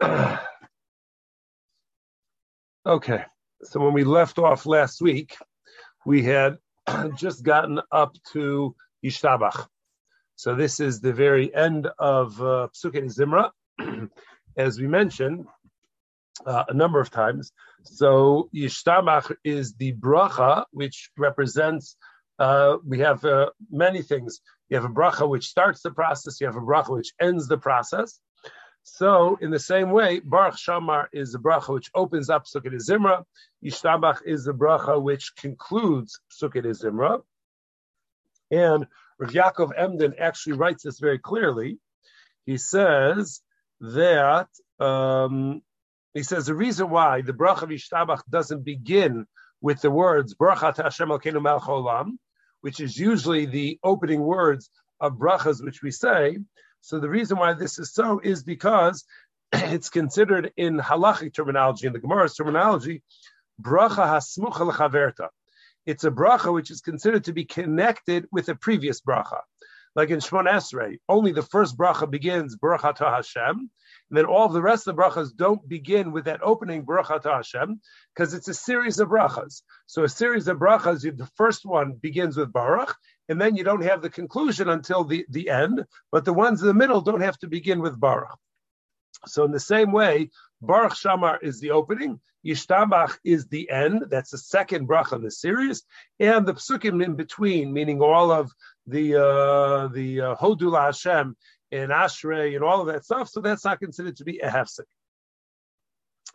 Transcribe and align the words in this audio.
okay, 2.86 3.24
so 3.62 3.80
when 3.80 3.92
we 3.92 4.04
left 4.04 4.38
off 4.38 4.66
last 4.66 5.00
week, 5.00 5.36
we 6.04 6.22
had 6.22 6.58
just 7.16 7.42
gotten 7.44 7.80
up 7.92 8.16
to 8.32 8.74
Yishtabach. 9.04 9.66
So 10.36 10.54
this 10.54 10.80
is 10.80 11.00
the 11.00 11.12
very 11.12 11.54
end 11.54 11.88
of 11.98 12.40
uh, 12.40 12.68
Psukei 12.74 13.04
Zimra, 13.04 13.50
as 14.56 14.80
we 14.80 14.86
mentioned 14.88 15.46
uh, 16.44 16.64
a 16.68 16.74
number 16.74 17.00
of 17.00 17.10
times. 17.10 17.52
So 17.84 18.48
Yishtabach 18.54 19.34
is 19.44 19.74
the 19.74 19.92
bracha, 19.92 20.64
which 20.72 21.10
represents. 21.16 21.96
Uh, 22.38 22.78
we 22.84 22.98
have 22.98 23.24
uh, 23.24 23.50
many 23.70 24.02
things. 24.02 24.40
You 24.68 24.76
have 24.76 24.84
a 24.84 24.88
bracha 24.88 25.28
which 25.28 25.46
starts 25.46 25.82
the 25.82 25.92
process. 25.92 26.40
You 26.40 26.48
have 26.48 26.56
a 26.56 26.60
bracha 26.60 26.90
which 26.90 27.12
ends 27.20 27.46
the 27.46 27.58
process. 27.58 28.18
So, 28.86 29.38
in 29.40 29.50
the 29.50 29.58
same 29.58 29.90
way, 29.90 30.20
Baruch 30.20 30.58
She'amar 30.58 31.08
is 31.10 31.34
a 31.34 31.38
bracha 31.38 31.72
which 31.72 31.90
opens 31.94 32.28
up 32.28 32.44
Psukei 32.44 32.74
Zimra. 32.74 33.24
Yishtabach 33.64 34.18
is 34.26 34.44
the 34.44 34.52
bracha 34.52 35.02
which 35.02 35.32
concludes 35.36 36.20
Psukei 36.30 36.62
Zimra. 36.62 37.22
And 38.50 38.86
Rav 39.18 39.30
Yaakov 39.30 39.70
Emden 39.76 40.14
actually 40.18 40.52
writes 40.52 40.82
this 40.82 41.00
very 41.00 41.18
clearly. 41.18 41.78
He 42.44 42.58
says 42.58 43.40
that 43.80 44.48
um, 44.78 45.62
he 46.12 46.22
says 46.22 46.44
the 46.44 46.54
reason 46.54 46.90
why 46.90 47.22
the 47.22 47.32
bracha 47.32 47.62
of 47.62 47.70
Yishtabach 47.70 48.20
doesn't 48.28 48.64
begin 48.64 49.26
with 49.62 49.80
the 49.80 49.90
words 49.90 50.34
Bracha 50.34 50.76
Hashem 50.76 51.08
Melech 51.08 51.22
Olam, 51.62 52.18
which 52.60 52.80
is 52.80 52.98
usually 52.98 53.46
the 53.46 53.78
opening 53.82 54.20
words 54.20 54.68
of 55.00 55.14
brachas 55.14 55.64
which 55.64 55.82
we 55.82 55.90
say, 55.90 56.36
so 56.84 56.98
the 56.98 57.08
reason 57.08 57.38
why 57.38 57.54
this 57.54 57.78
is 57.78 57.94
so 57.94 58.20
is 58.22 58.42
because 58.42 59.06
it's 59.54 59.88
considered 59.88 60.52
in 60.58 60.76
halachic 60.76 61.32
terminology, 61.32 61.86
in 61.86 61.94
the 61.94 61.98
Gemara's 61.98 62.34
terminology, 62.34 63.02
bracha 63.58 64.04
hasmucha 64.04 64.70
lechaverta. 64.70 65.28
It's 65.86 66.04
a 66.04 66.10
bracha 66.10 66.52
which 66.52 66.70
is 66.70 66.82
considered 66.82 67.24
to 67.24 67.32
be 67.32 67.46
connected 67.46 68.26
with 68.30 68.50
a 68.50 68.54
previous 68.54 69.00
bracha. 69.00 69.40
Like 69.96 70.10
in 70.10 70.18
Shmoneh 70.18 70.50
Esrei, 70.50 70.98
only 71.08 71.32
the 71.32 71.42
first 71.42 71.78
bracha 71.78 72.10
begins 72.10 72.54
bracha 72.58 72.94
to 72.96 73.04
Hashem, 73.04 73.70
and 74.10 74.18
then 74.18 74.26
all 74.26 74.44
of 74.44 74.52
the 74.52 74.60
rest 74.60 74.86
of 74.86 74.94
the 74.94 75.02
brachas 75.02 75.34
don't 75.34 75.66
begin 75.66 76.12
with 76.12 76.26
that 76.26 76.42
opening 76.42 76.84
bracha 76.84 77.18
to 77.22 77.30
Hashem, 77.30 77.80
because 78.14 78.34
it's 78.34 78.48
a 78.48 78.54
series 78.54 78.98
of 78.98 79.08
brachas. 79.08 79.62
So 79.86 80.04
a 80.04 80.08
series 80.10 80.48
of 80.48 80.58
brachas, 80.58 81.00
the 81.16 81.30
first 81.36 81.64
one 81.64 81.92
begins 81.92 82.36
with 82.36 82.52
Baruch, 82.52 82.94
and 83.28 83.40
then 83.40 83.56
you 83.56 83.64
don't 83.64 83.84
have 83.84 84.02
the 84.02 84.10
conclusion 84.10 84.68
until 84.68 85.04
the, 85.04 85.24
the 85.30 85.50
end, 85.50 85.84
but 86.12 86.24
the 86.24 86.32
ones 86.32 86.60
in 86.60 86.68
the 86.68 86.74
middle 86.74 87.00
don't 87.00 87.20
have 87.20 87.38
to 87.38 87.48
begin 87.48 87.80
with 87.80 87.98
Baruch. 87.98 88.38
So 89.26 89.44
in 89.44 89.52
the 89.52 89.60
same 89.60 89.92
way, 89.92 90.30
Baruch 90.60 90.96
She'amar 90.96 91.38
is 91.40 91.60
the 91.60 91.70
opening, 91.70 92.20
Yishtabach 92.44 93.16
is 93.24 93.46
the 93.46 93.70
end. 93.70 94.04
That's 94.10 94.30
the 94.30 94.38
second 94.38 94.88
bracha 94.88 95.12
of 95.12 95.22
the 95.22 95.30
series, 95.30 95.82
and 96.20 96.46
the 96.46 96.54
psukim 96.54 97.02
in 97.02 97.14
between, 97.14 97.72
meaning 97.72 98.02
all 98.02 98.30
of 98.30 98.52
the 98.86 99.16
uh, 99.16 99.88
the 99.88 100.20
uh, 100.20 100.34
Hodu 100.36 100.70
La'Hashem 100.70 101.34
and 101.72 101.90
Ashrei 101.90 102.54
and 102.54 102.62
all 102.62 102.80
of 102.80 102.88
that 102.88 103.04
stuff. 103.04 103.28
So 103.30 103.40
that's 103.40 103.64
not 103.64 103.80
considered 103.80 104.16
to 104.18 104.24
be 104.24 104.40
a 104.40 104.50
hefsek. 104.50 104.84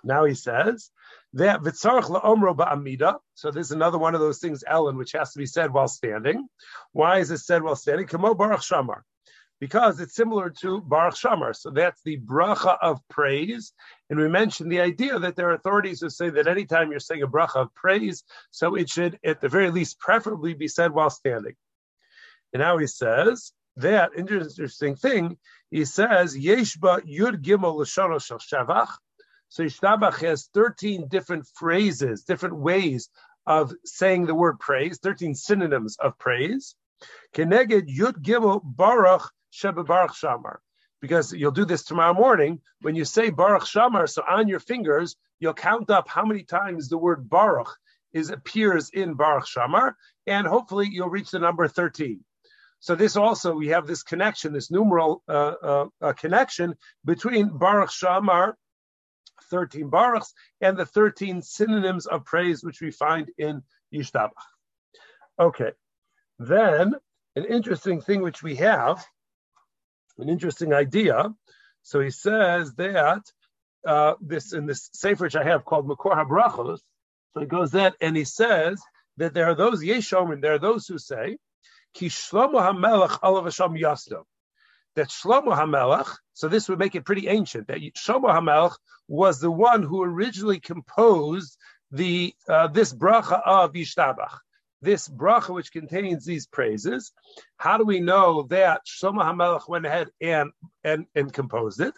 Now 0.03 0.25
he 0.25 0.33
says 0.33 0.91
that 1.33 1.61
v'tzarich 1.61 2.09
la'omro 2.09 2.55
ba'amida. 2.55 3.17
So 3.35 3.51
this 3.51 3.67
is 3.67 3.71
another 3.71 3.97
one 3.97 4.15
of 4.15 4.21
those 4.21 4.39
things, 4.39 4.63
Ellen, 4.67 4.97
which 4.97 5.11
has 5.13 5.33
to 5.33 5.39
be 5.39 5.45
said 5.45 5.71
while 5.71 5.87
standing. 5.87 6.47
Why 6.91 7.19
is 7.19 7.31
it 7.31 7.39
said 7.39 7.63
while 7.63 7.75
standing? 7.75 8.07
Kamo 8.07 8.33
baruch 8.33 8.63
she'amar. 8.63 9.03
Because 9.59 9.99
it's 9.99 10.15
similar 10.15 10.51
to 10.61 10.79
Baruch 10.79 11.17
She'amar. 11.17 11.53
So 11.53 11.69
that's 11.71 12.01
the 12.03 12.17
bracha 12.17 12.77
of 12.81 13.01
praise. 13.09 13.73
And 14.09 14.17
we 14.17 14.29
mentioned 14.29 14.71
the 14.71 14.79
idea 14.79 15.19
that 15.19 15.35
there 15.35 15.49
are 15.49 15.53
authorities 15.53 15.99
who 15.99 16.09
say 16.09 16.29
that 16.29 16.47
anytime 16.47 16.91
you're 16.91 17.01
saying 17.01 17.23
a 17.23 17.27
bracha 17.27 17.57
of 17.57 17.75
praise, 17.75 18.23
so 18.51 18.75
it 18.75 18.89
should, 18.89 19.19
at 19.21 19.41
the 19.41 19.49
very 19.49 19.69
least, 19.69 19.99
preferably 19.99 20.53
be 20.53 20.69
said 20.69 20.91
while 20.91 21.09
standing. 21.09 21.55
And 22.53 22.61
now 22.61 22.77
he 22.77 22.87
says 22.87 23.51
that 23.75 24.11
interesting 24.15 24.95
thing. 24.95 25.37
He 25.69 25.83
says, 25.83 26.37
Yeshba 26.37 27.01
Yud 27.05 27.43
Gimel 27.43 27.75
Lashono 27.77 28.19
Shavach. 28.19 28.91
So 29.49 29.63
Yishtabach 29.63 30.21
has 30.21 30.47
13 30.53 31.07
different 31.07 31.47
phrases, 31.55 32.23
different 32.23 32.55
ways 32.55 33.09
of 33.47 33.73
saying 33.83 34.27
the 34.27 34.35
word 34.35 34.59
praise, 34.59 34.99
13 34.99 35.33
synonyms 35.33 35.97
of 35.99 36.17
praise. 36.19 36.75
Keneged 37.33 37.89
Yud 37.89 38.21
Gimel 38.21 38.61
Baruch 38.63 39.31
Sheba 39.49 39.83
Baruch 39.83 40.15
She'amar. 40.15 40.61
Because 41.01 41.33
you'll 41.33 41.51
do 41.51 41.65
this 41.65 41.83
tomorrow 41.83 42.13
morning. 42.13 42.61
When 42.81 42.95
you 42.95 43.05
say 43.05 43.31
Baruch 43.31 43.65
She'amar, 43.65 44.05
so 44.05 44.21
on 44.29 44.47
your 44.47 44.59
fingers, 44.59 45.15
you'll 45.39 45.53
count 45.53 45.89
up 45.89 46.07
how 46.07 46.25
many 46.25 46.43
times 46.43 46.87
the 46.87 46.97
word 46.97 47.27
Baruch 47.27 47.75
is 48.13 48.29
appears 48.29 48.91
in 48.91 49.15
Baruch 49.15 49.47
She'amar, 49.47 49.95
and 50.27 50.45
hopefully 50.45 50.89
you'll 50.91 51.09
reach 51.09 51.31
the 51.31 51.39
number 51.39 51.67
13. 51.67 52.23
So 52.81 52.95
this 52.95 53.15
also, 53.15 53.55
we 53.55 53.69
have 53.69 53.87
this 53.87 54.03
connection, 54.03 54.53
this 54.53 54.69
numeral 54.69 55.23
uh, 55.27 55.53
uh, 55.63 55.85
uh, 56.01 56.13
connection 56.13 56.75
between 57.03 57.57
Baruch 57.57 57.91
She'amar 57.91 58.55
13 59.49 59.89
baruchs 59.89 60.33
and 60.61 60.77
the 60.77 60.85
13 60.85 61.41
synonyms 61.41 62.05
of 62.05 62.25
praise 62.25 62.63
which 62.63 62.81
we 62.81 62.91
find 62.91 63.29
in 63.37 63.63
Yishtabach. 63.93 64.31
Okay, 65.39 65.71
then 66.37 66.95
an 67.35 67.45
interesting 67.45 68.01
thing 68.01 68.21
which 68.21 68.43
we 68.43 68.55
have, 68.55 69.05
an 70.17 70.29
interesting 70.29 70.73
idea. 70.73 71.33
So 71.83 71.99
he 71.99 72.11
says 72.11 72.73
that 72.75 73.23
uh, 73.87 74.15
this 74.21 74.53
in 74.53 74.65
this 74.65 74.89
sefer 74.93 75.25
which 75.25 75.35
I 75.35 75.43
have 75.43 75.65
called 75.65 75.87
Makor 75.87 76.13
HaBrachos. 76.13 76.79
So 77.33 77.39
he 77.39 77.45
goes 77.45 77.71
that 77.71 77.95
and 78.01 78.17
he 78.17 78.25
says 78.25 78.81
that 79.17 79.33
there 79.33 79.45
are 79.45 79.55
those 79.55 79.83
Yeshom 79.83 80.41
there 80.41 80.55
are 80.55 80.59
those 80.59 80.87
who 80.87 80.97
say, 80.97 81.37
Ki 81.93 82.07
Shlomo 82.07 82.59
HaMelech 82.59 83.19
Olav 83.23 83.45
Hashem 83.45 83.73
that 84.95 85.09
Shlomo 85.09 85.55
HaMelech, 85.55 86.09
so 86.33 86.47
this 86.47 86.67
would 86.69 86.79
make 86.79 86.95
it 86.95 87.05
pretty 87.05 87.27
ancient, 87.27 87.67
that 87.67 87.79
Shlomo 87.79 88.29
HaMelech 88.29 88.75
was 89.07 89.39
the 89.39 89.51
one 89.51 89.83
who 89.83 90.03
originally 90.03 90.59
composed 90.59 91.57
the 91.91 92.33
uh, 92.47 92.67
this 92.67 92.93
bracha 92.93 93.41
of 93.45 93.73
Yishtabach, 93.73 94.37
this 94.81 95.07
bracha 95.07 95.53
which 95.53 95.71
contains 95.71 96.25
these 96.25 96.47
praises. 96.47 97.11
How 97.57 97.77
do 97.77 97.85
we 97.85 97.99
know 97.99 98.43
that 98.49 98.81
Shlomo 98.85 99.23
HaMelech 99.23 99.67
went 99.67 99.85
ahead 99.85 100.09
and, 100.21 100.51
and, 100.83 101.05
and 101.15 101.33
composed 101.33 101.81
it? 101.81 101.93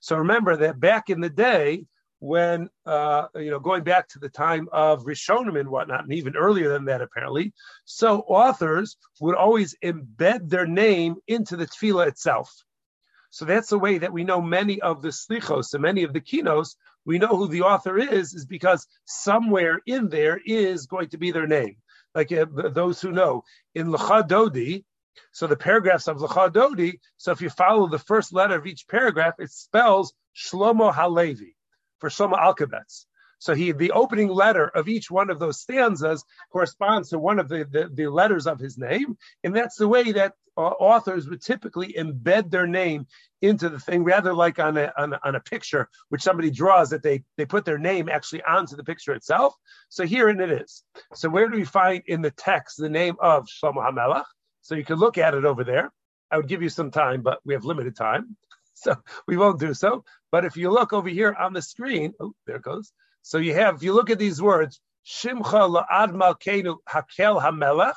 So 0.00 0.16
remember 0.16 0.56
that 0.56 0.80
back 0.80 1.10
in 1.10 1.20
the 1.20 1.30
day, 1.30 1.84
when 2.18 2.68
uh, 2.86 3.26
you 3.34 3.50
know 3.50 3.60
going 3.60 3.84
back 3.84 4.08
to 4.08 4.18
the 4.18 4.28
time 4.28 4.68
of 4.72 5.04
Rishonim 5.04 5.58
and 5.58 5.68
whatnot, 5.68 6.04
and 6.04 6.12
even 6.12 6.36
earlier 6.36 6.70
than 6.70 6.86
that 6.86 7.02
apparently. 7.02 7.52
So 7.84 8.20
authors 8.20 8.96
would 9.20 9.36
always 9.36 9.76
embed 9.84 10.48
their 10.48 10.66
name 10.66 11.16
into 11.26 11.56
the 11.56 11.66
tefillah 11.66 12.08
itself. 12.08 12.52
So 13.30 13.44
that's 13.44 13.68
the 13.68 13.78
way 13.78 13.98
that 13.98 14.12
we 14.12 14.24
know 14.24 14.40
many 14.40 14.80
of 14.80 15.02
the 15.02 15.08
slichos 15.08 15.74
and 15.74 15.82
many 15.82 16.04
of 16.04 16.12
the 16.12 16.20
kinos. 16.20 16.76
We 17.04 17.18
know 17.18 17.36
who 17.36 17.48
the 17.48 17.62
author 17.62 17.98
is, 17.98 18.34
is 18.34 18.46
because 18.46 18.86
somewhere 19.04 19.80
in 19.86 20.08
there 20.08 20.40
is 20.44 20.86
going 20.86 21.10
to 21.10 21.18
be 21.18 21.30
their 21.32 21.46
name. 21.46 21.76
Like 22.14 22.32
uh, 22.32 22.46
those 22.50 23.00
who 23.00 23.12
know 23.12 23.44
in 23.74 23.88
Lecha 23.88 24.26
Dodi, 24.26 24.84
so 25.32 25.46
the 25.46 25.56
paragraphs 25.56 26.08
of 26.08 26.18
Lecha 26.18 26.50
Dodi. 26.50 26.98
So 27.18 27.30
if 27.30 27.42
you 27.42 27.50
follow 27.50 27.88
the 27.88 27.98
first 27.98 28.32
letter 28.32 28.56
of 28.56 28.66
each 28.66 28.88
paragraph, 28.88 29.34
it 29.38 29.50
spells 29.50 30.14
Shlomo 30.34 30.92
Halevi 30.92 31.55
for 31.98 32.08
Shlomo 32.08 32.38
Alkabetz. 32.38 33.06
So 33.38 33.54
he, 33.54 33.72
the 33.72 33.92
opening 33.92 34.28
letter 34.28 34.66
of 34.66 34.88
each 34.88 35.10
one 35.10 35.30
of 35.30 35.38
those 35.38 35.60
stanzas 35.60 36.24
corresponds 36.50 37.10
to 37.10 37.18
one 37.18 37.38
of 37.38 37.48
the, 37.48 37.66
the, 37.70 37.90
the 37.92 38.08
letters 38.08 38.46
of 38.46 38.58
his 38.58 38.78
name, 38.78 39.16
and 39.44 39.54
that's 39.54 39.76
the 39.76 39.88
way 39.88 40.12
that 40.12 40.32
uh, 40.56 40.60
authors 40.62 41.28
would 41.28 41.42
typically 41.42 41.92
embed 41.92 42.50
their 42.50 42.66
name 42.66 43.06
into 43.42 43.68
the 43.68 43.78
thing, 43.78 44.04
rather 44.04 44.32
like 44.32 44.58
on 44.58 44.78
a, 44.78 44.90
on 44.96 45.12
a, 45.12 45.20
on 45.22 45.34
a 45.34 45.40
picture 45.40 45.88
which 46.08 46.22
somebody 46.22 46.50
draws 46.50 46.90
that 46.90 47.02
they 47.02 47.22
they 47.36 47.44
put 47.44 47.66
their 47.66 47.78
name 47.78 48.08
actually 48.08 48.42
onto 48.42 48.74
the 48.74 48.84
picture 48.84 49.12
itself. 49.12 49.54
So 49.90 50.06
here 50.06 50.30
it 50.30 50.40
is. 50.40 50.82
So 51.14 51.28
where 51.28 51.48
do 51.48 51.56
we 51.58 51.64
find 51.64 52.02
in 52.06 52.22
the 52.22 52.30
text 52.30 52.78
the 52.78 52.88
name 52.88 53.16
of 53.20 53.46
Shlomo 53.46 53.86
HaMelech? 53.86 54.24
So 54.62 54.74
you 54.74 54.84
can 54.84 54.96
look 54.96 55.18
at 55.18 55.34
it 55.34 55.44
over 55.44 55.62
there. 55.62 55.92
I 56.30 56.38
would 56.38 56.48
give 56.48 56.62
you 56.62 56.70
some 56.70 56.90
time, 56.90 57.20
but 57.22 57.38
we 57.44 57.54
have 57.54 57.64
limited 57.64 57.96
time. 57.96 58.36
So 58.78 58.94
we 59.26 59.38
won't 59.38 59.58
do 59.58 59.72
so. 59.72 60.04
But 60.36 60.44
if 60.44 60.58
you 60.58 60.70
look 60.70 60.92
over 60.92 61.08
here 61.08 61.32
on 61.32 61.54
the 61.54 61.62
screen, 61.62 62.12
oh, 62.20 62.34
there 62.46 62.56
it 62.56 62.62
goes. 62.62 62.92
So 63.22 63.38
you 63.38 63.54
have, 63.54 63.76
if 63.76 63.82
you 63.82 63.94
look 63.94 64.10
at 64.10 64.18
these 64.18 64.42
words, 64.42 64.82
Shimcha 65.06 65.42
la'ad 65.42 66.12
malkeinu 66.12 66.76
hakel 66.86 67.40
hamelech. 67.40 67.94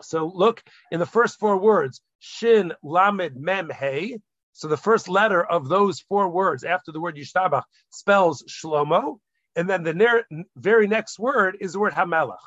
So 0.00 0.32
look 0.34 0.62
in 0.90 0.98
the 0.98 1.04
first 1.04 1.38
four 1.38 1.58
words, 1.58 2.00
Shin 2.20 2.72
lamed 2.82 3.36
mem 3.36 3.68
hey. 3.68 4.16
So 4.54 4.66
the 4.66 4.78
first 4.78 5.10
letter 5.10 5.44
of 5.44 5.68
those 5.68 6.00
four 6.00 6.30
words 6.30 6.64
after 6.64 6.90
the 6.90 7.00
word 7.00 7.16
Yishtabach 7.16 7.64
spells 7.90 8.42
Shlomo. 8.48 9.18
And 9.56 9.68
then 9.68 9.82
the 9.82 10.24
very 10.56 10.86
next 10.86 11.18
word 11.18 11.58
is 11.60 11.74
the 11.74 11.80
word 11.80 11.92
HaMelech. 11.92 12.38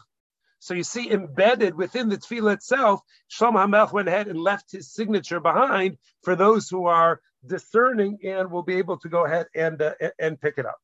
So 0.57 0.73
you 0.73 0.83
see, 0.83 1.11
embedded 1.11 1.75
within 1.75 2.09
the 2.09 2.17
tefillah 2.17 2.53
itself, 2.53 3.01
Shlomo 3.31 3.67
HaMelech 3.67 3.93
went 3.93 4.07
ahead 4.07 4.29
and 4.29 4.39
left 4.39 4.71
his 4.71 4.91
signature 4.91 5.39
behind 5.39 5.99
for 6.23 6.35
those 6.35 6.69
who 6.69 6.88
are 6.88 7.21
discerning 7.45 8.19
and 8.23 8.51
will 8.51 8.63
be 8.63 8.75
able 8.75 8.97
to 8.97 9.09
go 9.09 9.25
ahead 9.25 9.47
and 9.55 9.81
uh, 9.81 9.93
and 10.19 10.39
pick 10.39 10.57
it 10.57 10.65
up. 10.65 10.79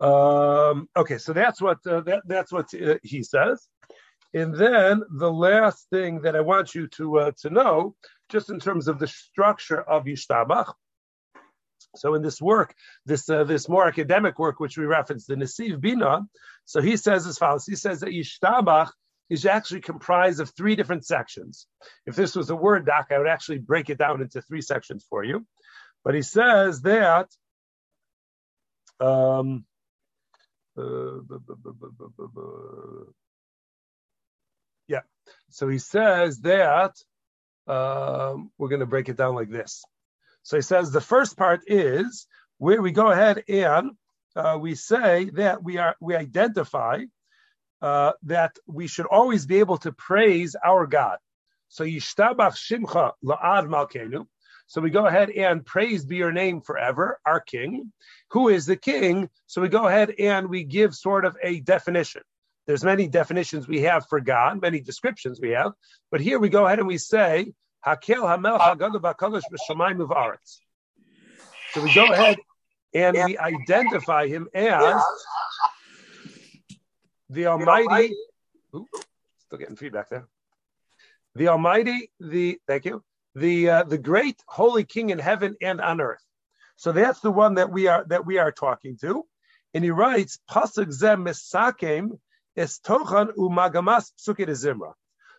Um, 0.00 0.88
okay, 0.96 1.18
so 1.18 1.32
that's 1.32 1.60
what 1.60 1.78
uh, 1.86 2.00
that 2.02 2.22
that's 2.26 2.52
what 2.52 2.72
uh, 2.74 2.96
he 3.02 3.22
says. 3.22 3.68
And 4.34 4.54
then 4.54 5.02
the 5.18 5.32
last 5.32 5.88
thing 5.90 6.22
that 6.22 6.34
I 6.34 6.40
want 6.40 6.74
you 6.74 6.88
to 6.88 7.18
uh, 7.18 7.30
to 7.42 7.50
know, 7.50 7.94
just 8.28 8.50
in 8.50 8.58
terms 8.58 8.88
of 8.88 8.98
the 8.98 9.06
structure 9.06 9.80
of 9.80 10.04
Yishtabach. 10.04 10.72
So 11.96 12.14
in 12.14 12.22
this 12.22 12.42
work, 12.42 12.74
this 13.06 13.30
uh, 13.30 13.44
this 13.44 13.68
more 13.68 13.86
academic 13.86 14.38
work, 14.40 14.58
which 14.58 14.76
we 14.76 14.84
referenced, 14.84 15.28
the 15.28 15.36
Nesiv 15.36 15.80
Bina, 15.80 16.22
so 16.64 16.82
he 16.82 16.96
says 16.96 17.26
as 17.26 17.38
follows. 17.38 17.64
He 17.66 17.76
says 17.76 18.00
that 18.00 18.10
Yishtabach 18.10 18.90
is 19.30 19.46
actually 19.46 19.80
comprised 19.80 20.40
of 20.40 20.50
three 20.50 20.76
different 20.76 21.06
sections. 21.06 21.66
If 22.06 22.14
this 22.16 22.36
was 22.36 22.50
a 22.50 22.56
word 22.56 22.86
doc, 22.86 23.08
I 23.10 23.18
would 23.18 23.28
actually 23.28 23.58
break 23.58 23.90
it 23.90 23.98
down 23.98 24.20
into 24.20 24.42
three 24.42 24.60
sections 24.60 25.04
for 25.08 25.24
you. 25.24 25.46
But 26.04 26.14
he 26.14 26.22
says 26.22 26.82
that 26.82 27.28
um, 29.00 29.64
uh, 30.76 31.20
yeah. 34.88 35.00
So 35.50 35.68
he 35.68 35.78
says 35.78 36.40
that 36.40 36.94
um, 37.66 38.50
we're 38.58 38.68
going 38.68 38.80
to 38.80 38.86
break 38.86 39.08
it 39.08 39.16
down 39.16 39.34
like 39.34 39.50
this. 39.50 39.84
So 40.42 40.56
he 40.56 40.62
says 40.62 40.90
the 40.90 41.00
first 41.00 41.36
part 41.36 41.62
is 41.66 42.26
where 42.58 42.82
we 42.82 42.92
go 42.92 43.10
ahead 43.10 43.44
and 43.48 43.92
uh, 44.36 44.58
we 44.60 44.74
say 44.74 45.30
that 45.34 45.62
we 45.62 45.78
are 45.78 45.96
we 46.00 46.14
identify 46.14 47.04
uh, 47.84 48.12
that 48.22 48.56
we 48.66 48.86
should 48.86 49.04
always 49.04 49.44
be 49.44 49.58
able 49.58 49.76
to 49.76 49.92
praise 49.92 50.56
our 50.64 50.86
God. 50.86 51.18
So 51.68 51.84
Yishtabach 51.84 52.56
Shimcha 52.56 53.12
La'ad 53.22 53.68
Malkenu. 53.68 54.26
So 54.66 54.80
we 54.80 54.88
go 54.88 55.06
ahead 55.06 55.28
and 55.28 55.66
praise 55.66 56.06
be 56.06 56.16
your 56.16 56.32
name 56.32 56.62
forever, 56.62 57.20
our 57.26 57.40
King. 57.40 57.92
Who 58.30 58.48
is 58.48 58.64
the 58.64 58.76
King? 58.76 59.28
So 59.46 59.60
we 59.60 59.68
go 59.68 59.86
ahead 59.86 60.14
and 60.18 60.48
we 60.48 60.64
give 60.64 60.94
sort 60.94 61.26
of 61.26 61.36
a 61.42 61.60
definition. 61.60 62.22
There's 62.66 62.82
many 62.82 63.06
definitions 63.06 63.68
we 63.68 63.82
have 63.82 64.08
for 64.08 64.18
God, 64.18 64.62
many 64.62 64.80
descriptions 64.80 65.38
we 65.38 65.50
have, 65.50 65.72
but 66.10 66.22
here 66.22 66.38
we 66.38 66.48
go 66.48 66.64
ahead 66.64 66.78
and 66.78 66.88
we 66.88 66.96
say 66.96 67.52
Hakel 67.84 68.26
Hamel 68.26 68.58
Hagadu 68.58 68.98
Bakadosh 68.98 69.42
B'Shamayim 69.52 69.98
Uvaretz. 69.98 70.60
So 71.72 71.82
we 71.82 71.92
go 71.92 72.10
ahead 72.10 72.38
and 72.94 73.14
we 73.26 73.36
identify 73.36 74.26
him 74.26 74.48
as 74.54 75.02
the 77.30 77.46
Almighty. 77.46 78.14
Ooh, 78.74 78.86
still 79.38 79.58
getting 79.58 79.76
feedback 79.76 80.08
there. 80.08 80.26
The 81.34 81.48
Almighty, 81.48 82.10
the 82.20 82.58
thank 82.66 82.84
you, 82.84 83.02
the 83.34 83.70
uh, 83.70 83.82
the 83.84 83.98
great 83.98 84.42
holy 84.46 84.84
King 84.84 85.10
in 85.10 85.18
heaven 85.18 85.56
and 85.60 85.80
on 85.80 86.00
earth. 86.00 86.24
So 86.76 86.92
that's 86.92 87.20
the 87.20 87.30
one 87.30 87.54
that 87.54 87.70
we 87.70 87.86
are 87.86 88.04
that 88.08 88.26
we 88.26 88.38
are 88.38 88.52
talking 88.52 88.96
to, 88.98 89.24
and 89.72 89.84
he 89.84 89.90
writes 89.90 90.38
pasuk 90.50 90.92
zem 90.92 91.24
misakem 91.24 92.18
es 92.56 92.78
tochan 92.80 93.34
umagamas 93.36 94.12
psukei 94.18 94.48
zimra. 94.48 94.92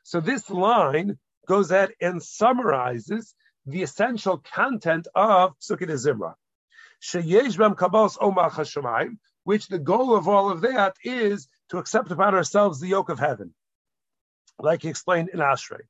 So 0.03 0.19
this 0.19 0.49
line 0.49 1.17
goes 1.47 1.71
at 1.71 1.91
and 2.01 2.21
summarizes 2.21 3.33
the 3.65 3.83
essential 3.83 4.37
content 4.37 5.07
of 5.15 5.53
psukei 5.59 5.87
zimra. 5.87 6.35
Sheyesh 7.01 7.57
bem 7.57 7.75
kabos 7.75 8.17
omar 8.19 9.09
which 9.43 9.67
the 9.67 9.79
goal 9.79 10.15
of 10.15 10.27
all 10.27 10.49
of 10.49 10.61
that 10.61 10.95
is 11.03 11.47
to 11.69 11.77
accept 11.77 12.11
upon 12.11 12.35
ourselves 12.35 12.79
the 12.79 12.87
yoke 12.87 13.09
of 13.09 13.19
heaven, 13.19 13.53
like 14.59 14.81
he 14.81 14.89
explained 14.89 15.29
in 15.33 15.39
Ashrei. 15.39 15.81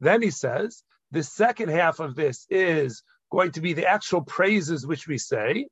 Then 0.00 0.22
he 0.22 0.30
says, 0.30 0.82
the 1.10 1.22
second 1.22 1.70
half 1.70 2.00
of 2.00 2.14
this 2.14 2.46
is 2.50 3.02
going 3.30 3.52
to 3.52 3.60
be 3.60 3.72
the 3.72 3.86
actual 3.86 4.22
praises 4.22 4.86
which 4.86 5.08
we 5.08 5.18
say. 5.18 5.68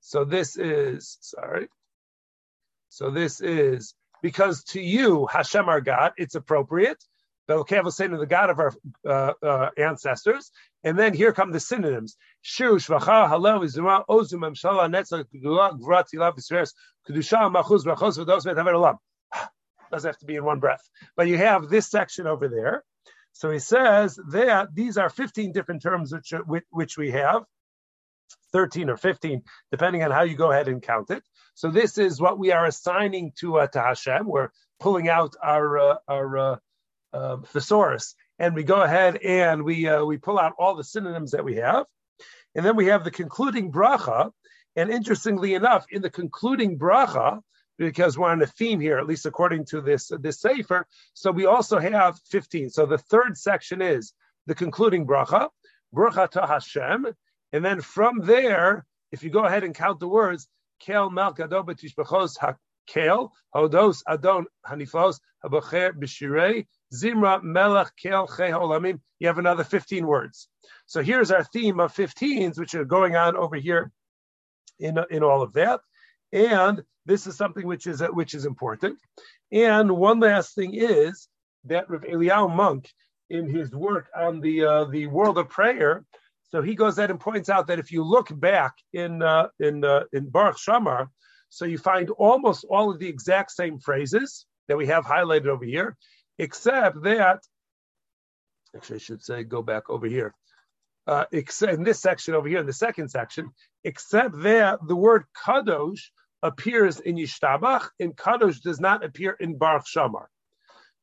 So 0.00 0.24
this 0.24 0.56
is, 0.56 1.18
sorry. 1.20 1.68
So 2.88 3.10
this 3.10 3.40
is 3.40 3.94
because 4.22 4.64
to 4.64 4.80
you, 4.80 5.26
Hashem 5.26 5.68
our 5.68 5.80
God, 5.80 6.12
it's 6.16 6.34
appropriate. 6.34 7.02
The 7.48 8.26
God 8.28 8.50
of 8.50 8.58
our 8.58 8.72
uh, 9.06 9.32
uh, 9.42 9.70
ancestors. 9.78 10.50
And 10.84 10.98
then 10.98 11.14
here 11.14 11.32
come 11.32 11.50
the 11.50 11.60
synonyms. 11.60 12.16
Shiru 12.44 12.76
Shvacha, 12.76 13.28
Halel, 13.30 13.64
Izuma, 13.64 14.04
Ozum, 14.08 14.40
Emshala, 14.40 14.88
Netzach, 14.90 15.24
Gdula, 15.34 15.80
Gvrat, 15.80 16.04
Ilav, 16.14 16.36
Yisrael, 16.36 16.70
Kedusha, 17.08 17.50
Machuz, 17.50 17.84
Brachos, 17.84 18.18
V'dos, 18.18 18.44
V'taver 18.44 18.74
Olam. 18.74 18.98
Doesn't 19.90 20.08
have 20.08 20.18
to 20.18 20.26
be 20.26 20.36
in 20.36 20.44
one 20.44 20.60
breath. 20.60 20.82
But 21.16 21.28
you 21.28 21.38
have 21.38 21.70
this 21.70 21.90
section 21.90 22.26
over 22.26 22.48
there. 22.48 22.84
So 23.32 23.50
he 23.50 23.60
says 23.60 24.18
that 24.30 24.74
these 24.74 24.98
are 24.98 25.08
15 25.08 25.52
different 25.52 25.80
terms 25.80 26.12
which, 26.12 26.64
which 26.70 26.98
we 26.98 27.12
have, 27.12 27.44
13 28.52 28.90
or 28.90 28.98
15, 28.98 29.42
depending 29.70 30.02
on 30.02 30.10
how 30.10 30.22
you 30.22 30.36
go 30.36 30.50
ahead 30.50 30.68
and 30.68 30.82
count 30.82 31.10
it. 31.10 31.22
So 31.54 31.70
this 31.70 31.96
is 31.96 32.20
what 32.20 32.38
we 32.38 32.52
are 32.52 32.66
assigning 32.66 33.32
to, 33.40 33.60
uh, 33.60 33.66
to 33.68 33.80
Hashem. 33.80 34.26
We're 34.26 34.50
pulling 34.80 35.08
out 35.08 35.34
our, 35.42 35.78
uh, 35.78 35.96
our 36.08 36.60
uh, 37.12 37.38
thesaurus, 37.46 38.14
and 38.38 38.54
we 38.54 38.62
go 38.62 38.82
ahead 38.82 39.16
and 39.16 39.62
we, 39.62 39.88
uh, 39.88 40.04
we 40.04 40.16
pull 40.16 40.38
out 40.38 40.54
all 40.58 40.74
the 40.74 40.84
synonyms 40.84 41.32
that 41.32 41.44
we 41.44 41.56
have. 41.56 41.86
And 42.54 42.64
then 42.64 42.76
we 42.76 42.86
have 42.86 43.04
the 43.04 43.10
concluding 43.10 43.70
bracha. 43.70 44.30
And 44.76 44.90
interestingly 44.90 45.54
enough, 45.54 45.86
in 45.90 46.02
the 46.02 46.10
concluding 46.10 46.78
bracha, 46.78 47.40
because 47.78 48.18
we're 48.18 48.30
on 48.30 48.42
a 48.42 48.46
theme 48.46 48.80
here, 48.80 48.98
at 48.98 49.06
least 49.06 49.26
according 49.26 49.64
to 49.66 49.80
this 49.80 50.10
this 50.20 50.40
sefer. 50.40 50.86
So 51.14 51.30
we 51.30 51.46
also 51.46 51.78
have 51.78 52.18
15. 52.30 52.70
So 52.70 52.86
the 52.86 52.98
third 52.98 53.36
section 53.38 53.80
is 53.80 54.12
the 54.46 54.54
concluding 54.54 55.06
bracha, 55.06 55.48
bracha 55.94 56.28
to 56.30 56.46
Hashem, 56.46 57.06
and 57.52 57.64
then 57.64 57.80
from 57.80 58.20
there, 58.20 58.84
if 59.12 59.22
you 59.22 59.30
go 59.30 59.44
ahead 59.44 59.64
and 59.64 59.74
count 59.74 60.00
the 60.00 60.08
words, 60.08 60.48
kel 60.80 61.10
malkado 61.10 61.64
betishbachos 61.64 62.36
hakel 62.38 63.30
hodos 63.54 64.02
adon 64.06 64.46
hanifos 64.66 65.20
habacher 65.44 65.92
b'shirei 65.92 66.66
zimra 66.92 67.42
melech 67.42 67.92
kel 68.00 68.26
olamim. 68.28 69.00
You 69.18 69.26
have 69.26 69.38
another 69.38 69.64
15 69.64 70.06
words. 70.06 70.48
So 70.86 71.02
here's 71.02 71.30
our 71.30 71.44
theme 71.44 71.80
of 71.80 71.94
15s, 71.94 72.58
which 72.58 72.74
are 72.74 72.84
going 72.84 73.16
on 73.16 73.36
over 73.36 73.56
here 73.56 73.90
in 74.78 74.98
in 75.10 75.22
all 75.22 75.42
of 75.42 75.52
that. 75.54 75.80
And 76.32 76.82
this 77.06 77.26
is 77.26 77.36
something 77.36 77.66
which 77.66 77.86
is 77.86 78.02
which 78.12 78.34
is 78.34 78.44
important. 78.44 78.98
And 79.50 79.90
one 79.96 80.20
last 80.20 80.54
thing 80.54 80.74
is 80.74 81.28
that 81.64 81.88
Rav 81.90 82.02
Eliyahu 82.02 82.54
Munk, 82.54 82.90
in 83.30 83.48
his 83.48 83.70
work 83.72 84.08
on 84.16 84.40
the 84.40 84.64
uh, 84.64 84.84
the 84.84 85.06
world 85.06 85.38
of 85.38 85.48
prayer, 85.48 86.04
so 86.50 86.62
he 86.62 86.74
goes 86.74 86.96
ahead 86.96 87.10
and 87.10 87.20
points 87.20 87.48
out 87.48 87.66
that 87.66 87.78
if 87.78 87.92
you 87.92 88.02
look 88.02 88.28
back 88.40 88.74
in 88.92 89.22
uh, 89.22 89.48
in 89.60 89.84
uh, 89.84 90.04
in 90.12 90.28
Baruch 90.30 90.58
She'amar, 90.58 91.10
so 91.50 91.64
you 91.64 91.78
find 91.78 92.10
almost 92.10 92.64
all 92.68 92.90
of 92.90 92.98
the 92.98 93.08
exact 93.08 93.52
same 93.52 93.78
phrases 93.78 94.46
that 94.68 94.76
we 94.76 94.86
have 94.86 95.04
highlighted 95.04 95.46
over 95.46 95.64
here, 95.64 95.96
except 96.38 97.02
that 97.02 97.40
actually 98.76 98.96
I 98.96 98.98
should 99.00 99.22
say 99.22 99.44
go 99.44 99.62
back 99.62 99.90
over 99.90 100.06
here. 100.06 100.34
Uh, 101.06 101.24
except 101.32 101.72
in 101.72 101.84
this 101.84 102.00
section 102.00 102.34
over 102.34 102.46
here, 102.46 102.58
in 102.58 102.66
the 102.66 102.72
second 102.72 103.08
section, 103.08 103.50
except 103.82 104.42
that 104.42 104.78
the 104.86 104.94
word 104.94 105.24
kadosh 105.34 106.00
appears 106.42 107.00
in 107.00 107.16
Yishtabach 107.16 107.88
and 107.98 108.16
Kadosh 108.16 108.60
does 108.60 108.80
not 108.80 109.04
appear 109.04 109.32
in 109.32 109.58
Baruch 109.58 109.86
She'amar. 109.86 110.28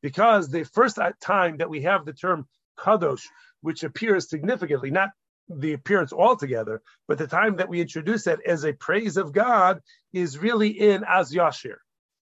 Because 0.02 0.48
the 0.48 0.64
first 0.64 0.98
time 1.20 1.58
that 1.58 1.70
we 1.70 1.82
have 1.82 2.04
the 2.04 2.12
term 2.12 2.46
Kadosh, 2.78 3.24
which 3.60 3.82
appears 3.82 4.28
significantly, 4.28 4.90
not 4.90 5.10
the 5.48 5.72
appearance 5.72 6.12
altogether, 6.12 6.82
but 7.08 7.18
the 7.18 7.26
time 7.26 7.56
that 7.56 7.68
we 7.68 7.80
introduce 7.80 8.26
it 8.26 8.40
as 8.46 8.64
a 8.64 8.72
praise 8.72 9.16
of 9.16 9.32
God 9.32 9.80
is 10.12 10.38
really 10.38 10.68
in 10.68 11.04
Az 11.04 11.32
Yashir. 11.32 11.76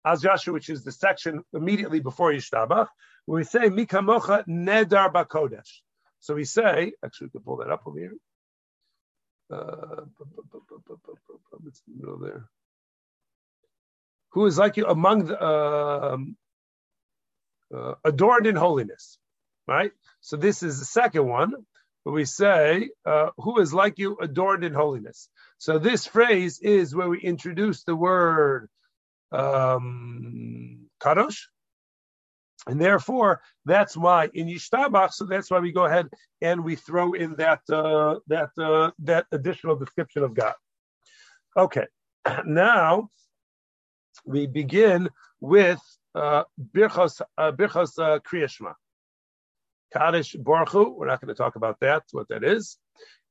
Az 0.04 0.22
Yashir, 0.22 0.52
which 0.52 0.68
is 0.68 0.84
the 0.84 0.92
section 0.92 1.42
immediately 1.52 2.00
before 2.00 2.32
Yishtabach, 2.32 2.88
where 3.26 3.36
we 3.36 3.44
say 3.44 3.68
Mikamocha 3.68 4.46
Nedar 4.46 5.12
Bakodesh. 5.12 5.80
So 6.20 6.34
we 6.34 6.44
say, 6.44 6.92
actually, 7.04 7.28
we 7.28 7.30
can 7.30 7.40
pull 7.40 7.56
that 7.58 7.70
up 7.70 7.82
over 7.86 7.98
here. 7.98 8.14
Uh, 9.52 10.04
it's 11.66 11.82
in 11.86 11.94
the 11.94 12.00
middle 12.00 12.18
there 12.18 12.48
who 14.32 14.46
is 14.46 14.58
like 14.58 14.76
you 14.76 14.86
among 14.86 15.26
the 15.26 15.40
uh, 15.40 16.16
uh, 17.74 17.94
adorned 18.04 18.46
in 18.46 18.56
holiness, 18.56 19.18
right? 19.66 19.92
So 20.20 20.36
this 20.36 20.62
is 20.62 20.78
the 20.78 20.84
second 20.84 21.26
one 21.28 21.52
where 22.02 22.14
we 22.14 22.24
say, 22.24 22.90
uh, 23.06 23.30
who 23.36 23.60
is 23.60 23.72
like 23.72 23.98
you 23.98 24.16
adorned 24.20 24.64
in 24.64 24.74
holiness. 24.74 25.28
So 25.58 25.78
this 25.78 26.06
phrase 26.06 26.60
is 26.60 26.94
where 26.94 27.08
we 27.08 27.20
introduce 27.20 27.84
the 27.84 27.94
word 27.94 28.68
um, 29.32 30.88
kadosh, 31.00 31.38
and 32.66 32.80
therefore 32.80 33.40
that's 33.64 33.96
why 33.96 34.28
in 34.34 34.46
Yishtabach, 34.46 35.12
so 35.12 35.24
that's 35.24 35.50
why 35.50 35.58
we 35.58 35.72
go 35.72 35.84
ahead 35.84 36.08
and 36.40 36.64
we 36.64 36.76
throw 36.76 37.12
in 37.12 37.34
that 37.36 37.60
uh, 37.70 38.16
that 38.28 38.50
uh, 38.58 38.90
that 39.00 39.26
additional 39.32 39.76
description 39.76 40.22
of 40.22 40.34
God. 40.34 40.54
Okay, 41.56 41.86
now 42.46 43.08
we 44.24 44.46
begin 44.46 45.08
with 45.40 45.80
uh, 46.14 46.44
Birchos 46.72 47.20
uh, 47.38 47.52
Birchos 47.52 47.98
uh, 47.98 48.18
Kriyashma. 48.20 48.74
Kaddish 49.92 50.34
Baruch 50.34 50.72
we're 50.72 51.06
not 51.06 51.20
going 51.20 51.28
to 51.28 51.34
talk 51.34 51.56
about 51.56 51.78
that, 51.80 52.04
what 52.12 52.28
that 52.28 52.44
is. 52.44 52.78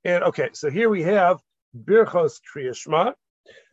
And 0.04 0.24
okay, 0.26 0.50
so 0.54 0.70
here 0.70 0.90
we 0.90 1.04
have 1.04 1.40
Birchos 1.76 2.40
Kriyashma. 2.54 3.14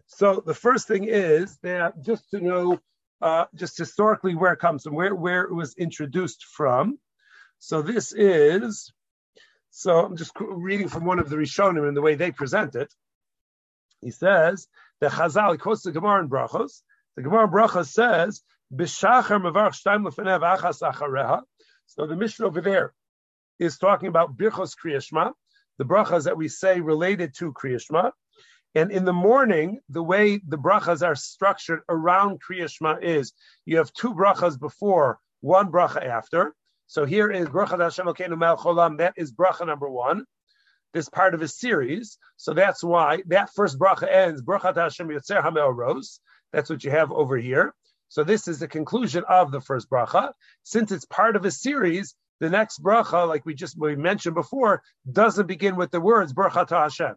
So 0.09 0.43
the 0.45 0.55
first 0.55 0.89
thing 0.89 1.05
is 1.05 1.59
that 1.63 2.03
just 2.03 2.29
to 2.31 2.41
know, 2.41 2.81
uh, 3.23 3.45
just 3.55 3.79
historically 3.79 4.35
where 4.35 4.53
it 4.53 4.59
comes 4.59 4.83
from, 4.83 4.95
where, 4.95 5.15
where 5.15 5.43
it 5.43 5.55
was 5.55 5.77
introduced 5.77 6.45
from. 6.45 6.99
So 7.61 7.83
this 7.83 8.13
is, 8.13 8.93
so 9.71 10.07
I'm 10.07 10.17
just 10.17 10.33
reading 10.41 10.89
from 10.89 11.05
one 11.05 11.19
of 11.19 11.29
the 11.29 11.37
Rishonim 11.37 11.87
and 11.87 11.97
the 11.97 12.03
way 12.03 12.15
they 12.15 12.33
present 12.33 12.75
it. 12.75 12.93
He 14.01 14.11
says, 14.11 14.67
the 15.01 15.09
Chazal, 15.09 15.59
quotes 15.59 15.83
the 15.83 15.93
Gemara 15.93 16.23
in 16.23 16.29
Brachos. 16.29 16.83
The 17.17 17.23
Gemara 17.23 17.45
in 17.45 17.51
Brachos 17.51 17.89
says. 17.89 18.43
So 18.71 18.77
the 22.07 22.17
Mishnah 22.17 22.47
over 22.47 22.61
there 22.61 22.93
is 23.59 23.79
talking 23.79 24.09
about 24.09 24.37
Birchos 24.37 24.77
Kriyashma, 24.77 25.33
the 25.79 25.85
brachas 25.85 26.25
that 26.25 26.37
we 26.37 26.49
say 26.49 26.81
related 26.81 27.35
to 27.37 27.53
Kriyashma. 27.53 28.13
And 28.79 28.93
in 28.93 29.05
the 29.05 29.13
morning, 29.13 29.81
the 29.89 30.05
way 30.05 30.41
the 30.47 30.57
brachas 30.57 31.05
are 31.05 31.17
structured 31.17 31.81
around 31.89 32.41
Kriyashma 32.41 33.03
is 33.03 33.33
you 33.65 33.79
have 33.79 33.93
two 33.93 34.15
brachas 34.15 34.57
before, 34.57 35.19
one 35.41 35.73
bracha 35.73 36.07
after. 36.07 36.55
So 36.87 37.05
here 37.05 37.29
is 37.29 37.49
Bracha 37.49 37.83
Hashem 37.83 38.07
Elokeinu 38.07 38.39
Mel 38.39 38.57
Cholam. 38.57 38.99
That 38.99 39.15
is 39.17 39.33
bracha 39.33 39.67
number 39.67 39.91
one. 39.91 40.27
This 40.95 41.09
part 41.09 41.35
of 41.35 41.43
a 41.43 41.49
series. 41.49 42.19
So 42.37 42.55
that's 42.55 42.85
why 42.85 43.25
that 43.27 43.51
first 43.53 43.81
bracha 43.81 44.09
ends 44.09 44.43
Bracha 44.43 44.73
Hashem 44.73 45.09
Yotzer 45.09 45.43
HaMe'oros. 45.43 46.21
That's 46.53 46.71
what 46.71 46.85
you 46.85 46.93
have 46.93 47.11
over 47.11 47.37
here. 47.37 47.75
So 48.09 48.23
this 48.23 48.47
is 48.47 48.61
the 48.61 48.69
conclusion 48.69 49.25
of 49.29 49.51
the 49.51 49.61
first 49.61 49.91
bracha. 49.91 50.31
Since 50.63 50.93
it's 50.93 51.05
part 51.05 51.35
of 51.35 51.45
a 51.45 51.51
series, 51.51 52.15
the 52.39 52.49
next 52.49 52.81
bracha, 52.81 53.27
like 53.27 53.45
we 53.45 53.55
just 53.55 53.77
we 53.77 53.97
mentioned 53.97 54.37
before, 54.37 54.85
doesn't 55.11 55.49
begin 55.49 55.75
with 55.75 55.91
the 55.91 56.01
words 56.01 56.33
Bracha 56.33 56.71
Hashem, 56.71 57.17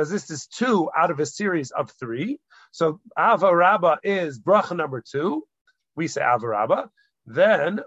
because 0.00 0.10
this 0.10 0.30
is 0.30 0.46
two 0.46 0.88
out 0.96 1.10
of 1.10 1.20
a 1.20 1.26
series 1.26 1.72
of 1.72 1.90
three. 2.00 2.40
So 2.70 3.00
Ahava 3.18 3.54
Rabba 3.54 3.98
is 4.02 4.40
bracha 4.40 4.74
number 4.74 5.02
two. 5.02 5.44
We 5.94 6.08
say 6.08 6.22
Ahava 6.22 6.44
Rabba. 6.44 6.90
Then 7.26 7.80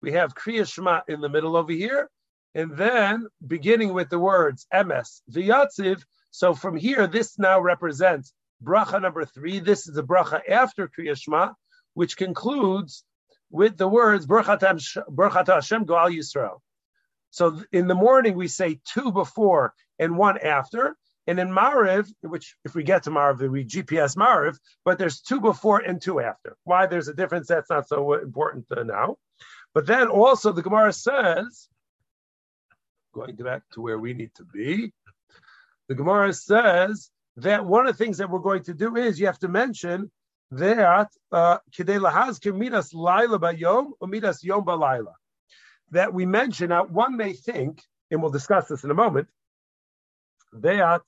we 0.00 0.12
have 0.12 0.36
Kriya 0.36 0.72
Shema 0.72 1.00
in 1.08 1.20
the 1.20 1.28
middle 1.28 1.56
over 1.56 1.72
here, 1.72 2.08
and 2.54 2.76
then 2.76 3.26
beginning 3.44 3.92
with 3.92 4.10
the 4.10 4.18
words 4.20 4.68
Emes 4.72 5.22
V'Yatziv. 5.28 6.04
So 6.30 6.54
from 6.54 6.76
here, 6.76 7.08
this 7.08 7.36
now 7.36 7.60
represents 7.60 8.32
bracha 8.62 9.02
number 9.02 9.24
three. 9.24 9.58
This 9.58 9.88
is 9.88 9.94
the 9.96 10.04
bracha 10.04 10.48
after 10.48 10.86
Kriya 10.86 11.20
Shema, 11.20 11.54
which 11.94 12.16
concludes 12.16 13.02
with 13.50 13.76
the 13.76 13.88
words 13.88 14.24
Baruch 14.24 14.46
Hashem 14.46 15.04
Ga'al 15.16 16.16
Yisrael. 16.16 16.58
So 17.30 17.60
in 17.72 17.88
the 17.88 17.96
morning 17.96 18.36
we 18.36 18.46
say 18.46 18.78
two 18.84 19.10
before 19.10 19.74
and 19.98 20.16
one 20.16 20.38
after, 20.38 20.96
and 21.26 21.38
in 21.38 21.48
Mariv, 21.48 22.12
which 22.22 22.56
if 22.64 22.74
we 22.74 22.82
get 22.82 23.04
to 23.04 23.10
Mariv, 23.10 23.48
we 23.50 23.64
GPS 23.64 24.16
Mariv, 24.16 24.58
but 24.84 24.98
there's 24.98 25.20
two 25.20 25.40
before 25.40 25.78
and 25.78 26.00
two 26.00 26.20
after. 26.20 26.56
Why 26.64 26.86
there's 26.86 27.08
a 27.08 27.14
difference? 27.14 27.48
That's 27.48 27.70
not 27.70 27.88
so 27.88 28.14
important 28.14 28.66
now. 28.70 29.16
But 29.74 29.86
then 29.86 30.08
also 30.08 30.52
the 30.52 30.62
Gemara 30.62 30.92
says, 30.92 31.68
going 33.14 33.36
back 33.36 33.62
to 33.72 33.80
where 33.80 33.98
we 33.98 34.14
need 34.14 34.34
to 34.36 34.44
be, 34.44 34.92
the 35.88 35.94
Gemara 35.94 36.32
says 36.32 37.10
that 37.36 37.64
one 37.64 37.86
of 37.86 37.96
the 37.96 38.04
things 38.04 38.18
that 38.18 38.30
we're 38.30 38.38
going 38.38 38.64
to 38.64 38.74
do 38.74 38.96
is 38.96 39.20
you 39.20 39.26
have 39.26 39.38
to 39.40 39.48
mention 39.48 40.10
that 40.52 41.08
uh, 41.30 41.58
midas 41.78 42.94
laila 42.94 43.38
bayom 43.38 43.92
or 44.00 44.08
midas 44.08 44.42
yom 44.42 44.64
balayla. 44.64 45.12
That 45.92 46.12
we 46.12 46.26
mention. 46.26 46.68
Now, 46.68 46.84
one 46.84 47.16
may 47.16 47.32
think, 47.32 47.82
and 48.10 48.22
we'll 48.22 48.30
discuss 48.30 48.68
this 48.68 48.84
in 48.84 48.90
a 48.90 48.94
moment, 48.94 49.28
that 50.52 51.02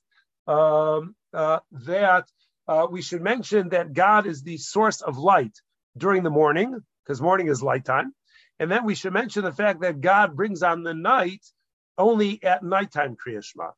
um, 0.47 1.15
uh, 1.33 1.61
that 1.87 2.29
uh, 2.69 2.87
we 2.91 3.03
should 3.03 3.23
mention 3.23 3.71
that 3.71 3.93
God 3.93 4.27
is 4.27 4.43
the 4.43 4.57
source 4.57 5.01
of 5.01 5.19
light 5.19 5.57
during 5.97 6.23
the 6.23 6.31
morning, 6.31 6.81
because 7.05 7.21
morning 7.21 7.49
is 7.49 7.63
light 7.63 7.85
time, 7.85 8.15
and 8.59 8.71
then 8.71 8.85
we 8.85 8.95
should 8.95 9.13
mention 9.13 9.45
the 9.45 9.53
fact 9.53 9.81
that 9.81 10.01
God 10.01 10.37
brings 10.37 10.63
on 10.63 10.83
the 10.83 10.95
night 10.95 11.45
only 11.99 12.43
at 12.43 12.63
nighttime 12.63 13.17
kriyashma. 13.17 13.73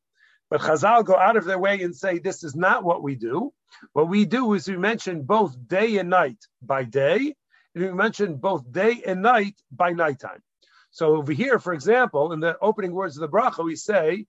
But 0.50 0.60
Chazal 0.60 1.04
go 1.04 1.16
out 1.16 1.36
of 1.36 1.44
their 1.44 1.58
way 1.58 1.82
and 1.82 1.96
say 1.96 2.18
this 2.18 2.44
is 2.44 2.54
not 2.54 2.84
what 2.84 3.02
we 3.02 3.14
do. 3.14 3.52
What 3.92 4.08
we 4.08 4.24
do 4.24 4.52
is 4.52 4.68
we 4.68 4.76
mention 4.76 5.22
both 5.22 5.56
day 5.66 5.96
and 5.96 6.10
night 6.10 6.38
by 6.62 6.84
day, 6.84 7.34
and 7.74 7.84
we 7.84 7.92
mention 7.92 8.36
both 8.36 8.70
day 8.70 9.02
and 9.06 9.22
night 9.22 9.56
by 9.72 9.92
nighttime. 9.92 10.42
So 10.90 11.16
over 11.16 11.32
here, 11.32 11.58
for 11.58 11.72
example, 11.72 12.32
in 12.32 12.40
the 12.40 12.56
opening 12.60 12.92
words 12.92 13.16
of 13.16 13.22
the 13.22 13.28
bracha, 13.36 13.64
we 13.64 13.74
say 13.74 14.26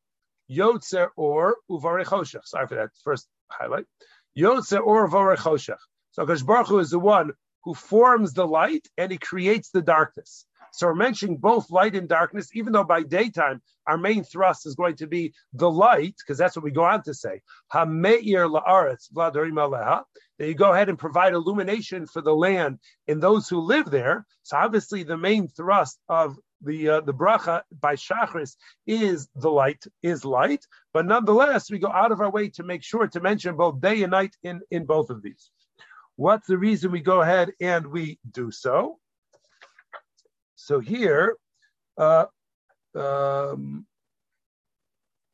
Yotzer 0.50 1.10
or 1.16 1.58
Uvarechoshech. 1.70 2.46
Sorry 2.46 2.68
for 2.68 2.76
that 2.76 2.90
first 3.04 3.28
highlight. 3.50 3.86
Yotzer 4.38 4.82
or 4.86 5.08
Uvarechoshech. 5.08 5.78
So 6.12 6.26
Kash 6.26 6.44
Baruch 6.44 6.68
Hu 6.68 6.80
is 6.80 6.92
the 6.92 7.00
one 7.00 7.32
who 7.64 7.74
forms 7.74 8.34
the 8.34 8.48
light 8.48 8.88
and 8.98 9.12
he 9.12 9.18
creates 9.18 9.70
the 9.72 9.82
darkness. 9.82 10.46
So 10.72 10.88
we're 10.88 10.96
mentioning 10.96 11.38
both 11.38 11.72
light 11.72 11.96
and 11.96 12.08
darkness, 12.08 12.50
even 12.54 12.74
though 12.74 12.84
by 12.84 13.02
daytime 13.04 13.62
our 13.88 13.98
main 13.98 14.24
thrust 14.24 14.66
is 14.66 14.76
going 14.76 14.98
to 14.98 15.08
be 15.08 15.34
the 15.54 15.72
light, 15.72 16.16
because 16.18 16.38
that's 16.38 16.56
what 16.56 16.66
we 16.66 16.72
go 16.72 16.84
on 16.84 17.02
to 17.04 17.14
say. 17.14 17.42
La'aretz 17.74 19.08
That 20.38 20.48
you 20.48 20.54
go 20.54 20.74
ahead 20.74 20.90
and 20.90 21.00
provide 21.00 21.34
illumination 21.34 22.08
for 22.08 22.22
the 22.22 22.36
land 22.36 22.80
and 23.08 23.22
those 23.22 23.48
who 23.48 23.60
live 23.60 23.90
there. 23.90 24.26
So 24.44 24.58
obviously 24.58 25.04
the 25.04 25.18
main 25.18 25.48
thrust 25.48 25.98
of 26.10 26.38
the 26.66 26.90
uh, 26.90 27.02
the 27.02 27.14
bracha 27.14 27.62
by 27.80 27.96
Shachris 27.96 28.56
is 28.88 29.30
the 29.36 29.50
light 29.50 29.86
is 30.04 30.26
light, 30.26 30.66
but 30.94 31.06
nonetheless 31.06 31.70
we 31.70 31.80
go 31.80 31.92
out 31.92 32.12
of 32.12 32.22
our 32.22 32.32
way 32.32 32.50
to 32.50 32.64
make 32.64 32.84
sure 32.84 33.08
to 33.08 33.20
mention 33.20 33.56
both 33.56 33.80
day 33.82 34.04
and 34.04 34.12
night 34.12 34.36
in 34.44 34.62
in 34.72 34.86
both 34.86 35.10
of 35.10 35.22
these. 35.22 35.52
What's 36.16 36.48
the 36.48 36.58
reason 36.58 36.92
we 36.92 37.02
go 37.02 37.22
ahead 37.22 37.52
and 37.60 37.88
we 37.88 38.20
do 38.32 38.52
so? 38.52 39.00
So 40.56 40.80
here, 40.80 41.38
uh, 41.98 42.26
um, 42.96 43.86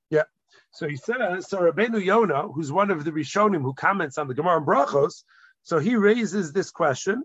yeah. 0.09 0.23
So 0.71 0.88
he 0.88 0.97
says, 0.97 1.47
so 1.47 1.59
Rabbeinu 1.59 2.03
Yonah, 2.03 2.47
who's 2.50 2.71
one 2.71 2.89
of 2.89 3.03
the 3.03 3.11
Rishonim 3.11 3.61
who 3.61 3.73
comments 3.73 4.17
on 4.17 4.27
the 4.27 4.33
Gemara 4.33 4.57
and 4.57 4.65
Brachos, 4.65 5.23
so 5.63 5.77
he 5.79 5.95
raises 5.95 6.51
this 6.51 6.71
question, 6.71 7.23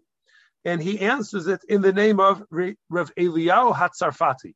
and 0.66 0.82
he 0.82 0.98
answers 0.98 1.46
it 1.46 1.60
in 1.68 1.80
the 1.80 1.92
name 1.92 2.18
of 2.18 2.42
Rav 2.50 3.14
Eliyahu 3.14 3.74
Hatzarfati, 3.74 4.54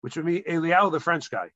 which 0.00 0.16
would 0.16 0.24
be 0.24 0.40
Eliyahu, 0.40 0.90
the 0.90 0.98
French 0.98 1.30
guy. 1.30 1.50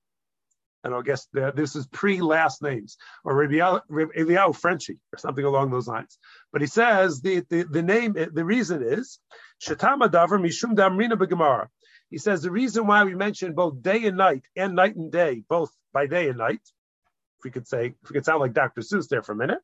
And 0.84 0.94
I 0.94 1.00
guess 1.00 1.26
this 1.32 1.74
is 1.74 1.86
pre-last 1.86 2.62
names, 2.62 2.98
or 3.24 3.34
Rav 3.34 3.80
Eliyahu 3.90 4.54
Frenchy, 4.54 4.98
or 5.12 5.18
something 5.18 5.44
along 5.44 5.70
those 5.70 5.88
lines. 5.88 6.18
But 6.52 6.60
he 6.60 6.66
says 6.66 7.22
the, 7.22 7.42
the, 7.48 7.62
the 7.64 7.82
name, 7.82 8.12
the 8.12 8.44
reason 8.44 8.82
is 8.82 9.18
Shatama 9.66 10.10
Davar 10.10 10.38
Mishum 10.40 10.76
Damrina 10.76 11.14
Begemara. 11.14 11.68
He 12.10 12.18
says 12.18 12.42
the 12.42 12.52
reason 12.52 12.86
why 12.86 13.02
we 13.02 13.14
mention 13.14 13.54
both 13.54 13.82
day 13.82 14.04
and 14.04 14.18
night 14.18 14.44
and 14.54 14.76
night 14.76 14.94
and 14.94 15.10
day, 15.10 15.42
both 15.48 15.70
by 15.94 16.06
day 16.06 16.28
and 16.28 16.38
night, 16.38 16.60
if 17.38 17.44
we 17.44 17.50
could 17.50 17.66
say, 17.66 17.94
if 18.02 18.10
we 18.10 18.14
could 18.14 18.26
sound 18.26 18.40
like 18.40 18.52
Dr. 18.52 18.82
Seuss 18.82 19.08
there 19.08 19.22
for 19.22 19.32
a 19.32 19.36
minute. 19.36 19.58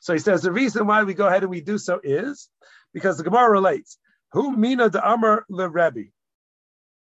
So 0.00 0.12
he 0.12 0.18
says 0.18 0.42
the 0.42 0.52
reason 0.52 0.88
why 0.88 1.04
we 1.04 1.14
go 1.14 1.28
ahead 1.28 1.42
and 1.42 1.50
we 1.50 1.60
do 1.60 1.78
so 1.78 2.00
is 2.02 2.50
because 2.96 3.18
the 3.18 3.24
Gemara 3.24 3.50
relates, 3.50 3.98
Who 4.32 4.56
mina 4.56 4.88
de 4.88 5.06
Amar 5.06 5.44
le 5.50 5.68
Rebbe? 5.68 6.04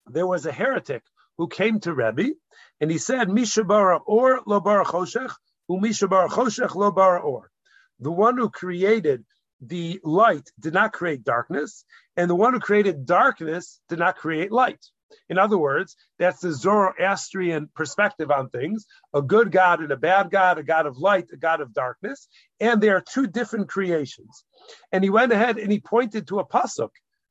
There 0.06 0.28
was 0.28 0.46
a 0.46 0.52
heretic 0.52 1.02
who 1.38 1.48
came 1.48 1.80
to 1.80 1.92
Rebbe 1.92 2.34
and 2.80 2.88
he 2.88 2.98
said, 2.98 3.26
Mishabara 3.26 3.98
or 4.06 4.42
lo 4.46 4.60
bara 4.60 4.84
choshech, 4.84 5.34
u 5.68 5.78
Mishabara 5.78 6.28
choshech 6.28 6.76
lo 6.76 6.92
bara 6.92 7.18
or. 7.18 7.50
The 7.98 8.12
one 8.12 8.36
who 8.36 8.48
created 8.48 9.24
the 9.60 9.98
light 10.04 10.48
did 10.60 10.72
not 10.72 10.92
create 10.92 11.24
darkness, 11.24 11.84
and 12.16 12.30
the 12.30 12.36
one 12.36 12.52
who 12.52 12.60
created 12.60 13.04
darkness 13.04 13.80
did 13.88 13.98
not 13.98 14.14
create 14.16 14.52
light. 14.52 14.86
In 15.28 15.38
other 15.38 15.58
words, 15.58 15.96
that's 16.18 16.40
the 16.40 16.52
Zoroastrian 16.52 17.68
perspective 17.74 18.30
on 18.30 18.48
things 18.48 18.86
a 19.14 19.22
good 19.22 19.52
God 19.52 19.80
and 19.80 19.90
a 19.92 19.96
bad 19.96 20.30
God, 20.30 20.58
a 20.58 20.62
God 20.62 20.86
of 20.86 20.98
light, 20.98 21.26
a 21.32 21.36
God 21.36 21.60
of 21.60 21.72
darkness. 21.72 22.28
And 22.60 22.80
they 22.80 22.90
are 22.90 23.02
two 23.02 23.26
different 23.26 23.68
creations. 23.68 24.44
And 24.90 25.02
he 25.02 25.10
went 25.10 25.32
ahead 25.32 25.58
and 25.58 25.70
he 25.70 25.80
pointed 25.80 26.28
to 26.28 26.38
a 26.38 26.46
pasuk, 26.46 26.90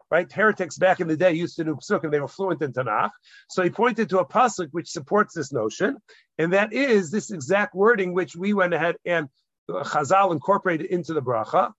right? 0.09 0.31
Heretics 0.31 0.77
back 0.77 0.99
in 0.99 1.07
the 1.07 1.17
day 1.17 1.33
used 1.33 1.55
to 1.57 1.63
do 1.63 1.75
pasuk 1.75 2.03
and 2.03 2.13
they 2.13 2.19
were 2.19 2.27
fluent 2.27 2.61
in 2.61 2.73
Tanakh. 2.73 3.11
So 3.49 3.63
he 3.63 3.69
pointed 3.69 4.09
to 4.09 4.19
a 4.19 4.27
pasuk 4.27 4.69
which 4.71 4.89
supports 4.89 5.33
this 5.33 5.51
notion. 5.51 5.97
And 6.37 6.53
that 6.53 6.73
is 6.73 7.11
this 7.11 7.31
exact 7.31 7.75
wording 7.75 8.13
which 8.13 8.35
we 8.35 8.53
went 8.53 8.73
ahead 8.73 8.95
and 9.05 9.29
Chazal 9.69 10.31
incorporated 10.33 10.87
into 10.87 11.13
the 11.13 11.21
bracha 11.21 11.71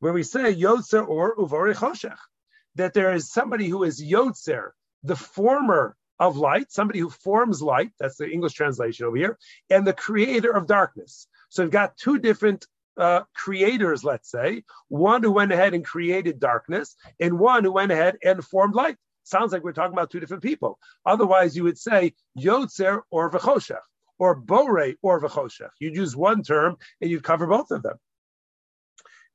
where 0.00 0.12
we 0.12 0.22
say 0.22 0.54
Yotzer 0.54 1.06
or 1.06 1.36
Uvori 1.36 1.74
Choshech, 1.74 2.18
that 2.74 2.94
there 2.94 3.12
is 3.14 3.32
somebody 3.32 3.68
who 3.68 3.82
is 3.82 4.02
Yotzer, 4.02 4.70
the 5.06 5.16
former 5.16 5.96
of 6.18 6.36
light, 6.36 6.72
somebody 6.72 6.98
who 6.98 7.10
forms 7.10 7.62
light, 7.62 7.90
that's 7.98 8.16
the 8.16 8.28
English 8.28 8.54
translation 8.54 9.06
over 9.06 9.16
here, 9.16 9.38
and 9.70 9.86
the 9.86 9.92
creator 9.92 10.50
of 10.50 10.66
darkness. 10.66 11.28
So 11.50 11.62
we've 11.62 11.70
got 11.70 11.96
two 11.96 12.18
different 12.18 12.66
uh, 12.98 13.22
creators, 13.34 14.02
let's 14.04 14.30
say, 14.30 14.64
one 14.88 15.22
who 15.22 15.32
went 15.32 15.52
ahead 15.52 15.74
and 15.74 15.84
created 15.84 16.40
darkness, 16.40 16.96
and 17.20 17.38
one 17.38 17.64
who 17.64 17.72
went 17.72 17.92
ahead 17.92 18.16
and 18.24 18.44
formed 18.44 18.74
light. 18.74 18.96
Sounds 19.24 19.52
like 19.52 19.62
we're 19.64 19.72
talking 19.72 19.92
about 19.92 20.10
two 20.10 20.20
different 20.20 20.42
people. 20.42 20.78
Otherwise, 21.04 21.56
you 21.56 21.64
would 21.64 21.78
say 21.78 22.14
Yotzer 22.38 23.02
or 23.10 23.30
V'choshech. 23.30 23.86
or 24.18 24.34
bore 24.34 24.94
or 25.02 25.20
v'choshech. 25.20 25.70
You'd 25.78 25.96
use 25.96 26.16
one 26.16 26.42
term 26.42 26.76
and 27.00 27.10
you'd 27.10 27.24
cover 27.24 27.46
both 27.46 27.70
of 27.70 27.82
them. 27.82 27.96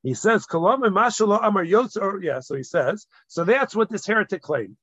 He 0.03 0.15
says, 0.15 0.47
Kalam 0.47 0.85
Amar 0.87 1.65
Yotzer. 1.65 2.23
Yeah, 2.23 2.39
so 2.39 2.55
he 2.55 2.63
says, 2.63 3.05
so 3.27 3.43
that's 3.43 3.75
what 3.75 3.89
this 3.89 4.07
heretic 4.07 4.41
claimed. 4.41 4.77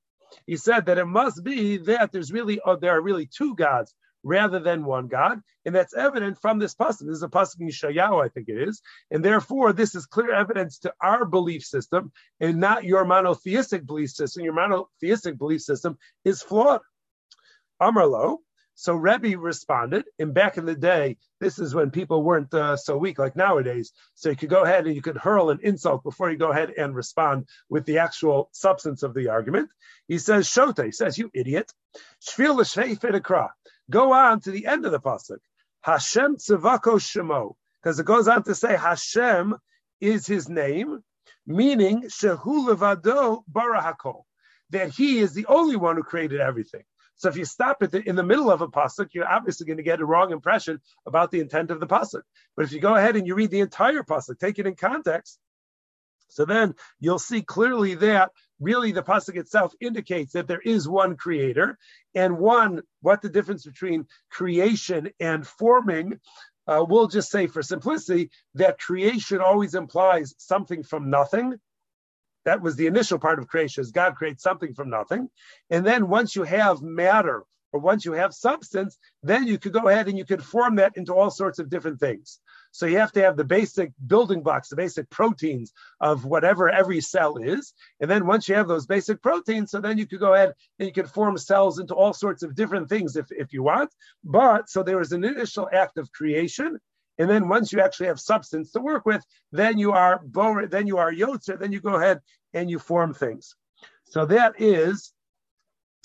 He 0.47 0.57
said 0.57 0.87
that 0.87 0.99
it 0.99 1.07
must 1.07 1.43
be 1.45 1.79
that 1.79 2.13
there's 2.13 2.33
really, 2.33 2.61
oh, 2.65 2.77
there 2.77 2.97
are 2.97 3.01
really 3.01 3.27
two 3.27 3.55
gods 3.55 3.95
rather 4.23 4.59
than 4.59 4.85
one 4.85 5.07
God, 5.07 5.41
and 5.65 5.75
that's 5.75 5.95
evident 5.95 6.39
from 6.41 6.59
this 6.59 6.75
pasuk. 6.75 7.07
This 7.07 7.17
is 7.17 7.23
a 7.23 7.29
pasuk 7.29 7.61
in 7.61 7.69
Yeshayahu, 7.69 8.25
I 8.25 8.29
think 8.29 8.49
it 8.49 8.61
is, 8.69 8.83
and 9.11 9.25
therefore 9.25 9.73
this 9.73 9.95
is 9.95 10.07
clear 10.07 10.33
evidence 10.33 10.81
to 10.81 10.93
our 11.01 11.25
belief 11.25 11.63
system 11.65 12.13
and 12.41 12.59
not 12.59 12.85
your 12.85 13.05
monotheistic 13.05 13.87
belief 13.87 14.11
system. 14.11 14.45
Your 14.45 14.55
monotheistic 14.55 15.39
belief 15.39 15.63
system 15.63 15.99
is 16.25 16.43
flawed. 16.43 16.81
Amarlo. 17.81 18.39
So 18.81 18.95
Rebbe 18.95 19.37
responded, 19.37 20.05
and 20.21 20.33
back 20.33 20.57
in 20.57 20.65
the 20.65 20.77
day, 20.77 21.17
this 21.41 21.59
is 21.59 21.75
when 21.75 21.91
people 21.91 22.23
weren't 22.23 22.55
uh, 22.55 22.77
so 22.77 22.97
weak 22.97 23.19
like 23.19 23.35
nowadays. 23.35 23.93
So 24.15 24.31
you 24.31 24.37
could 24.37 24.51
go 24.51 24.63
ahead 24.63 24.87
and 24.87 24.95
you 24.95 25.03
could 25.03 25.17
hurl 25.17 25.51
an 25.51 25.59
insult 25.65 26.05
before 26.05 26.31
you 26.31 26.37
go 26.37 26.53
ahead 26.53 26.73
and 26.79 26.95
respond 26.95 27.49
with 27.69 27.87
the 27.87 27.99
actual 27.99 28.51
substance 28.53 29.03
of 29.03 29.15
the 29.15 29.31
argument. 29.31 29.69
He 30.07 30.19
says, 30.19 30.47
Shota, 30.47 30.85
he 30.85 30.93
says, 30.93 31.19
you 31.19 31.29
idiot. 31.35 31.73
Go 33.91 34.13
on 34.13 34.41
to 34.43 34.51
the 34.53 34.67
end 34.67 34.87
of 34.87 34.93
the 34.93 35.01
pasuk. 35.01 35.39
Hashem 35.81 36.37
tzivako 36.37 37.01
shemo, 37.01 37.57
because 37.83 37.99
it 37.99 38.07
goes 38.07 38.29
on 38.29 38.45
to 38.45 38.55
say 38.55 38.77
Hashem 38.77 39.57
is 40.01 40.25
his 40.25 40.49
name, 40.49 41.03
meaning 41.49 42.05
shehu 42.05 42.69
levado 42.69 43.43
barahako, 43.53 44.23
that 44.71 44.91
he 44.91 45.19
is 45.19 45.33
the 45.33 45.47
only 45.47 45.75
one 45.75 45.97
who 45.97 46.05
created 46.05 46.41
everything. 46.41 46.85
So 47.19 47.29
if 47.29 47.37
you 47.37 47.45
stop 47.45 47.83
it 47.83 47.95
in 47.95 48.17
the 48.17 48.23
middle 48.23 48.51
of 48.51 48.63
a 48.63 48.69
pasuk, 48.69 49.09
you're 49.13 49.29
obviously 49.29 49.67
going 49.67 49.77
to 49.77 49.83
get 49.83 50.01
a 50.01 50.07
wrong 50.07 50.33
impression 50.33 50.81
about 51.05 51.31
the 51.31 51.41
intent 51.41 51.71
of 51.71 51.81
the 51.81 51.87
pasuk. 51.87 52.23
But 52.57 52.65
if 52.65 52.73
you 52.73 52.81
go 52.81 52.95
ahead 52.95 53.17
and 53.17 53.27
you 53.27 53.35
read 53.35 53.51
the 53.51 53.61
entire 53.61 54.03
pasuk, 54.03 54.39
take 54.39 54.59
it 54.59 54.67
in 54.67 54.77
context, 54.77 55.39
so 56.29 56.45
then 56.45 56.75
you'll 57.01 57.19
see 57.19 57.43
clearly 57.43 57.95
that 57.97 58.31
really 58.61 58.93
the 58.93 59.03
pasuk 59.03 59.37
itself 59.37 59.75
indicates 59.81 60.33
that 60.33 60.47
there 60.47 60.61
is 60.61 60.89
one 60.89 61.17
creator, 61.17 61.79
and 62.15 62.39
one 62.39 62.83
what 63.01 63.23
the 63.23 63.29
difference 63.29 63.65
between 63.65 64.07
creation 64.31 65.11
and 65.19 65.47
forming. 65.47 66.21
Uh, 66.67 66.85
we'll 66.87 67.09
just 67.09 67.31
say 67.31 67.47
for 67.47 67.63
simplicity 67.63 68.31
that 68.55 68.79
creation 68.79 69.41
always 69.41 69.75
implies 69.75 70.35
something 70.37 70.83
from 70.83 71.09
nothing, 71.09 71.59
that 72.49 72.63
was 72.63 72.77
the 72.77 72.87
initial 72.87 73.19
part 73.19 73.39
of 73.39 73.47
creation, 73.47 73.83
is 73.83 73.91
God 73.91 74.17
creates 74.17 74.43
something 74.43 74.73
from 74.73 74.89
nothing. 74.89 75.29
And 75.69 75.85
then 75.85 76.09
once 76.09 76.35
you 76.35 76.45
have 76.45 76.81
matter 76.81 77.45
or 77.73 77.81
once 77.81 78.07
you 78.07 78.13
have 78.15 78.33
substance, 78.33 78.97
then 79.23 79.47
you 79.47 79.59
could 79.59 79.75
go 79.75 79.89
ahead 79.89 80.09
and 80.09 80.17
you 80.17 80.25
could 80.25 80.43
form 80.43 80.77
that 80.77 80.97
into 80.97 81.15
all 81.15 81.31
sorts 81.31 81.59
of 81.59 81.69
different 81.69 82.01
things. 82.01 82.41
So 82.71 82.87
you 82.87 82.97
have 82.99 83.13
to 83.13 83.21
have 83.21 83.37
the 83.37 83.45
basic 83.45 83.93
building 84.07 84.43
blocks, 84.43 84.71
the 84.71 84.77
basic 84.77 85.11
proteins 85.11 85.75
of 86.01 86.25
whatever 86.25 86.71
every 86.71 87.03
cell 87.03 87.37
is. 87.37 87.75
And 88.01 88.11
then 88.11 88.27
once 88.27 88.49
you 88.49 88.55
have 88.55 88.67
those 88.67 88.87
basic 88.87 89.21
proteins, 89.21 89.73
so 89.73 89.81
then 89.83 89.99
you 89.99 90.07
could 90.07 90.21
go 90.21 90.33
ahead 90.33 90.55
and 90.79 90.89
you 90.89 90.95
could 90.95 91.11
form 91.11 91.37
cells 91.37 91.79
into 91.79 91.95
all 91.95 92.15
sorts 92.15 92.43
of 92.43 92.55
different 92.55 92.89
things 92.89 93.15
if, 93.15 93.27
if 93.31 93.53
you 93.53 93.63
want. 93.63 93.91
But 94.25 94.71
so 94.71 94.83
there 94.83 95.03
is 95.03 95.13
an 95.13 95.25
initial 95.25 95.69
act 95.71 95.99
of 95.99 96.11
creation. 96.13 96.79
And 97.19 97.29
then 97.29 97.49
once 97.49 97.73
you 97.73 97.81
actually 97.81 98.07
have 98.07 98.21
substance 98.21 98.71
to 98.73 98.81
work 98.81 99.05
with, 99.05 99.25
then 99.51 99.77
you 99.77 99.93
are 99.93 100.21
bor, 100.25 100.67
then 100.67 100.87
you 100.87 100.99
are 100.99 101.13
yotzer, 101.13 101.59
then 101.59 101.73
you 101.73 101.81
go 101.81 101.97
ahead 101.97 102.21
and 102.55 102.71
you 102.71 102.79
form 102.79 103.15
things. 103.15 103.55
So 104.05 104.27
that 104.27 104.61
is 104.61 105.13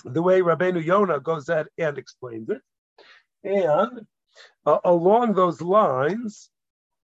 the 0.04 0.22
way 0.22 0.42
Rabbeinu 0.42 0.84
Yonah 0.84 1.20
goes 1.20 1.50
at 1.50 1.68
and 1.78 1.98
explains 1.98 2.50
it. 2.50 2.62
And 3.44 4.06
uh, 4.66 4.80
along 4.84 5.34
those 5.34 5.62
lines, 5.62 6.50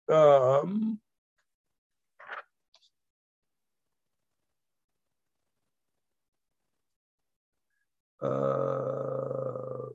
um, 0.10 1.00
uh, 8.22 9.88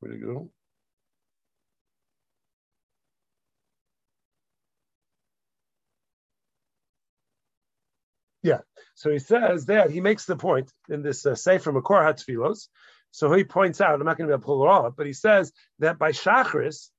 where 0.00 0.12
to 0.12 0.18
go? 0.18 0.53
Yeah. 8.44 8.60
So 8.94 9.10
he 9.10 9.18
says 9.18 9.66
that 9.66 9.90
he 9.90 10.00
makes 10.00 10.26
the 10.26 10.36
point 10.36 10.70
in 10.88 11.02
this 11.02 11.26
uh, 11.26 11.34
Sefer 11.34 11.72
Makor 11.72 12.04
Hatfilos. 12.04 12.68
So 13.10 13.32
he 13.32 13.42
points 13.42 13.80
out, 13.80 13.94
I'm 13.94 14.04
not 14.04 14.18
going 14.18 14.28
to 14.28 14.32
be 14.32 14.34
able 14.34 14.42
to 14.42 14.46
pull 14.46 14.64
it 14.64 14.68
all 14.68 14.86
up, 14.86 14.94
but 14.96 15.06
he 15.06 15.14
says 15.14 15.50
that 15.78 15.98
by 15.98 16.12
Shachris, 16.12 16.90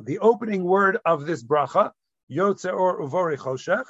the 0.00 0.20
opening 0.20 0.64
word 0.64 0.98
of 1.04 1.26
this 1.26 1.44
bracha, 1.44 1.90
Yotze 2.30 2.72
or 2.72 3.00
Uvori 3.02 3.36
Choshech, 3.36 3.84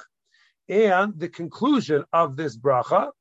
and 0.67 1.17
the 1.17 1.29
conclusion 1.29 2.03
of 2.11 2.35
this 2.35 2.57
bracha, 2.57 3.11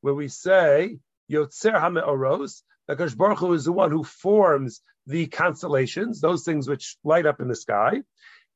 where 0.00 0.14
we 0.14 0.28
say 0.28 0.98
Yotzer 1.30 1.80
HaMe'oros, 1.80 2.62
because 2.88 3.14
Baruch 3.14 3.38
Hu 3.38 3.52
is 3.52 3.64
the 3.64 3.72
one 3.72 3.92
who 3.92 4.02
forms 4.02 4.80
the 5.06 5.26
constellations, 5.26 6.20
those 6.20 6.44
things 6.44 6.68
which 6.68 6.96
light 7.04 7.26
up 7.26 7.40
in 7.40 7.48
the 7.48 7.54
sky. 7.54 8.02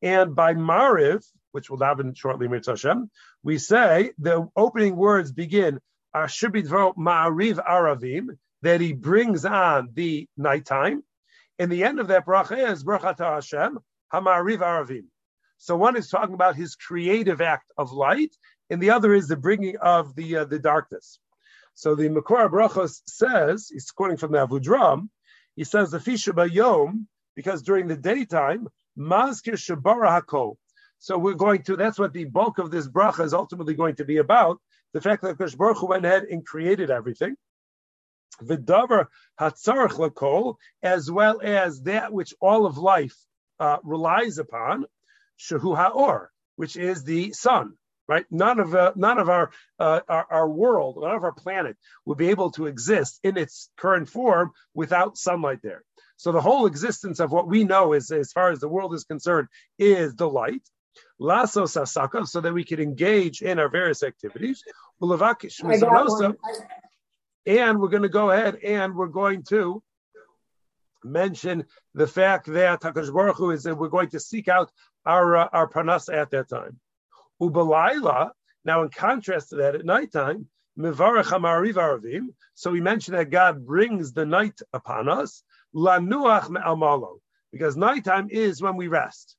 And 0.03 0.35
by 0.35 0.55
Mariv, 0.55 1.25
which 1.59 1.69
we'll 1.69 1.81
daven 1.81 2.17
shortly, 2.17 2.47
Hashem, 2.47 3.11
we 3.43 3.59
say 3.59 4.13
the 4.19 4.49
opening 4.55 4.95
words 4.95 5.33
begin 5.33 5.81
Ashibidvo 6.15 6.95
Ma'ariv 6.95 7.59
Aravim, 7.67 8.39
that 8.63 8.81
he 8.81 8.93
brings 8.93 9.45
on 9.45 9.89
the 9.93 10.29
nighttime. 10.37 11.03
And 11.59 11.73
the 11.73 11.83
end 11.83 11.99
of 11.99 12.09
that 12.09 12.25
bracha 12.25 12.71
is 12.71 12.85
Brachata 12.85 13.35
Hashem, 13.35 13.81
Hamariv 14.15 14.59
Aravim. 14.59 15.07
So 15.57 15.77
one 15.77 15.97
is 15.97 16.09
talking 16.09 16.35
about 16.35 16.55
his 16.55 16.77
creative 16.77 17.41
act 17.41 17.73
of 17.77 17.91
light, 17.91 18.37
and 18.71 18.81
the 18.81 18.91
other 18.91 19.13
is 19.13 19.27
the 19.27 19.37
bringing 19.37 19.79
of 19.79 20.15
the 20.15 20.37
uh, 20.37 20.45
the 20.45 20.61
darkness. 20.61 21.19
So 21.75 21.97
the 21.97 22.09
Makor 22.09 22.49
Brachos 22.49 23.01
says, 23.09 23.69
he's 23.73 23.91
quoting 23.91 24.17
from 24.17 24.31
the 24.31 24.47
Avudraham, 24.47 25.09
he 25.57 25.65
says 25.65 25.91
the 25.91 25.99
Fisha 25.99 26.33
Bayom, 26.33 27.07
because 27.35 27.63
during 27.63 27.89
the 27.89 27.97
daytime, 27.97 28.69
Mazkir 28.97 29.55
Shabara 29.55 30.23
Hakol, 30.23 30.55
so 30.99 31.17
we're 31.19 31.35
going 31.35 31.63
to, 31.65 31.77
that's 31.77 31.99
what 31.99 32.13
the 32.13 32.25
bulk 32.25 32.59
of 32.59 32.71
this 32.71 32.89
bracha 32.89 33.25
is 33.25 33.35
ultimately 33.35 33.75
going 33.75 33.97
to 33.97 34.05
be 34.05 34.19
about. 34.19 34.59
The 34.95 35.01
fact 35.01 35.23
that 35.23 35.39
Kosh 35.39 35.55
Baruch 35.55 35.83
went 35.83 36.05
ahead 36.05 36.25
and 36.25 36.45
created 36.45 36.91
everything. 36.91 37.37
V'davar 38.43 39.07
hatzarach 39.41 39.93
lakol, 39.93 40.57
as 40.83 41.11
well 41.11 41.41
as 41.43 41.83
that 41.83 42.13
which 42.13 42.35
all 42.41 42.67
of 42.67 42.79
life 42.79 43.17
uh, 43.61 43.79
relies 43.83 44.39
upon, 44.39 44.87
shehu 45.39 45.77
ha'or, 45.77 46.31
which 46.57 46.77
is 46.77 47.05
the 47.05 47.33
sun. 47.33 47.75
Right, 48.11 48.25
none 48.31 48.59
of 48.59 48.75
uh, 48.75 48.93
none 48.97 49.19
of 49.19 49.29
our, 49.29 49.51
uh, 49.79 50.01
our, 50.09 50.27
our 50.31 50.49
world, 50.49 50.97
none 50.99 51.15
of 51.15 51.25
our 51.25 51.33
planet 51.33 51.77
would 52.07 52.17
be 52.17 52.31
able 52.31 52.51
to 52.53 52.65
exist 52.65 53.21
in 53.23 53.37
its 53.37 53.69
current 53.77 54.09
form 54.09 54.53
without 54.73 55.19
sunlight 55.19 55.59
there. 55.63 55.85
So 56.17 56.33
the 56.33 56.41
whole 56.41 56.65
existence 56.65 57.21
of 57.21 57.33
what 57.33 57.49
we 57.49 57.65
know 57.65 57.93
is, 57.93 58.11
as 58.11 58.33
far 58.33 58.51
as 58.51 58.61
the 58.61 58.69
world 58.69 58.95
is 58.95 59.05
concerned, 59.05 59.49
is 59.79 60.17
the 60.17 60.27
light. 60.27 60.63
Lasso 61.19 61.65
sasaka, 61.65 62.27
so 62.27 62.41
that 62.41 62.53
we 62.53 62.65
could 62.65 62.81
engage 62.81 63.43
in 63.43 63.59
our 63.59 63.69
various 63.69 64.03
activities. 64.03 64.63
And 67.47 67.81
we're 67.81 67.89
going 67.89 68.03
to 68.03 68.09
go 68.09 68.31
ahead 68.31 68.57
and 68.57 68.95
we're 68.95 69.07
going 69.07 69.43
to 69.45 69.83
mention 71.05 71.65
the 71.95 72.07
fact 72.07 72.47
that 72.47 72.81
Hakadosh 72.81 73.13
Baruch 73.13 73.37
Hu 73.37 73.51
is 73.51 73.63
that 73.65 73.77
we're 73.77 73.89
going 73.89 74.11
to 74.11 74.21
seek 74.21 74.49
out 74.49 74.71
our 75.07 75.37
uh, 75.37 75.49
our 75.53 75.69
panas 75.69 76.13
at 76.13 76.31
that 76.31 76.49
time. 76.49 76.79
Ubalayla. 77.41 78.31
Now, 78.65 78.83
in 78.83 78.91
contrast 78.91 79.51
to 79.51 79.57
that, 79.57 79.77
at 79.77 79.85
nighttime, 79.85 80.49
so 80.81 82.71
we 82.71 82.81
mentioned 82.81 83.19
that 83.19 83.31
God 83.31 83.67
brings 83.67 84.13
the 84.13 84.25
night 84.25 84.61
upon 84.73 85.09
us. 85.09 85.43
Lanuach 85.75 87.19
because 87.51 87.77
nighttime 87.77 88.29
is 88.31 88.63
when 88.63 88.77
we 88.77 88.87
rest. 88.87 89.37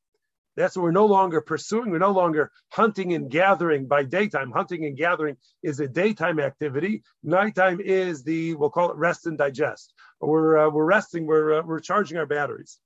That's 0.56 0.76
what 0.76 0.84
we're 0.84 0.92
no 0.92 1.06
longer 1.06 1.42
pursuing. 1.42 1.90
We're 1.90 2.00
no 2.00 2.12
longer 2.12 2.52
hunting 2.70 3.14
and 3.14 3.30
gathering 3.30 3.88
by 3.88 4.04
daytime. 4.04 4.52
Hunting 4.52 4.86
and 4.86 4.98
gathering 4.98 5.38
is 5.64 5.80
a 5.80 5.88
daytime 5.88 6.40
activity. 6.40 7.04
Nighttime 7.24 7.80
is 7.80 8.24
the 8.24 8.56
we'll 8.56 8.70
call 8.70 8.92
it 8.92 8.98
rest 8.98 9.26
and 9.26 9.38
digest. 9.38 9.94
We're 10.20 10.58
uh, 10.58 10.70
we're 10.70 10.86
resting. 10.86 11.26
We're 11.26 11.60
uh, 11.60 11.64
we're 11.64 11.80
charging 11.80 12.18
our 12.18 12.26
batteries. 12.26 12.80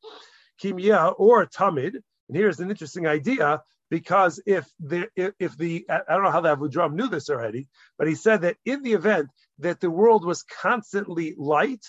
Kimia 0.61 1.15
or 1.17 1.45
tamid. 1.45 1.95
And 2.29 2.37
here's 2.37 2.59
an 2.59 2.69
interesting 2.69 3.07
idea 3.07 3.61
because 3.89 4.41
if 4.45 4.67
the 4.79 5.07
if, 5.15 5.33
if 5.39 5.57
the 5.57 5.85
I 5.89 6.01
don't 6.09 6.23
know 6.23 6.31
how 6.31 6.41
the 6.41 6.55
Avudraham 6.55 6.93
knew 6.93 7.07
this 7.07 7.29
already, 7.29 7.67
but 7.97 8.07
he 8.07 8.15
said 8.15 8.41
that 8.41 8.57
in 8.65 8.81
the 8.83 8.93
event 8.93 9.29
that 9.59 9.79
the 9.79 9.91
world 9.91 10.25
was 10.25 10.43
constantly 10.43 11.35
light, 11.37 11.85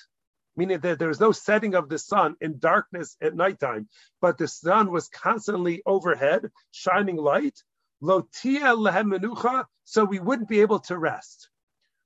meaning 0.57 0.81
that 0.81 0.99
there 0.99 1.09
was 1.09 1.21
no 1.21 1.33
setting 1.33 1.75
of 1.75 1.89
the 1.89 1.99
sun 1.99 2.37
in 2.41 2.59
darkness 2.59 3.17
at 3.21 3.35
nighttime, 3.35 3.89
but 4.21 4.39
the 4.39 4.49
sun 4.49 4.91
was 4.91 5.09
constantly 5.09 5.83
overhead, 5.87 6.51
shining 6.71 7.17
light. 7.17 7.59
Lehem 8.03 9.65
so 9.85 10.05
we 10.05 10.19
wouldn't 10.19 10.49
be 10.49 10.61
able 10.61 10.81
to 10.81 10.99
rest. 10.99 11.49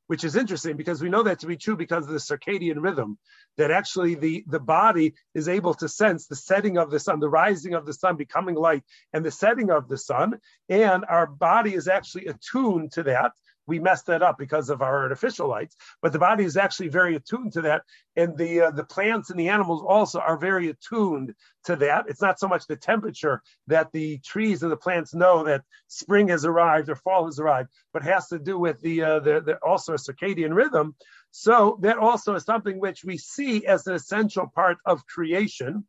which 0.06 0.24
is 0.24 0.36
interesting 0.36 0.76
because 0.76 1.02
we 1.02 1.10
know 1.10 1.22
that 1.22 1.40
to 1.40 1.46
be 1.46 1.56
true 1.56 1.76
because 1.76 2.06
of 2.06 2.12
the 2.12 2.18
circadian 2.18 2.82
rhythm, 2.82 3.18
that 3.56 3.70
actually 3.70 4.14
the, 4.14 4.44
the 4.46 4.60
body 4.60 5.14
is 5.34 5.48
able 5.48 5.74
to 5.74 5.88
sense 5.88 6.26
the 6.26 6.36
setting 6.36 6.78
of 6.78 6.90
the 6.90 6.98
sun, 6.98 7.20
the 7.20 7.28
rising 7.28 7.74
of 7.74 7.84
the 7.84 7.92
sun 7.92 8.16
becoming 8.16 8.54
light, 8.54 8.82
and 9.12 9.24
the 9.24 9.30
setting 9.30 9.70
of 9.70 9.88
the 9.88 9.98
sun. 9.98 10.38
And 10.68 11.04
our 11.08 11.26
body 11.26 11.74
is 11.74 11.88
actually 11.88 12.26
attuned 12.26 12.92
to 12.92 13.02
that 13.04 13.32
we 13.68 13.78
messed 13.78 14.06
that 14.06 14.22
up 14.22 14.38
because 14.38 14.70
of 14.70 14.82
our 14.82 15.02
artificial 15.02 15.46
lights. 15.46 15.76
But 16.02 16.12
the 16.12 16.18
body 16.18 16.44
is 16.44 16.56
actually 16.56 16.88
very 16.88 17.14
attuned 17.14 17.52
to 17.52 17.60
that, 17.62 17.82
and 18.16 18.36
the 18.36 18.62
uh, 18.62 18.70
the 18.72 18.82
plants 18.82 19.30
and 19.30 19.38
the 19.38 19.50
animals 19.50 19.84
also 19.86 20.18
are 20.18 20.38
very 20.38 20.70
attuned 20.70 21.34
to 21.64 21.76
that. 21.76 22.06
It's 22.08 22.22
not 22.22 22.40
so 22.40 22.48
much 22.48 22.66
the 22.66 22.76
temperature 22.76 23.42
that 23.66 23.92
the 23.92 24.18
trees 24.18 24.62
and 24.62 24.72
the 24.72 24.76
plants 24.76 25.14
know 25.14 25.44
that 25.44 25.64
spring 25.86 26.28
has 26.28 26.44
arrived 26.46 26.88
or 26.88 26.96
fall 26.96 27.26
has 27.26 27.38
arrived, 27.38 27.68
but 27.92 28.02
has 28.02 28.26
to 28.28 28.38
do 28.38 28.58
with 28.58 28.80
the 28.80 29.02
uh, 29.04 29.20
the, 29.20 29.40
the 29.42 29.56
also 29.58 29.92
a 29.92 29.96
circadian 29.96 30.54
rhythm. 30.54 30.96
So 31.30 31.78
that 31.82 31.98
also 31.98 32.34
is 32.34 32.44
something 32.44 32.80
which 32.80 33.04
we 33.04 33.18
see 33.18 33.66
as 33.66 33.86
an 33.86 33.94
essential 33.94 34.46
part 34.52 34.78
of 34.86 35.06
creation, 35.06 35.86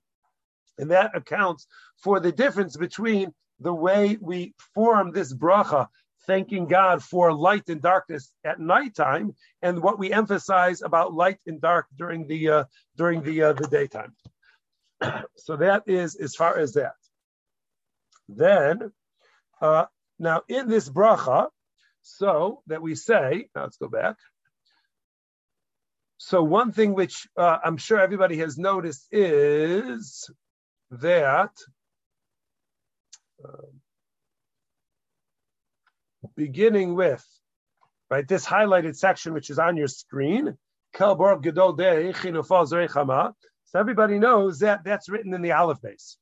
and 0.77 0.91
that 0.91 1.15
accounts 1.15 1.65
for 2.03 2.19
the 2.19 2.33
difference 2.33 2.75
between 2.75 3.33
the 3.61 3.73
way 3.73 4.17
we 4.19 4.53
form 4.73 5.11
this 5.11 5.33
bracha 5.33 5.87
thanking 6.29 6.67
God 6.67 7.03
for 7.03 7.33
light 7.33 7.69
and 7.69 7.81
darkness 7.81 8.31
at 8.43 8.59
nighttime, 8.59 9.33
and 9.63 9.81
what 9.81 9.97
we 9.97 10.13
emphasize 10.13 10.83
about 10.83 11.11
light 11.11 11.39
and 11.47 11.59
dark 11.59 11.87
during 11.97 12.27
the 12.27 12.49
uh, 12.49 12.63
during 12.95 13.23
the 13.23 13.41
uh, 13.41 13.53
the 13.53 13.67
daytime. 13.67 14.13
so 15.37 15.55
that 15.55 15.83
is 15.87 16.15
as 16.15 16.35
far 16.35 16.59
as 16.59 16.73
that. 16.73 16.93
Then, 18.27 18.91
uh, 19.59 19.85
now 20.19 20.43
in 20.47 20.69
this 20.69 20.87
bracha, 20.87 21.47
so 22.03 22.61
that 22.67 22.83
we 22.83 22.93
say, 22.93 23.49
now 23.55 23.63
let's 23.63 23.77
go 23.77 23.87
back. 23.87 24.15
So 26.17 26.43
one 26.43 26.73
thing 26.73 26.93
which 26.93 27.27
uh, 27.37 27.57
I'm 27.63 27.77
sure 27.77 27.99
everybody 27.99 28.37
has 28.37 28.55
noticed 28.55 29.07
is 29.11 30.29
that. 30.91 31.53
Um, 33.43 33.81
beginning 36.39 36.95
with 36.95 37.25
right 38.09 38.25
this 38.25 38.45
highlighted 38.45 38.95
section 38.95 39.33
which 39.33 39.49
is 39.49 39.59
on 39.59 39.75
your 39.75 39.89
screen. 39.89 40.57
So 40.97 41.17
everybody 43.75 44.19
knows 44.19 44.59
that 44.59 44.83
that's 44.85 45.09
written 45.09 45.33
in 45.33 45.41
the 45.41 45.51
Aleph 45.51 45.81
Beis. 45.81 46.15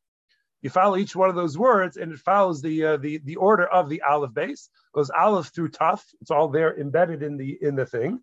You 0.64 0.72
follow 0.72 0.98
each 0.98 1.16
one 1.16 1.30
of 1.30 1.36
those 1.36 1.56
words, 1.56 1.98
and 1.98 2.12
it 2.12 2.20
follows 2.20 2.64
the 2.64 2.84
uh, 2.84 2.98
the 2.98 3.20
the 3.20 3.36
order 3.36 3.68
of 3.68 3.90
the 3.90 4.02
Aleph 4.02 4.32
Beis. 4.32 4.70
Goes 4.92 5.12
Aleph 5.12 5.54
through 5.54 5.70
Taf. 5.70 6.02
It's 6.20 6.32
all 6.32 6.48
there 6.50 6.76
embedded 6.78 7.22
in 7.22 7.38
the 7.38 7.56
in 7.62 7.76
the 7.76 7.86
thing. 7.86 8.20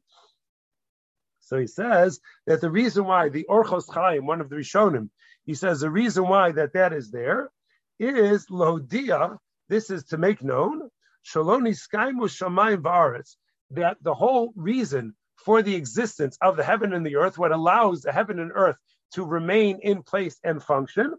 So 1.42 1.58
he 1.58 1.68
says 1.68 2.20
that 2.46 2.60
the 2.60 2.70
reason 2.70 3.04
why 3.04 3.28
the 3.28 3.46
Orchos 3.48 3.88
Chaim, 3.88 4.26
one 4.26 4.40
of 4.40 4.48
the 4.50 4.56
Rishonim, 4.56 5.10
he 5.46 5.54
says 5.54 5.78
the 5.78 5.90
reason 5.90 6.26
why 6.26 6.50
that 6.52 6.72
that 6.72 6.92
is 6.92 7.12
there 7.12 7.52
is 8.00 8.46
Lodia. 8.46 9.38
This 9.68 9.90
is 9.90 10.04
to 10.06 10.18
make 10.18 10.42
known 10.42 10.90
Shaloni 11.24 11.74
Skaimu 11.74 12.28
Shamayim 12.28 12.82
Varetz, 12.82 13.36
that 13.70 13.96
the 14.02 14.14
whole 14.14 14.52
reason 14.56 15.14
for 15.36 15.62
the 15.62 15.74
existence 15.74 16.38
of 16.40 16.56
the 16.56 16.64
heaven 16.64 16.92
and 16.92 17.04
the 17.04 17.16
earth, 17.16 17.38
what 17.38 17.52
allows 17.52 18.02
the 18.02 18.12
heaven 18.12 18.38
and 18.38 18.52
earth 18.54 18.76
to 19.12 19.24
remain 19.24 19.78
in 19.82 20.02
place 20.02 20.38
and 20.44 20.62
function, 20.62 21.14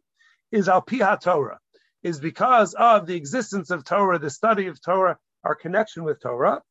is 0.52 0.70
Al 0.70 0.82
Piha 0.82 1.20
Torah, 1.20 1.60
is 2.04 2.20
because 2.20 2.74
of 2.76 3.08
the 3.08 3.16
existence 3.16 3.72
of 3.72 3.84
Torah, 3.84 4.20
the 4.20 4.30
study 4.30 4.68
of 4.68 4.82
Torah, 4.82 5.18
our 5.44 5.56
connection 5.56 6.04
with 6.04 6.22
Torah, 6.22 6.62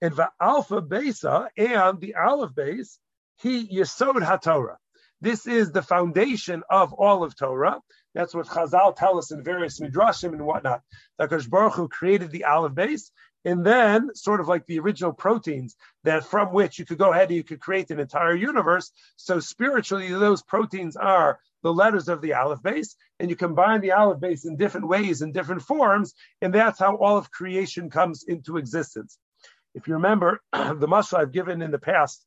and 0.00 0.14
the 0.16 0.30
Alpha 0.40 0.80
Besa 0.80 1.48
and 1.56 2.00
the 2.00 2.14
Aleph 2.14 2.52
Beis, 2.52 2.98
he 3.36 3.68
Yesod 3.68 4.22
HaTorah. 4.22 4.76
This 5.20 5.46
is 5.46 5.70
the 5.70 5.82
foundation 5.82 6.62
of 6.68 6.92
all 6.92 7.22
of 7.22 7.36
Torah. 7.36 7.80
That's 8.14 8.34
what 8.34 8.46
Chazal 8.46 8.94
tell 8.94 9.18
us 9.18 9.30
in 9.30 9.42
various 9.42 9.80
midrashim 9.80 10.32
and 10.32 10.44
whatnot. 10.44 10.82
That 11.18 11.30
Baruch 11.50 11.74
Hu 11.74 11.88
created 11.88 12.30
the 12.30 12.44
Aleph 12.44 12.72
Beis, 12.72 13.10
and 13.44 13.64
then 13.64 14.14
sort 14.14 14.40
of 14.40 14.48
like 14.48 14.66
the 14.66 14.78
original 14.78 15.12
proteins 15.12 15.76
that 16.04 16.24
from 16.24 16.52
which 16.52 16.78
you 16.78 16.84
could 16.84 16.98
go 16.98 17.12
ahead 17.12 17.28
and 17.28 17.36
you 17.36 17.42
could 17.42 17.60
create 17.60 17.90
an 17.90 17.98
entire 17.98 18.34
universe. 18.34 18.92
So 19.16 19.40
spiritually, 19.40 20.08
those 20.10 20.42
proteins 20.42 20.96
are 20.96 21.40
the 21.62 21.72
letters 21.72 22.08
of 22.08 22.20
the 22.20 22.34
Aleph 22.34 22.62
Beis, 22.62 22.94
and 23.18 23.30
you 23.30 23.36
combine 23.36 23.80
the 23.80 23.92
Aleph 23.92 24.20
Beis 24.20 24.46
in 24.46 24.56
different 24.56 24.88
ways, 24.88 25.22
in 25.22 25.32
different 25.32 25.62
forms, 25.62 26.14
and 26.40 26.52
that's 26.52 26.78
how 26.78 26.96
all 26.96 27.16
of 27.16 27.30
creation 27.30 27.88
comes 27.90 28.24
into 28.24 28.56
existence. 28.56 29.18
If 29.74 29.88
you 29.88 29.94
remember 29.94 30.40
the 30.52 30.88
mashal 30.88 31.18
I've 31.18 31.32
given 31.32 31.62
in 31.62 31.70
the 31.70 31.78
past 31.78 32.24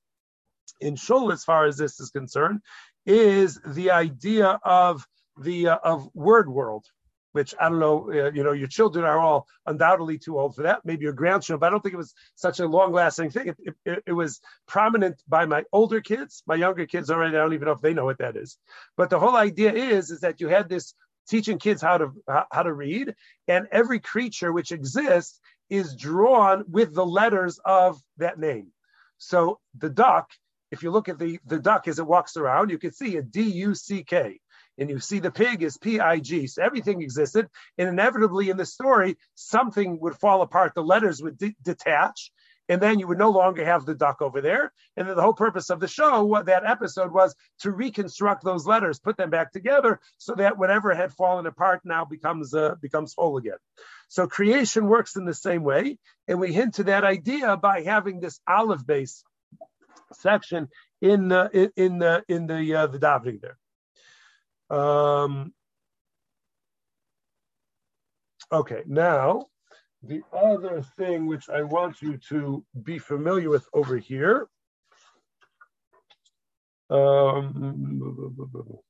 in 0.82 0.96
Shul, 0.96 1.32
as 1.32 1.44
far 1.44 1.66
as 1.66 1.78
this 1.78 2.00
is 2.00 2.10
concerned, 2.10 2.62
is 3.06 3.60
the 3.66 3.92
idea 3.92 4.60
of 4.64 5.06
the 5.42 5.70
uh, 5.70 5.78
of 5.84 6.10
word 6.14 6.50
world, 6.50 6.86
which 7.34 7.54
I 7.60 7.70
don't 7.70 7.80
know, 7.80 8.10
uh, 8.10 8.32
you 8.32 8.44
know, 8.44 8.54
your 8.54 8.68
children 8.68 9.04
are 9.04 9.20
all 9.20 9.48
undoubtedly 9.66 10.18
too 10.18 10.40
old 10.40 10.56
for 10.56 10.64
that. 10.64 10.86
Maybe 10.86 11.04
your 11.04 11.14
grandchildren, 11.14 11.60
but 11.60 11.68
I 11.68 11.70
don't 11.70 11.82
think 11.82 11.94
it 11.94 11.98
was 11.98 12.14
such 12.36 12.60
a 12.60 12.68
long 12.68 12.94
lasting 12.94 13.32
thing. 13.32 13.50
It, 13.50 13.76
it, 13.86 14.04
it, 14.08 14.14
was 14.14 14.40
prominent 14.68 15.22
by 15.28 15.46
my 15.46 15.64
older 15.74 16.00
kids. 16.00 16.44
My 16.48 16.56
younger 16.56 16.86
kids 16.86 17.10
already, 17.10 17.36
I 17.36 17.40
don't 17.42 17.54
even 17.54 17.66
know 17.66 17.74
if 17.74 17.82
they 17.82 17.94
know 17.94 18.06
what 18.06 18.20
that 18.20 18.38
is. 18.38 18.58
But 18.96 19.10
the 19.10 19.20
whole 19.20 19.36
idea 19.36 19.74
is, 19.74 20.12
is 20.12 20.22
that 20.22 20.40
you 20.40 20.48
had 20.48 20.70
this 20.70 20.94
teaching 21.28 21.58
kids 21.58 21.82
how 21.82 21.98
to 21.98 22.12
how 22.52 22.64
to 22.64 22.72
read, 22.72 23.16
and 23.48 23.68
every 23.72 24.00
creature 24.00 24.54
which 24.54 24.72
exists 24.72 25.40
is 25.70 25.96
drawn 25.96 26.64
with 26.70 26.94
the 26.94 27.06
letters 27.06 27.60
of 27.66 28.00
that 28.18 28.40
name. 28.40 28.68
So 29.18 29.60
the 29.78 29.90
duck, 29.90 30.30
if 30.72 30.84
you 30.84 30.92
look 30.92 31.10
at 31.10 31.18
the, 31.18 31.40
the 31.46 31.60
duck 31.60 31.88
as 31.88 32.00
it 32.00 32.06
walks 32.06 32.38
around, 32.38 32.70
you 32.70 32.78
can 32.78 32.92
see 32.92 33.18
a 33.18 33.22
D 33.22 33.42
U 33.42 33.76
C 33.76 34.04
K 34.04 34.40
and 34.78 34.90
you 34.90 35.00
see 35.00 35.20
the 35.20 35.32
pig 35.32 35.64
is 35.64 35.78
P-I-G. 35.78 36.48
So 36.48 36.64
everything 36.64 37.02
existed, 37.02 37.48
and 37.78 37.90
inevitably 37.90 38.50
in 38.50 38.58
the 38.58 38.66
story, 38.66 39.18
something 39.36 40.00
would 40.02 40.16
fall 40.16 40.42
apart. 40.42 40.74
The 40.76 40.84
letters 40.84 41.22
would 41.22 41.38
de- 41.38 41.56
detach, 41.62 42.32
and 42.68 42.82
then 42.82 43.00
you 43.00 43.08
would 43.08 43.18
no 43.18 43.30
longer 43.30 43.64
have 43.64 43.86
the 43.86 43.94
duck 43.94 44.22
over 44.22 44.42
there. 44.42 44.74
And 44.98 45.08
then 45.08 45.16
the 45.16 45.22
whole 45.22 45.34
purpose 45.34 45.70
of 45.70 45.80
the 45.80 45.88
show, 45.88 46.42
that 46.46 46.66
episode 46.66 47.12
was 47.12 47.36
to 47.60 47.72
reconstruct 47.72 48.44
those 48.44 48.66
letters, 48.66 49.00
put 49.00 49.18
them 49.18 49.30
back 49.30 49.52
together, 49.52 50.00
so 50.18 50.34
that 50.36 50.58
whatever 50.58 50.94
had 50.94 51.14
fallen 51.14 51.46
apart 51.46 51.82
now 51.84 52.06
becomes 52.06 52.54
uh, 52.54 52.76
becomes 52.82 53.14
whole 53.16 53.38
again. 53.38 53.58
So 54.08 54.28
creation 54.28 54.88
works 54.88 55.16
in 55.16 55.26
the 55.26 55.34
same 55.34 55.64
way, 55.64 55.98
and 56.28 56.40
we 56.40 56.54
hint 56.54 56.76
to 56.76 56.86
that 56.86 57.04
idea 57.04 57.58
by 57.58 57.82
having 57.84 58.20
this 58.20 58.40
Aleph 58.48 58.86
Beis 58.86 59.24
section 60.14 60.70
in 61.02 61.32
uh, 61.32 61.50
in 61.54 61.72
in 61.76 62.00
the 62.00 62.24
in 62.28 62.48
the 62.48 62.76
uh, 62.76 62.88
the 62.88 63.00
davening 63.00 63.42
there. 63.42 63.58
Um, 64.70 65.54
okay, 68.52 68.82
now 68.86 69.46
the 70.04 70.22
other 70.34 70.82
thing 70.98 71.26
which 71.28 71.50
I 71.50 71.64
want 71.64 72.02
you 72.02 72.18
to 72.30 72.64
be 72.84 73.00
familiar 73.00 73.50
with 73.50 73.68
over 73.74 73.98
here. 73.98 74.48
Um, 76.90 78.82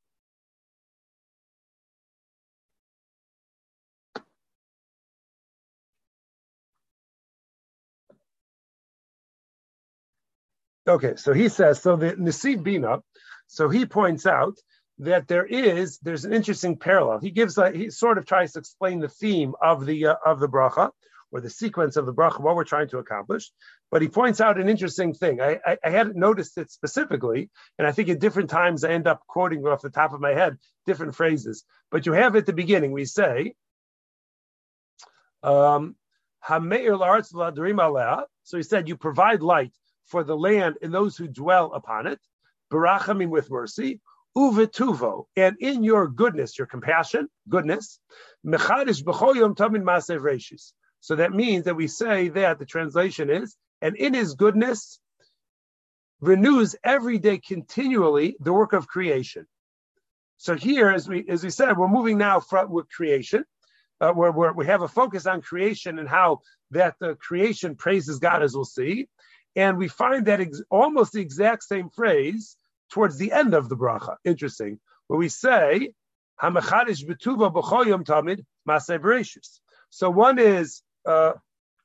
Okay, 10.87 11.15
so 11.15 11.33
he 11.33 11.49
says, 11.49 11.81
so 11.81 11.95
the 11.95 12.11
Nesiv 12.11 12.61
Bina, 12.61 12.99
so 13.47 13.69
he 13.69 13.87
points 13.87 14.27
out 14.27 14.55
that 14.99 15.27
there 15.27 15.45
is 15.45 15.99
there's 15.99 16.25
an 16.25 16.33
interesting 16.33 16.77
parallel. 16.77 17.19
He 17.19 17.31
gives 17.31 17.57
a, 17.57 17.71
he 17.71 17.89
sort 17.89 18.17
of 18.17 18.25
tries 18.25 18.53
to 18.53 18.59
explain 18.59 18.99
the 18.99 19.09
theme 19.09 19.53
of 19.61 19.85
the 19.85 20.07
uh, 20.07 20.15
of 20.25 20.39
the 20.39 20.47
bracha 20.47 20.91
or 21.31 21.41
the 21.41 21.49
sequence 21.49 21.97
of 21.97 22.05
the 22.05 22.13
bracha, 22.13 22.39
what 22.39 22.55
we're 22.55 22.63
trying 22.63 22.87
to 22.87 22.97
accomplish. 22.97 23.51
But 23.91 24.01
he 24.01 24.07
points 24.07 24.39
out 24.39 24.59
an 24.59 24.69
interesting 24.69 25.13
thing. 25.13 25.41
I, 25.41 25.59
I, 25.65 25.77
I, 25.83 25.89
hadn't 25.89 26.15
noticed 26.15 26.57
it 26.57 26.71
specifically, 26.71 27.49
and 27.77 27.85
I 27.85 27.91
think 27.91 28.09
at 28.09 28.19
different 28.19 28.49
times 28.49 28.83
I 28.83 28.91
end 28.91 29.07
up 29.07 29.21
quoting 29.27 29.65
off 29.67 29.81
the 29.81 29.89
top 29.89 30.13
of 30.13 30.21
my 30.21 30.31
head 30.31 30.57
different 30.85 31.15
phrases. 31.15 31.65
But 31.91 32.05
you 32.05 32.13
have 32.13 32.35
at 32.35 32.45
the 32.45 32.53
beginning 32.53 32.91
we 32.91 33.05
say, 33.05 33.53
um, 35.43 35.95
so 36.47 36.61
he 38.53 38.63
said, 38.63 38.87
you 38.87 38.95
provide 38.95 39.41
light 39.41 39.73
for 40.05 40.23
the 40.23 40.37
land 40.37 40.77
and 40.81 40.93
those 40.93 41.17
who 41.17 41.27
dwell 41.27 41.73
upon 41.73 42.07
it, 42.07 42.19
barachamim 42.71 43.29
with 43.29 43.49
mercy, 43.49 43.99
uvetuvo, 44.37 45.25
and 45.35 45.55
in 45.59 45.83
your 45.83 46.07
goodness, 46.07 46.57
your 46.57 46.67
compassion, 46.67 47.27
goodness, 47.49 47.99
mechadish 48.45 49.03
b'choyom 49.03 49.55
tamin 49.55 49.83
masev 49.83 50.21
reshis. 50.21 50.73
So 50.99 51.15
that 51.15 51.33
means 51.33 51.65
that 51.65 51.75
we 51.75 51.87
say 51.87 52.29
that 52.29 52.59
the 52.59 52.65
translation 52.65 53.29
is, 53.29 53.55
and 53.81 53.95
in 53.95 54.13
his 54.13 54.33
goodness, 54.35 54.99
renews 56.19 56.75
every 56.83 57.19
day 57.19 57.37
continually 57.37 58.35
the 58.39 58.53
work 58.53 58.73
of 58.73 58.87
creation. 58.87 59.45
So 60.37 60.55
here, 60.55 60.89
as 60.89 61.07
we 61.07 61.25
as 61.29 61.43
we 61.43 61.49
said, 61.49 61.77
we're 61.77 61.87
moving 61.87 62.17
now 62.17 62.39
from 62.39 62.71
with 62.71 62.89
creation, 62.89 63.45
uh, 64.01 64.11
where, 64.11 64.31
where 64.31 64.53
we 64.53 64.65
have 64.65 64.81
a 64.81 64.87
focus 64.87 65.25
on 65.25 65.41
creation 65.41 65.99
and 65.99 66.09
how 66.09 66.39
that 66.71 66.95
the 66.99 67.15
creation 67.15 67.75
praises 67.75 68.19
God, 68.19 68.43
as 68.43 68.53
we'll 68.53 68.65
see, 68.65 69.07
And 69.55 69.77
we 69.77 69.87
find 69.87 70.25
that 70.25 70.41
ex- 70.41 70.61
almost 70.69 71.13
the 71.13 71.21
exact 71.21 71.63
same 71.63 71.89
phrase 71.89 72.57
towards 72.91 73.17
the 73.17 73.31
end 73.31 73.53
of 73.53 73.69
the 73.69 73.75
bracha. 73.75 74.15
Interesting, 74.23 74.79
where 75.07 75.19
we 75.19 75.29
say, 75.29 75.93
"Hamachadish 76.41 77.05
betuva 77.05 77.53
b'choyom 77.53 78.03
tamid 78.03 78.43
masay 78.67 78.99
bereshis. 78.99 79.59
So 79.89 80.09
one 80.09 80.39
is, 80.39 80.81
uh, 81.05 81.33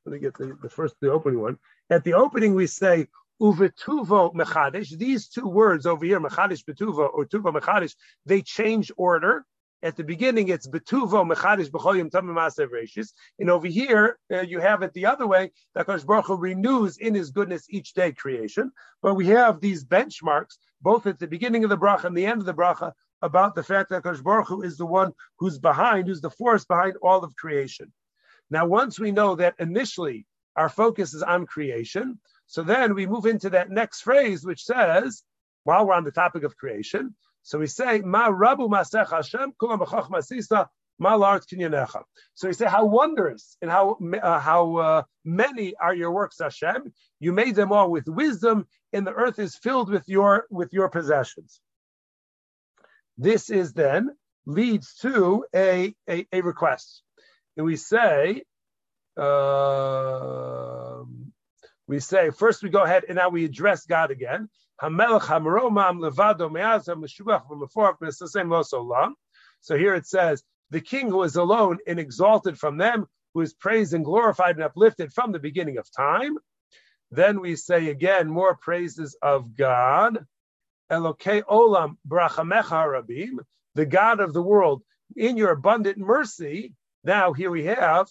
let 0.04 0.12
me 0.12 0.18
get 0.18 0.36
the, 0.36 0.56
the 0.62 0.68
first, 0.68 0.96
the 1.00 1.12
opening 1.12 1.40
one. 1.40 1.58
At 1.90 2.04
the 2.04 2.14
opening, 2.14 2.54
we 2.54 2.66
say 2.66 3.08
uvetuvo 3.40 4.34
mechadish. 4.34 4.96
These 4.96 5.28
two 5.28 5.48
words 5.48 5.86
over 5.86 6.04
here, 6.04 6.20
mechadish 6.20 6.64
betuvo 6.64 7.08
or 7.12 7.24
tuvo 7.24 7.54
mechadish, 7.54 7.94
they 8.26 8.42
change 8.42 8.92
order. 8.96 9.44
At 9.82 9.96
the 9.96 10.04
beginning, 10.04 10.48
it's 10.48 10.68
betuvo 10.68 11.26
mechadish 11.26 11.70
b'choyim 11.70 12.10
tamim 12.10 12.34
maasev 12.34 12.68
reishis, 12.68 13.12
and 13.38 13.48
over 13.48 13.66
here 13.66 14.18
uh, 14.30 14.42
you 14.42 14.60
have 14.60 14.82
it 14.82 14.92
the 14.92 15.06
other 15.06 15.26
way. 15.26 15.52
That 15.74 15.86
Kosh 15.86 16.02
Baruch 16.04 16.26
Hu 16.26 16.36
renews 16.36 16.98
in 16.98 17.14
His 17.14 17.30
goodness 17.30 17.64
each 17.70 17.94
day 17.94 18.12
creation. 18.12 18.72
But 19.00 19.14
we 19.14 19.28
have 19.28 19.60
these 19.60 19.84
benchmarks 19.84 20.58
both 20.82 21.06
at 21.06 21.18
the 21.18 21.26
beginning 21.26 21.64
of 21.64 21.70
the 21.70 21.78
bracha 21.78 22.04
and 22.04 22.16
the 22.16 22.26
end 22.26 22.40
of 22.40 22.46
the 22.46 22.54
bracha 22.54 22.92
about 23.22 23.54
the 23.54 23.62
fact 23.62 23.88
that 23.90 24.02
Kosh 24.02 24.20
Baruch 24.20 24.48
Hu 24.48 24.62
is 24.62 24.76
the 24.76 24.86
one 24.86 25.12
who's 25.38 25.58
behind, 25.58 26.08
who's 26.08 26.20
the 26.20 26.30
force 26.30 26.66
behind 26.66 26.96
all 27.02 27.24
of 27.24 27.34
creation. 27.36 27.90
Now, 28.50 28.66
once 28.66 28.98
we 28.98 29.12
know 29.12 29.34
that 29.36 29.54
initially 29.58 30.26
our 30.56 30.68
focus 30.68 31.14
is 31.14 31.22
on 31.22 31.46
creation, 31.46 32.18
so 32.46 32.62
then 32.62 32.94
we 32.94 33.06
move 33.06 33.24
into 33.26 33.48
that 33.50 33.70
next 33.70 34.02
phrase, 34.02 34.44
which 34.44 34.64
says, 34.64 35.22
while 35.64 35.86
we're 35.86 35.94
on 35.94 36.04
the 36.04 36.10
topic 36.10 36.42
of 36.42 36.56
creation, 36.56 37.14
so 37.50 37.58
we 37.58 37.66
say, 37.66 37.98
Ma 37.98 38.28
Rabu 38.28 38.70
Masech 38.70 39.10
Hashem, 39.10 39.54
Kulam 39.60 39.80
Masisa, 40.08 40.68
Kinyanecha. 41.02 42.04
So 42.34 42.46
we 42.46 42.54
say, 42.54 42.66
how 42.66 42.84
wondrous 42.84 43.56
and 43.60 43.68
how 43.68 43.98
uh, 44.22 44.38
how 44.38 44.76
uh, 44.76 45.02
many 45.24 45.74
are 45.74 45.92
your 45.92 46.12
works, 46.12 46.36
Hashem? 46.40 46.92
You 47.18 47.32
made 47.32 47.56
them 47.56 47.72
all 47.72 47.90
with 47.90 48.06
wisdom, 48.06 48.68
and 48.92 49.04
the 49.04 49.12
earth 49.12 49.40
is 49.40 49.56
filled 49.56 49.90
with 49.90 50.04
your 50.06 50.46
with 50.48 50.72
your 50.72 50.88
possessions. 50.90 51.60
This 53.18 53.50
is 53.50 53.72
then 53.72 54.10
leads 54.46 54.94
to 54.98 55.44
a 55.52 55.92
a, 56.08 56.28
a 56.32 56.42
request, 56.42 57.02
and 57.56 57.66
we 57.66 57.74
say. 57.74 58.44
Uh, 59.16 61.02
we 61.88 61.98
say 61.98 62.30
first 62.30 62.62
we 62.62 62.70
go 62.70 62.84
ahead 62.84 63.04
and 63.08 63.16
now 63.16 63.28
we 63.30 63.44
address 63.44 63.84
God 63.84 64.12
again. 64.12 64.48
So 64.82 64.88
here 69.76 69.94
it 69.94 70.06
says, 70.06 70.42
the 70.70 70.80
king 70.80 71.10
who 71.10 71.22
is 71.22 71.36
alone 71.36 71.78
and 71.86 71.98
exalted 71.98 72.58
from 72.58 72.78
them, 72.78 73.06
who 73.34 73.42
is 73.42 73.52
praised 73.52 73.92
and 73.92 74.04
glorified 74.04 74.54
and 74.56 74.64
uplifted 74.64 75.12
from 75.12 75.32
the 75.32 75.38
beginning 75.38 75.76
of 75.76 75.90
time. 75.94 76.38
Then 77.10 77.40
we 77.40 77.56
say 77.56 77.88
again 77.88 78.30
more 78.30 78.56
praises 78.56 79.16
of 79.20 79.54
God. 79.54 80.24
Elokei 80.90 81.42
olam 81.42 81.96
brachamecha 82.08 83.02
rabim, 83.02 83.40
the 83.74 83.84
God 83.86 84.20
of 84.20 84.32
the 84.32 84.42
world, 84.42 84.82
in 85.14 85.36
your 85.36 85.50
abundant 85.50 85.98
mercy. 85.98 86.72
Now 87.04 87.32
here 87.32 87.50
we 87.50 87.64
have, 87.64 88.08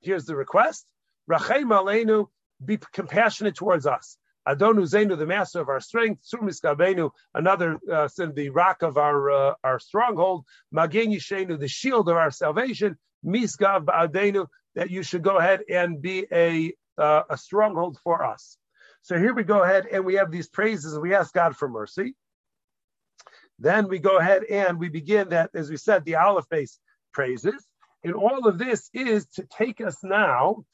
here's 0.00 0.26
the 0.26 0.36
request. 0.36 0.86
Rachem 1.28 1.70
aleinu, 1.70 2.28
be 2.64 2.78
compassionate 2.92 3.56
towards 3.56 3.86
us. 3.86 4.16
Adonu 4.48 4.82
Zenu, 4.82 5.18
the 5.18 5.26
master 5.26 5.60
of 5.60 5.68
our 5.68 5.80
strength, 5.80 6.22
Surmiskabenu, 6.24 7.10
another 7.34 7.78
uh, 7.92 8.08
the 8.34 8.48
rock 8.48 8.82
of 8.82 8.96
our 8.96 9.30
uh, 9.30 9.54
our 9.62 9.78
stronghold, 9.78 10.44
Magen 10.72 11.10
Yishenu, 11.10 11.58
the 11.58 11.68
shield 11.68 12.08
of 12.08 12.16
our 12.16 12.30
salvation, 12.30 12.96
Misgav 13.24 13.84
Ba'adenu, 13.84 14.46
that 14.74 14.90
you 14.90 15.02
should 15.02 15.22
go 15.22 15.36
ahead 15.36 15.60
and 15.68 16.00
be 16.00 16.26
a 16.32 16.72
uh, 16.96 17.22
a 17.28 17.36
stronghold 17.36 17.98
for 18.02 18.24
us. 18.24 18.56
So 19.02 19.18
here 19.18 19.34
we 19.34 19.44
go 19.44 19.62
ahead 19.62 19.86
and 19.92 20.04
we 20.04 20.14
have 20.14 20.30
these 20.30 20.48
praises 20.48 20.98
we 20.98 21.14
ask 21.14 21.32
God 21.32 21.56
for 21.56 21.68
mercy. 21.68 22.14
Then 23.58 23.88
we 23.88 23.98
go 23.98 24.18
ahead 24.18 24.44
and 24.44 24.78
we 24.78 24.88
begin 24.88 25.30
that, 25.30 25.50
as 25.54 25.68
we 25.68 25.76
said, 25.76 26.04
the 26.04 26.16
Aleph 26.16 26.48
Beis 26.48 26.78
praises. 27.12 27.66
And 28.04 28.14
all 28.14 28.46
of 28.46 28.58
this 28.58 28.88
is 28.94 29.26
to 29.34 29.44
take 29.44 29.80
us 29.80 29.98
now 30.02 30.64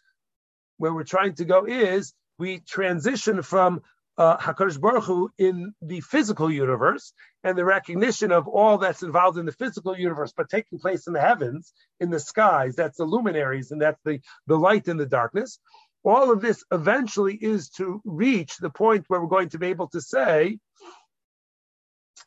where 0.77 0.93
we're 0.93 1.05
trying 1.05 1.35
to 1.37 1.45
go 1.45 1.65
is 1.65 2.13
we 2.39 2.61
transition 2.61 3.43
from 3.43 3.83
uh, 4.17 4.37
Hakadosh 4.37 4.81
Baruch 4.81 5.05
Hu 5.05 5.31
in 5.39 5.75
the 5.83 6.01
physical 6.01 6.51
universe 6.51 7.13
and 7.43 7.59
the 7.59 7.65
recognition 7.65 8.31
of 8.33 8.47
all 8.47 8.79
that's 8.79 9.03
involved 9.03 9.39
in 9.39 9.47
the 9.47 9.53
physical 9.53 9.99
universe, 9.99 10.33
but 10.37 10.49
taking 10.49 10.79
place 10.79 11.07
in 11.07 11.13
the 11.13 11.21
heavens, 11.21 11.73
in 12.01 12.11
the 12.11 12.21
skies. 12.21 12.77
That's 12.77 12.99
the 12.99 13.05
luminaries, 13.05 13.71
and 13.71 13.83
that's 13.83 14.01
the 14.05 14.21
the 14.47 14.57
light 14.57 14.89
and 14.89 15.01
the 15.01 15.07
darkness. 15.07 15.59
All 16.05 16.31
of 16.31 16.41
this 16.41 16.65
eventually 16.71 17.35
is 17.35 17.71
to 17.71 18.01
reach 18.05 18.59
the 18.59 18.71
point 18.71 19.05
where 19.09 19.21
we're 19.21 19.27
going 19.27 19.49
to 19.51 19.59
be 19.59 19.69
able 19.69 19.89
to 19.89 20.01
say, 20.01 20.59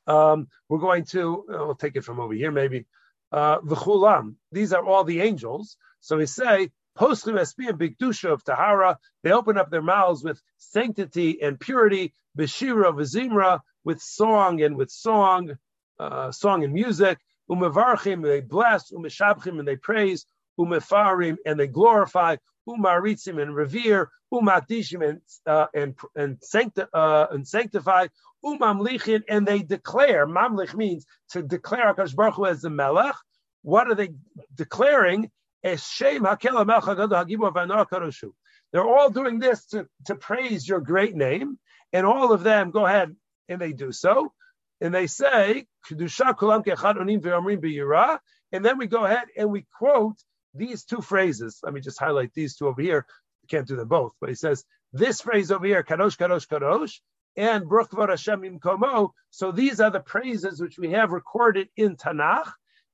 um, 0.08 0.48
we're 0.68 0.80
going 0.80 1.06
to. 1.06 1.46
Uh, 1.50 1.66
we'll 1.66 1.76
take 1.76 1.96
it 1.96 2.04
from 2.04 2.20
over 2.20 2.34
here, 2.34 2.52
maybe. 2.52 2.86
Uh. 3.32 3.58
These 4.52 4.74
are 4.74 4.86
all 4.86 5.04
the 5.04 5.22
angels. 5.22 5.78
So 6.00 6.18
we 6.18 6.26
say 6.26 6.72
Postim 6.98 7.40
Espiyah 7.40 7.78
Bigdusha 7.78 8.32
of 8.32 8.44
Tahara, 8.44 8.98
they 9.24 9.32
open 9.32 9.58
up 9.58 9.70
their 9.70 9.82
mouths 9.82 10.24
with 10.24 10.42
sanctity 10.58 11.42
and 11.42 11.60
purity, 11.60 12.14
Beshira 12.38 12.94
Vizimra, 12.94 13.62
with 13.84 14.02
song 14.02 14.62
and 14.62 14.76
with 14.76 14.90
song, 14.90 15.58
uh, 16.00 16.32
song 16.32 16.64
and 16.64 16.74
music, 16.74 17.20
Umevarchim, 17.50 18.24
they 18.24 18.42
bless, 18.42 18.92
Umeshabchim, 18.92 19.60
and 19.60 19.68
they 19.68 19.78
praise, 19.78 20.26
Umefarim, 20.60 21.38
and 21.46 21.60
they 21.60 21.68
glorify, 21.68 22.36
Umaritzim, 22.68 23.42
and 23.42 23.56
revere, 23.56 24.10
Umakdishim, 24.34 25.08
and, 25.08 25.22
uh, 25.46 25.68
and, 25.74 25.96
and, 26.16 26.38
sancti- 26.42 26.84
uh, 26.94 27.28
and 27.32 27.48
sanctify, 27.48 28.08
Umamlichin, 28.44 29.24
and 29.30 29.48
they 29.48 29.60
declare, 29.60 30.28
Mamlich 30.28 30.74
means 30.74 31.06
to 31.30 31.42
declare 31.42 31.94
Akash 31.94 32.16
Baruch 32.16 32.36
Hu 32.36 32.46
as 32.46 32.62
the 32.62 32.70
Melech. 32.70 33.16
What 33.62 33.88
are 33.88 33.96
they 33.96 34.10
declaring? 34.54 35.32
They're 38.72 38.88
all 38.88 39.10
doing 39.10 39.40
this 39.40 39.66
to, 39.68 39.88
to 40.06 40.16
praise 40.16 40.68
your 40.68 40.82
great 40.82 41.16
name, 41.16 41.58
and 41.94 42.06
all 42.06 42.32
of 42.34 42.44
them 42.44 42.72
go 42.72 42.86
ahead 42.86 43.16
and 43.50 43.62
they 43.62 43.74
do 43.74 43.92
so. 43.92 44.34
And 44.82 44.94
they 44.94 45.08
say, 45.08 45.66
and 45.90 46.00
then 48.66 48.78
we 48.78 48.88
go 48.88 49.06
ahead 49.06 49.28
and 49.38 49.52
we 49.52 49.66
quote 49.78 50.16
these 50.54 50.84
two 50.84 51.02
phrases. 51.02 51.60
Let 51.64 51.74
me 51.74 51.82
just 51.82 52.00
highlight 52.00 52.34
these 52.34 52.56
two 52.56 52.68
over 52.68 52.82
here. 52.82 53.06
I 53.44 53.48
can't 53.48 53.68
do 53.68 53.76
them 53.76 53.88
both, 53.88 54.14
but 54.20 54.30
he 54.30 54.36
says 54.36 54.64
this 54.94 55.22
phrase 55.22 55.52
over 55.52 55.66
here, 55.66 55.84
Kadosh, 55.84 56.18
Kadosh, 56.18 56.48
Kadosh, 56.48 57.00
and 57.36 57.68
Baruch 57.70 57.92
Hashem 57.92 58.60
Komo. 58.60 59.12
So 59.30 59.52
these 59.52 59.80
are 59.80 59.92
the 59.92 60.00
praises 60.00 60.60
which 60.62 60.78
we 60.78 60.92
have 60.92 61.12
recorded 61.12 61.70
in 61.76 61.96
Tanakh 61.96 62.52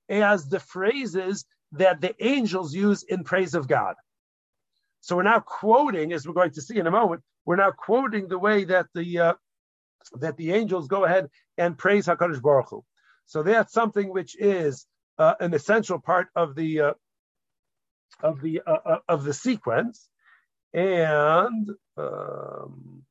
as 0.09 0.47
the 0.47 0.59
phrases 0.59 1.45
that 1.73 2.01
the 2.01 2.15
angels 2.23 2.73
use 2.73 3.03
in 3.03 3.23
praise 3.23 3.55
of 3.55 3.67
God. 3.67 3.95
So 5.01 5.17
we're 5.17 5.23
now 5.23 5.39
quoting, 5.41 6.13
as 6.13 6.27
we're 6.27 6.33
going 6.33 6.51
to 6.51 6.61
see 6.61 6.77
in 6.77 6.87
a 6.87 6.91
moment, 6.91 7.21
we're 7.45 7.57
now 7.57 7.71
quoting 7.71 8.27
the 8.27 8.39
way 8.39 8.65
that 8.65 8.87
the 8.95 9.19
uh, 9.19 9.33
that 10.19 10.37
the 10.37 10.53
angels 10.53 10.87
go 10.87 11.05
ahead 11.05 11.29
and 11.57 11.77
praise 11.77 12.07
Hakadosh 12.07 12.41
Baruch 12.41 12.69
Hu. 12.69 12.83
So 13.25 13.43
that's 13.43 13.73
something 13.73 14.11
which 14.11 14.35
is 14.39 14.85
uh, 15.17 15.35
an 15.39 15.53
essential 15.53 15.99
part 15.99 16.27
of 16.35 16.55
the 16.55 16.81
uh, 16.81 16.93
of 18.21 18.41
the 18.41 18.61
uh, 18.65 18.77
uh, 18.85 18.99
of 19.09 19.23
the 19.23 19.33
sequence, 19.33 20.09
and 20.73 21.69
um, 21.97 23.03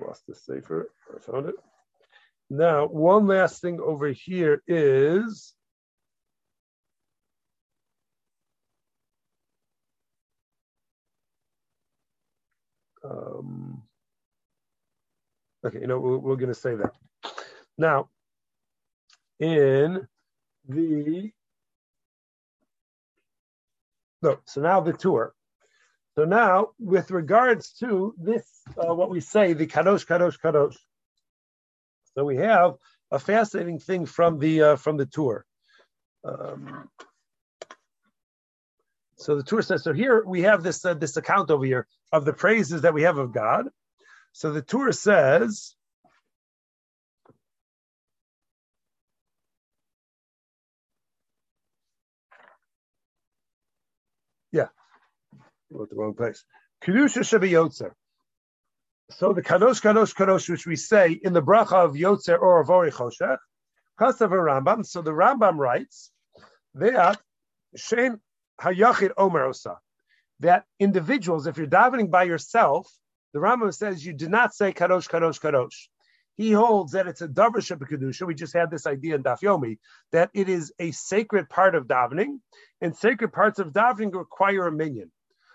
lost 0.00 0.26
the 0.28 0.34
sefer. 0.34 0.90
I 1.14 1.20
found 1.20 1.48
it. 1.48 1.54
Now, 2.50 2.86
one 2.86 3.26
last 3.26 3.60
thing 3.60 3.78
over 3.80 4.08
here 4.08 4.62
is 4.66 5.52
um, 13.04 13.82
okay, 15.64 15.80
you 15.80 15.86
know, 15.86 15.98
we're, 15.98 16.18
we're 16.18 16.36
going 16.36 16.48
to 16.48 16.54
say 16.54 16.74
that. 16.74 16.92
Now, 17.76 18.08
in 19.38 20.06
the 20.66 21.32
no, 24.22 24.38
so 24.46 24.60
now 24.60 24.80
the 24.80 24.92
Tur. 24.92 25.32
So 26.16 26.24
now, 26.24 26.70
with 26.80 27.12
regards 27.12 27.72
to 27.74 28.14
this, 28.18 28.44
uh, 28.76 28.92
what 28.92 29.10
we 29.10 29.20
say, 29.20 29.52
the 29.52 29.68
kadosh, 29.68 30.04
kadosh, 30.04 30.36
kadosh. 30.40 30.74
So 32.18 32.24
we 32.24 32.38
have 32.38 32.74
a 33.12 33.20
fascinating 33.20 33.78
thing 33.78 34.04
from 34.04 34.40
the 34.40 34.60
uh, 34.62 34.76
from 34.76 34.96
the 34.96 35.06
Tur. 35.06 35.44
Um, 36.24 36.90
so 39.14 39.36
the 39.36 39.44
Tur 39.44 39.62
says, 39.62 39.84
so 39.84 39.92
here 39.92 40.24
we 40.26 40.42
have 40.42 40.64
this 40.64 40.84
uh, 40.84 40.94
this 40.94 41.16
account 41.16 41.52
over 41.52 41.64
here 41.64 41.86
of 42.10 42.24
the 42.24 42.32
praises 42.32 42.82
that 42.82 42.92
we 42.92 43.02
have 43.02 43.18
of 43.18 43.32
God. 43.32 43.66
So 44.32 44.50
the 44.50 44.62
Tur 44.62 44.90
says, 44.90 45.76
yeah. 54.50 54.66
wrote 55.70 55.88
the 55.88 55.94
wrong 55.94 56.14
place. 56.14 56.44
Kedusha. 56.82 57.92
So 59.10 59.32
the 59.32 59.42
Kadosh 59.42 59.80
Kadosh 59.80 60.14
Kadosh, 60.14 60.50
which 60.50 60.66
we 60.66 60.76
say 60.76 61.12
in 61.12 61.32
the 61.32 61.42
bracha 61.42 61.84
of 61.84 61.94
Yotzer 61.94 62.38
or 62.38 62.60
of 62.60 62.68
Ori 62.68 62.90
Choshech, 62.90 63.38
Kasav 63.98 64.30
Rambam. 64.30 64.84
So 64.84 65.00
the 65.00 65.12
Rambam 65.12 65.56
writes 65.56 66.10
that 66.74 67.18
Shem 67.74 68.20
Hayachid 68.60 69.12
Omer 69.16 69.46
Osa, 69.46 69.78
that 70.40 70.64
individuals, 70.78 71.46
if 71.46 71.56
you're 71.56 71.66
davening 71.66 72.10
by 72.10 72.24
yourself, 72.24 72.86
the 73.32 73.38
Rambam 73.38 73.74
says 73.74 74.04
you 74.04 74.12
do 74.12 74.28
not 74.28 74.54
say 74.54 74.72
Kadosh 74.72 75.08
Kadosh 75.08 75.40
Kadosh. 75.40 75.88
He 76.36 76.52
holds 76.52 76.92
that 76.92 77.08
it's 77.08 77.22
a 77.22 77.28
davar 77.28 77.56
kedusha. 77.56 78.26
We 78.26 78.34
just 78.34 78.54
had 78.54 78.70
this 78.70 78.86
idea 78.86 79.16
in 79.16 79.24
Daf 79.24 79.40
Yomi 79.40 79.78
that 80.12 80.30
it 80.34 80.48
is 80.48 80.72
a 80.78 80.92
sacred 80.92 81.48
part 81.48 81.74
of 81.74 81.88
davening, 81.88 82.38
and 82.80 82.94
sacred 82.94 83.32
parts 83.32 83.58
of 83.58 83.72
davening 83.72 84.14
require 84.14 84.68
a 84.68 84.72
minyan. 84.72 85.10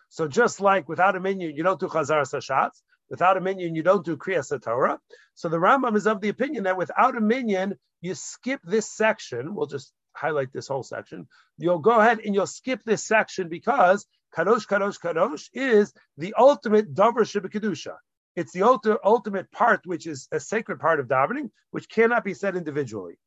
So 0.10 0.28
just 0.28 0.60
like 0.60 0.90
without 0.90 1.16
a 1.16 1.22
minyan, 1.22 1.56
you 1.56 1.64
don't 1.64 1.80
do 1.80 1.88
chazaras 1.88 2.34
hashatz. 2.34 2.82
Without 3.10 3.38
a 3.38 3.42
minyan, 3.42 3.76
you 3.76 3.84
don't 3.84 4.06
do 4.06 4.18
kriyas 4.18 4.62
Torah. 4.62 5.00
So 5.36 5.50
the 5.50 5.58
Rambam 5.58 5.96
is 5.96 6.08
of 6.08 6.22
the 6.22 6.30
opinion 6.30 6.64
that 6.64 6.78
without 6.78 7.18
a 7.18 7.22
minyan, 7.22 7.76
you 8.02 8.16
skip 8.16 8.62
this 8.64 8.90
section. 8.90 9.56
We'll 9.56 9.68
just 9.68 9.94
highlight 10.16 10.54
this 10.54 10.68
whole 10.68 10.84
section. 10.84 11.28
You'll 11.58 11.80
go 11.80 12.00
ahead 12.00 12.20
and 12.20 12.34
you'll 12.34 12.48
skip 12.48 12.82
this 12.84 13.06
section 13.06 13.50
because 13.50 14.06
kadosh 14.36 14.68
kadosh 14.68 15.00
kadosh 15.00 15.50
is 15.54 15.94
the 16.18 16.34
ultimate 16.38 16.94
davar 16.94 17.26
kedusha. 17.50 17.96
It's 18.36 18.52
the 18.52 19.00
ultimate 19.04 19.52
part, 19.52 19.82
which 19.86 20.08
is 20.08 20.28
a 20.32 20.40
sacred 20.40 20.80
part 20.80 21.00
of 21.00 21.08
davening, 21.08 21.52
which 21.72 21.88
cannot 21.88 22.24
be 22.24 22.34
said 22.34 22.56
individually. 22.56 23.20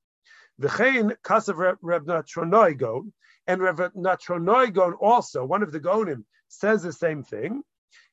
V'chein 0.61 1.15
kasav 1.23 1.77
Reb 1.81 2.07
Natronai 2.07 2.77
Gaon, 2.77 3.13
and 3.47 3.63
Reb 3.63 3.93
Natronai 3.95 4.73
Gaon 4.73 4.95
also, 4.95 5.45
one 5.45 5.63
of 5.63 5.71
the 5.71 5.79
Geonim, 5.79 6.25
says 6.49 6.83
the 6.83 6.93
same 6.93 7.23
thing. 7.23 7.63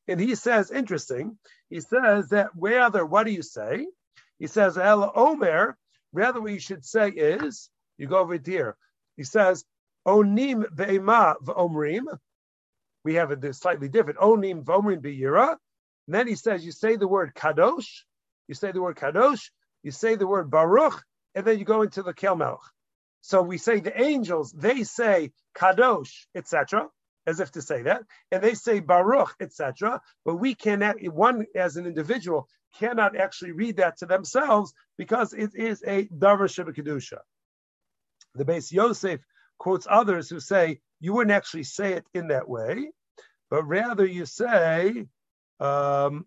And 0.07 0.19
he 0.19 0.35
says, 0.35 0.71
interesting, 0.71 1.37
he 1.69 1.79
says 1.79 2.29
that 2.29 2.49
rather, 2.55 3.05
what 3.05 3.23
do 3.25 3.31
you 3.31 3.41
say? 3.41 3.87
He 4.37 4.47
says, 4.47 4.77
El 4.77 5.11
Omer, 5.15 5.77
rather 6.11 6.41
what 6.41 6.51
you 6.51 6.59
should 6.59 6.83
say 6.83 7.09
is, 7.09 7.69
you 7.97 8.07
go 8.07 8.17
over 8.17 8.37
here, 8.43 8.75
he 9.15 9.23
says, 9.23 9.63
Onim 10.05 10.65
ve'ema 10.75 11.35
v'omrim, 11.41 12.03
we 13.05 13.15
have 13.15 13.31
it 13.31 13.55
slightly 13.55 13.87
different, 13.87 14.19
Onim 14.19 14.63
v'omrim 14.63 15.01
be'yira, 15.01 15.57
then 16.07 16.27
he 16.27 16.35
says, 16.35 16.65
you 16.65 16.73
say 16.73 16.97
the 16.97 17.07
word 17.07 17.33
kadosh, 17.33 17.87
you 18.49 18.55
say 18.55 18.73
the 18.73 18.81
word 18.81 18.97
kadosh, 18.97 19.51
you 19.83 19.91
say 19.91 20.15
the 20.15 20.27
word 20.27 20.51
baruch, 20.51 21.01
and 21.33 21.45
then 21.45 21.57
you 21.57 21.65
go 21.65 21.81
into 21.81 22.03
the 22.03 22.13
kelmelch. 22.13 22.59
So 23.21 23.41
we 23.41 23.57
say 23.57 23.79
the 23.79 24.01
angels, 24.01 24.51
they 24.51 24.83
say 24.83 25.31
kadosh, 25.55 26.25
etc 26.35 26.89
as 27.25 27.39
if 27.39 27.51
to 27.51 27.61
say 27.61 27.83
that, 27.83 28.03
and 28.31 28.43
they 28.43 28.53
say 28.53 28.79
Baruch, 28.79 29.35
etc. 29.39 30.01
But 30.25 30.35
we 30.35 30.55
cannot, 30.55 30.95
one 31.01 31.45
as 31.55 31.77
an 31.77 31.85
individual 31.85 32.47
cannot 32.77 33.15
actually 33.15 33.51
read 33.51 33.77
that 33.77 33.97
to 33.97 34.05
themselves 34.05 34.73
because 34.97 35.33
it 35.33 35.55
is 35.55 35.83
a 35.85 36.05
Davar 36.05 36.53
Sheba 36.53 36.73
Kedusha. 36.73 37.19
The 38.35 38.45
Beis 38.45 38.71
Yosef 38.71 39.21
quotes 39.59 39.87
others 39.89 40.29
who 40.29 40.39
say 40.39 40.79
you 40.99 41.13
wouldn't 41.13 41.35
actually 41.35 41.63
say 41.63 41.93
it 41.93 42.05
in 42.13 42.29
that 42.29 42.49
way, 42.49 42.91
but 43.49 43.63
rather 43.63 44.05
you 44.05 44.25
say, 44.25 45.05
um, 45.59 46.25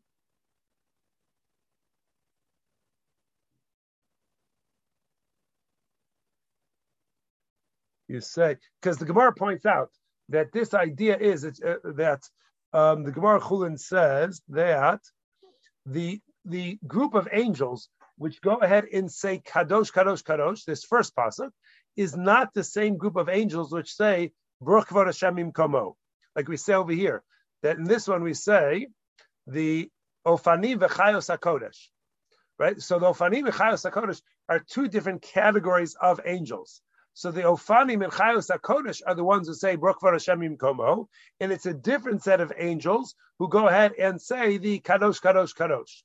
you 8.08 8.20
say, 8.20 8.56
because 8.80 8.98
the 8.98 9.04
Gemara 9.04 9.32
points 9.34 9.66
out 9.66 9.90
that 10.28 10.52
this 10.52 10.74
idea 10.74 11.16
is 11.16 11.44
uh, 11.44 11.74
that 11.94 12.22
um, 12.72 13.04
the 13.04 13.12
Gemara 13.12 13.40
Chulin 13.40 13.78
says 13.78 14.42
that 14.48 15.00
the 15.84 16.20
the 16.44 16.78
group 16.86 17.14
of 17.14 17.28
angels 17.32 17.88
which 18.18 18.40
go 18.40 18.56
ahead 18.56 18.84
and 18.92 19.10
say 19.10 19.40
kadosh 19.44 19.92
kadosh 19.92 20.22
kadosh, 20.22 20.64
this 20.64 20.84
first 20.84 21.14
pasuk, 21.14 21.50
is 21.96 22.16
not 22.16 22.52
the 22.54 22.64
same 22.64 22.96
group 22.96 23.16
of 23.16 23.28
angels 23.28 23.72
which 23.72 23.92
say 23.92 24.32
Baruch 24.60 24.88
Hashem 24.88 25.52
komo, 25.52 25.94
like 26.34 26.48
we 26.48 26.56
say 26.56 26.74
over 26.74 26.92
here. 26.92 27.22
That 27.62 27.76
in 27.76 27.84
this 27.84 28.08
one 28.08 28.22
we 28.22 28.34
say 28.34 28.88
the 29.46 29.90
ofanim 30.26 30.78
v'chayos 30.78 31.36
hakodesh, 31.36 31.78
right? 32.58 32.80
So 32.80 32.98
the 32.98 33.06
ofanim 33.06 33.48
v'chayos 33.48 33.90
hakodesh 33.90 34.22
are 34.48 34.60
two 34.60 34.88
different 34.88 35.22
categories 35.22 35.94
of 36.00 36.20
angels. 36.24 36.80
So 37.16 37.30
the 37.30 37.44
Ofanim 37.44 38.04
and 38.04 38.12
Chayos 38.12 38.54
HaKodesh 38.54 39.00
are 39.06 39.14
the 39.14 39.24
ones 39.24 39.48
who 39.48 39.54
say 39.54 39.78
Brokvar 39.78 40.12
Hashemim 40.12 40.58
Komo, 40.58 41.06
and 41.40 41.50
it's 41.50 41.64
a 41.64 41.72
different 41.72 42.22
set 42.22 42.42
of 42.42 42.52
angels 42.58 43.14
who 43.38 43.48
go 43.48 43.68
ahead 43.68 43.94
and 43.98 44.20
say 44.20 44.58
the 44.58 44.80
Kadosh, 44.80 45.22
Kadosh, 45.22 45.54
Kadosh. 45.56 46.02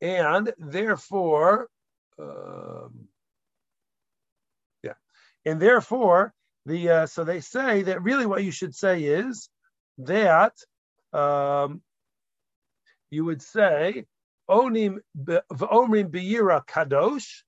And 0.00 0.54
therefore, 0.56 1.68
um, 2.18 3.08
yeah, 4.82 4.94
and 5.44 5.60
therefore, 5.60 6.32
the 6.64 6.88
uh, 6.88 7.06
so 7.06 7.22
they 7.22 7.42
say 7.42 7.82
that 7.82 8.02
really 8.02 8.24
what 8.24 8.42
you 8.42 8.50
should 8.50 8.74
say 8.74 9.02
is 9.02 9.50
that 9.98 10.54
um, 11.12 11.82
you 13.10 13.26
would 13.26 13.42
say 13.42 14.06
Onim 14.48 15.00
biyira 15.14 16.66
kadosh 16.66 17.42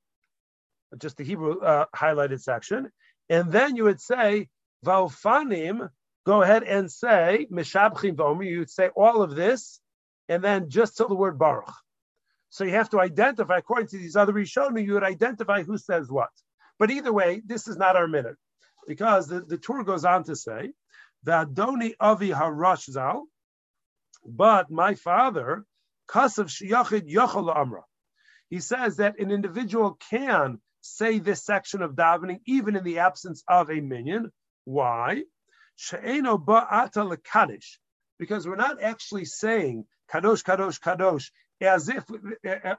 just 0.98 1.16
the 1.16 1.24
Hebrew 1.24 1.60
uh, 1.60 1.86
highlighted 1.94 2.40
section. 2.40 2.90
And 3.28 3.50
then 3.50 3.76
you 3.76 3.84
would 3.84 4.00
say, 4.00 4.48
Vaufanim, 4.84 5.88
go 6.26 6.42
ahead 6.42 6.62
and 6.64 6.90
say, 6.90 7.46
Mishabchim 7.50 8.16
Vomi, 8.16 8.48
you 8.50 8.60
would 8.60 8.70
say 8.70 8.88
all 8.88 9.22
of 9.22 9.34
this, 9.34 9.80
and 10.28 10.42
then 10.42 10.68
just 10.68 10.96
till 10.96 11.08
the 11.08 11.14
word 11.14 11.38
Baruch. 11.38 11.72
So 12.50 12.64
you 12.64 12.72
have 12.72 12.90
to 12.90 13.00
identify, 13.00 13.58
according 13.58 13.88
to 13.88 13.98
these 13.98 14.16
other 14.16 14.32
Rishonim, 14.32 14.84
you 14.84 14.94
would 14.94 15.04
identify 15.04 15.62
who 15.62 15.78
says 15.78 16.10
what. 16.10 16.30
But 16.78 16.90
either 16.90 17.12
way, 17.12 17.42
this 17.44 17.68
is 17.68 17.76
not 17.76 17.96
our 17.96 18.08
minute, 18.08 18.36
because 18.86 19.28
the, 19.28 19.40
the 19.40 19.58
Tur 19.58 19.84
goes 19.84 20.04
on 20.04 20.24
to 20.24 20.36
say, 20.36 20.72
Vadoni 21.24 21.94
Avi 22.00 22.30
HaRosh 22.30 22.90
Zal, 22.90 23.26
but 24.26 24.70
my 24.70 24.94
father, 24.94 25.64
Kasav 26.08 26.46
Shiyachid 26.46 27.10
Yochel 27.10 27.54
Amra. 27.56 27.82
He 28.50 28.60
says 28.60 28.96
that 28.96 29.18
an 29.18 29.30
individual 29.30 29.96
can 30.10 30.60
say 30.82 31.18
this 31.18 31.44
section 31.44 31.80
of 31.80 31.92
davening 31.92 32.40
even 32.46 32.76
in 32.76 32.84
the 32.84 32.98
absence 32.98 33.42
of 33.48 33.70
a 33.70 33.80
minyan. 33.80 34.30
Why? 34.64 35.22
Because 38.18 38.46
we're 38.46 38.56
not 38.56 38.82
actually 38.82 39.24
saying 39.24 39.86
kadosh, 40.12 40.42
kadosh, 40.44 40.78
kadosh 40.80 41.30
as 41.60 41.88
if 41.88 42.04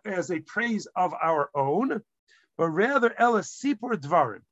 as 0.05 0.29
a 0.29 0.39
praise 0.41 0.87
of 0.95 1.13
our 1.13 1.49
own, 1.55 2.01
but 2.57 2.69
rather 2.69 3.09
elasipur 3.09 3.95
dvarim. 3.95 4.43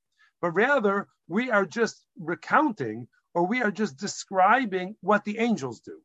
But 0.42 0.52
rather 0.52 1.08
we 1.28 1.52
are 1.52 1.66
just 1.66 2.04
recounting 2.20 3.08
or 3.34 3.46
we 3.46 3.62
are 3.62 3.72
just 3.72 3.98
describing 3.98 4.96
what 5.02 5.24
the 5.24 5.38
angels 5.38 5.82
do. 5.82 6.00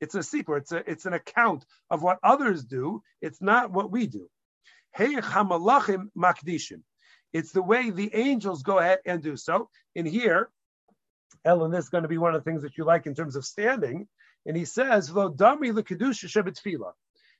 It's 0.00 0.14
a 0.14 0.22
secret. 0.22 0.62
It's 0.62 0.72
a, 0.72 0.90
it's 0.90 1.06
an 1.06 1.14
account 1.14 1.64
of 1.90 2.02
what 2.02 2.18
others 2.22 2.64
do. 2.64 3.02
It's 3.22 3.40
not 3.40 3.70
what 3.70 3.90
we 3.90 4.06
do. 4.06 4.28
Makdishim. 4.98 6.82
It's 7.32 7.52
the 7.52 7.62
way 7.62 7.90
the 7.90 8.14
angels 8.14 8.62
go 8.62 8.78
ahead 8.78 9.00
and 9.04 9.22
do 9.22 9.36
so. 9.36 9.68
And 9.94 10.06
here, 10.06 10.48
Ellen, 11.44 11.70
this 11.70 11.84
is 11.84 11.90
going 11.90 12.02
to 12.02 12.08
be 12.08 12.18
one 12.18 12.34
of 12.34 12.42
the 12.42 12.50
things 12.50 12.62
that 12.62 12.78
you 12.78 12.84
like 12.84 13.06
in 13.06 13.14
terms 13.14 13.36
of 13.36 13.44
standing. 13.44 14.08
And 14.46 14.56
he 14.56 14.64
says, 14.64 15.10
Dami 15.10 15.72
kedusha 15.72 16.92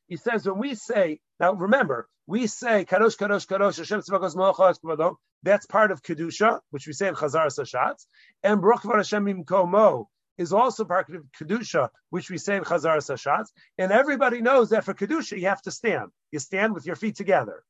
He 0.08 0.16
says, 0.16 0.46
when 0.46 0.58
we 0.58 0.74
say, 0.74 1.20
now 1.40 1.52
remember, 1.54 2.08
we 2.26 2.46
say 2.46 2.84
Kadosh, 2.84 3.16
Kadosh, 3.16 3.46
Kadosh, 3.46 3.78
Hashem 3.78 4.00
Tzvakos 4.00 5.16
that's 5.42 5.66
part 5.66 5.92
of 5.92 6.02
Kedusha, 6.02 6.60
which 6.70 6.86
we 6.86 6.92
say 6.92 7.08
in 7.08 7.14
Chazaras 7.14 7.58
Hashatz, 7.58 8.06
and 8.42 8.60
Baruch 8.60 8.82
Hashem 8.82 9.44
Komo 9.44 10.06
is 10.38 10.52
also 10.52 10.84
part 10.84 11.08
of 11.10 11.24
Kedusha, 11.38 11.90
which 12.10 12.30
we 12.30 12.38
say 12.38 12.56
in 12.56 12.64
Chazaras 12.64 13.10
Hashatz. 13.10 13.48
And 13.78 13.92
everybody 13.92 14.40
knows 14.40 14.70
that 14.70 14.84
for 14.84 14.94
Kedusha, 14.94 15.38
you 15.38 15.48
have 15.48 15.62
to 15.62 15.70
stand. 15.70 16.10
You 16.30 16.38
stand 16.38 16.74
with 16.74 16.86
your 16.86 16.96
feet 16.96 17.16
together. 17.16 17.62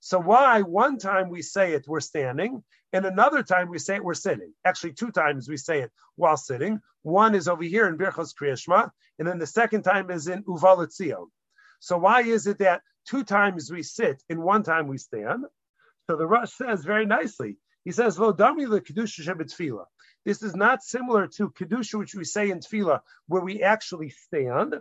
So 0.00 0.18
why 0.18 0.62
one 0.62 0.98
time 0.98 1.28
we 1.28 1.42
say 1.42 1.74
it, 1.74 1.86
we're 1.86 2.00
standing, 2.00 2.62
and 2.92 3.04
another 3.04 3.42
time 3.42 3.68
we 3.68 3.78
say 3.78 3.96
it, 3.96 4.04
we're 4.04 4.14
sitting. 4.14 4.52
Actually, 4.64 4.94
two 4.94 5.10
times 5.10 5.48
we 5.48 5.58
say 5.58 5.82
it 5.82 5.92
while 6.16 6.38
sitting. 6.38 6.80
One 7.02 7.34
is 7.34 7.48
over 7.48 7.62
here 7.62 7.86
in 7.86 7.98
Birchos 7.98 8.34
Kriyashma, 8.34 8.90
and 9.18 9.28
then 9.28 9.38
the 9.38 9.46
second 9.46 9.82
time 9.82 10.10
is 10.10 10.26
in 10.26 10.42
Uvalat 10.44 10.92
So 11.80 11.98
why 11.98 12.22
is 12.22 12.46
it 12.46 12.58
that 12.58 12.80
two 13.06 13.24
times 13.24 13.70
we 13.70 13.82
sit 13.82 14.22
and 14.30 14.42
one 14.42 14.62
time 14.62 14.88
we 14.88 14.96
stand? 14.96 15.44
So 16.08 16.16
the 16.16 16.26
Rosh 16.26 16.52
says 16.52 16.82
very 16.82 17.06
nicely. 17.06 17.58
He 17.84 17.92
says, 17.92 18.18
"Lo 18.18 18.32
dami 18.32 18.66
le 18.66 18.80
kedusha 18.80 19.24
This 20.24 20.42
is 20.42 20.54
not 20.54 20.82
similar 20.82 21.26
to 21.36 21.50
kedusha, 21.50 21.98
which 21.98 22.14
we 22.14 22.24
say 22.24 22.50
in 22.50 22.60
tefillah, 22.60 23.00
where 23.26 23.42
we 23.42 23.62
actually 23.62 24.10
stand. 24.10 24.74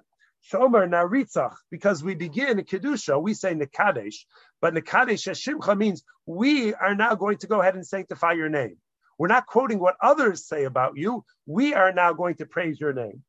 Shomer 0.51 0.87
Naritzach, 0.87 1.55
because 1.69 2.01
we 2.01 2.15
begin 2.15 2.59
Kedusha, 2.59 3.21
we 3.21 3.33
say 3.33 3.53
Nekadesh, 3.53 4.23
but 4.61 4.73
Nekadesh 4.73 5.27
Hashimcha 5.27 5.77
means 5.77 6.03
we 6.25 6.73
are 6.73 6.95
now 6.95 7.13
going 7.15 7.37
to 7.39 7.47
go 7.47 7.59
ahead 7.61 7.75
and 7.75 7.85
sanctify 7.85 8.31
your 8.33 8.47
name. 8.47 8.77
We're 9.17 9.27
not 9.27 9.47
quoting 9.47 9.79
what 9.79 9.97
others 10.01 10.45
say 10.47 10.63
about 10.63 10.97
you. 10.97 11.25
We 11.45 11.73
are 11.73 11.91
now 11.91 12.13
going 12.13 12.35
to 12.35 12.45
praise 12.45 12.79
your 12.79 12.93
name. 12.93 13.23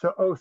So 0.00 0.14
oh, 0.18 0.36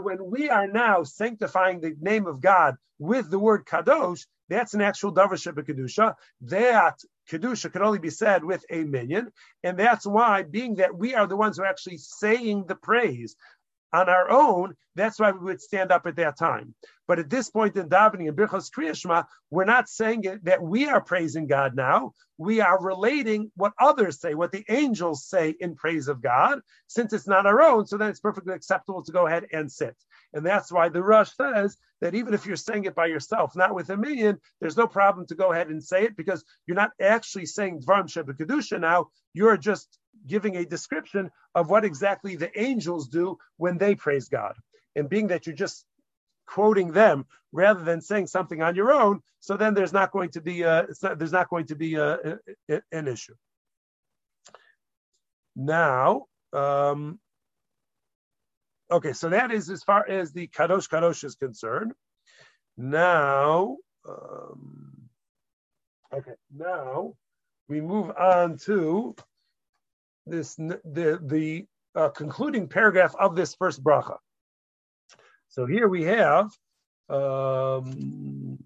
when 0.00 0.30
we 0.30 0.50
are 0.50 0.66
now 0.66 1.02
sanctifying 1.02 1.80
the 1.80 1.96
name 2.00 2.26
of 2.26 2.40
God 2.40 2.76
with 2.98 3.30
the 3.30 3.38
word 3.38 3.64
kadosh, 3.66 4.26
that's 4.48 4.74
an 4.74 4.82
actual 4.82 5.14
davar 5.14 5.38
kedusha. 5.38 6.14
That 6.42 6.98
kedusha 7.30 7.72
can 7.72 7.82
only 7.82 7.98
be 7.98 8.10
said 8.10 8.44
with 8.44 8.64
a 8.70 8.84
minyan, 8.84 9.32
and 9.62 9.78
that's 9.78 10.06
why, 10.06 10.42
being 10.42 10.76
that 10.76 10.96
we 10.96 11.14
are 11.14 11.26
the 11.26 11.36
ones 11.36 11.56
who 11.56 11.64
are 11.64 11.66
actually 11.66 11.98
saying 11.98 12.64
the 12.66 12.76
praise, 12.76 13.36
on 13.94 14.08
our 14.08 14.28
own, 14.28 14.74
that's 14.96 15.20
why 15.20 15.30
we 15.30 15.38
would 15.38 15.60
stand 15.60 15.92
up 15.92 16.04
at 16.06 16.16
that 16.16 16.36
time. 16.36 16.74
But 17.06 17.20
at 17.20 17.30
this 17.30 17.48
point 17.48 17.76
in 17.76 17.88
davening 17.88 18.28
and 18.28 18.36
Birchos 18.36 18.68
Kriyashma, 18.70 19.24
we're 19.50 19.64
not 19.64 19.88
saying 19.88 20.24
it, 20.24 20.44
that 20.44 20.60
we 20.60 20.88
are 20.88 21.00
praising 21.00 21.46
God 21.46 21.76
now. 21.76 22.12
We 22.36 22.60
are 22.60 22.82
relating 22.82 23.52
what 23.54 23.72
others 23.78 24.20
say, 24.20 24.34
what 24.34 24.50
the 24.50 24.64
angels 24.68 25.24
say 25.24 25.54
in 25.60 25.76
praise 25.76 26.08
of 26.08 26.20
God. 26.20 26.58
Since 26.88 27.12
it's 27.12 27.28
not 27.28 27.46
our 27.46 27.62
own, 27.62 27.86
so 27.86 27.96
then 27.96 28.10
it's 28.10 28.20
perfectly 28.20 28.54
acceptable 28.54 29.04
to 29.04 29.12
go 29.12 29.28
ahead 29.28 29.46
and 29.52 29.70
sit. 29.70 29.94
And 30.34 30.44
that's 30.44 30.70
why 30.72 30.88
the 30.88 31.02
Rosh 31.02 31.30
says 31.40 31.76
that 32.00 32.14
even 32.14 32.34
if 32.34 32.44
you're 32.44 32.56
saying 32.56 32.84
it 32.84 32.94
by 32.94 33.06
yourself, 33.06 33.54
not 33.54 33.74
with 33.74 33.88
a 33.90 33.96
minyan, 33.96 34.38
there's 34.60 34.76
no 34.76 34.88
problem 34.88 35.26
to 35.28 35.36
go 35.36 35.52
ahead 35.52 35.68
and 35.68 35.82
say 35.82 36.02
it 36.02 36.16
because 36.16 36.44
you're 36.66 36.74
not 36.76 36.90
actually 37.00 37.46
saying 37.46 37.80
Dvarim 37.80 38.10
Sheba 38.10 38.34
Kedusha 38.34 38.80
now. 38.80 39.06
You're 39.32 39.56
just 39.56 39.98
giving 40.26 40.56
a 40.56 40.66
description 40.66 41.30
of 41.54 41.70
what 41.70 41.84
exactly 41.84 42.34
the 42.34 42.50
angels 42.60 43.08
do 43.08 43.38
when 43.58 43.78
they 43.78 43.94
praise 43.94 44.28
God. 44.28 44.54
And 44.96 45.08
being 45.08 45.28
that 45.28 45.46
you're 45.46 45.56
just 45.56 45.86
quoting 46.46 46.92
them 46.92 47.26
rather 47.52 47.84
than 47.84 48.00
saying 48.00 48.26
something 48.26 48.60
on 48.60 48.74
your 48.74 48.92
own, 48.92 49.20
so 49.38 49.56
then 49.56 49.74
there's 49.74 49.92
not 49.92 50.10
going 50.10 50.30
to 50.30 50.40
be 50.40 50.62
a, 50.62 50.86
not, 51.02 51.18
there's 51.18 51.32
not 51.32 51.48
going 51.48 51.66
to 51.66 51.76
be 51.76 51.94
a, 51.94 52.38
a, 52.68 52.82
an 52.90 53.06
issue. 53.06 53.34
Now, 55.56 56.24
um, 56.52 57.20
okay, 58.94 59.12
so 59.12 59.28
that 59.30 59.50
is 59.50 59.70
as 59.70 59.82
far 59.82 60.08
as 60.08 60.32
the 60.32 60.48
kadosh 60.48 60.88
kadosh 60.88 61.24
is 61.24 61.34
concerned. 61.34 61.92
Now, 62.76 63.76
um, 64.08 64.92
okay, 66.12 66.32
now 66.54 67.14
we 67.68 67.80
move 67.80 68.10
on 68.10 68.58
to 68.66 69.14
this 70.26 70.54
the 70.56 71.20
the 71.22 71.66
uh, 71.94 72.08
concluding 72.10 72.68
paragraph 72.68 73.14
of 73.18 73.36
this 73.36 73.54
first 73.54 73.82
bracha. 73.82 74.16
So 75.48 75.66
here 75.66 75.88
we 75.88 76.04
have. 76.04 76.50
Um, 77.08 78.58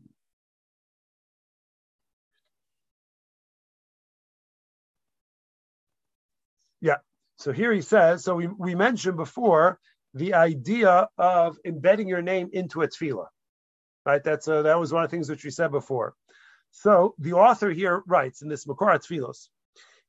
yeah. 6.80 6.96
So 7.36 7.52
here 7.52 7.72
he 7.72 7.82
says. 7.82 8.24
So 8.24 8.34
we, 8.36 8.46
we 8.46 8.74
mentioned 8.74 9.16
before 9.16 9.78
the 10.18 10.34
idea 10.34 11.08
of 11.16 11.58
embedding 11.64 12.08
your 12.08 12.22
name 12.22 12.50
into 12.52 12.82
a 12.82 12.88
tefillah, 12.88 13.28
right? 14.04 14.22
That's 14.22 14.48
uh, 14.48 14.62
that 14.62 14.78
was 14.78 14.92
one 14.92 15.04
of 15.04 15.10
the 15.10 15.16
things 15.16 15.30
which 15.30 15.44
we 15.44 15.50
said 15.50 15.70
before. 15.70 16.14
So 16.70 17.14
the 17.18 17.32
author 17.34 17.70
here 17.70 18.02
writes 18.06 18.42
in 18.42 18.48
this 18.48 18.66
Makor 18.66 18.98
Tfilos, 18.98 19.48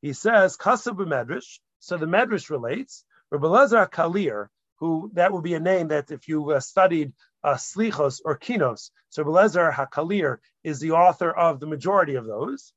he 0.01 0.14
says, 0.14 0.57
Kasab 0.57 0.97
Medrash. 0.97 1.60
So 1.80 1.97
the 1.97 2.05
Medrash 2.05 2.49
relates, 2.49 3.05
Rabbi 3.32 3.47
Lezer 3.47 3.89
Kalir, 3.89 4.47
who 4.80 5.12
that 5.14 5.32
would 5.32 5.43
be 5.43 5.53
a 5.53 5.60
name 5.60 5.89
that 5.89 6.12
if 6.12 6.28
you 6.28 6.51
uh, 6.51 6.60
studied 6.60 7.14
uh, 7.43 7.55
Slichos 7.55 8.22
or 8.24 8.38
Kinos, 8.38 8.91
so 9.10 9.24
Rabbi 9.24 9.47
Lezer 9.47 9.74
HaKalir 9.74 10.38
is 10.64 10.80
the 10.80 10.91
author 10.91 11.32
of 11.32 11.60
the 11.60 11.68
majority 11.68 12.16
of 12.16 12.26
those. 12.26 12.74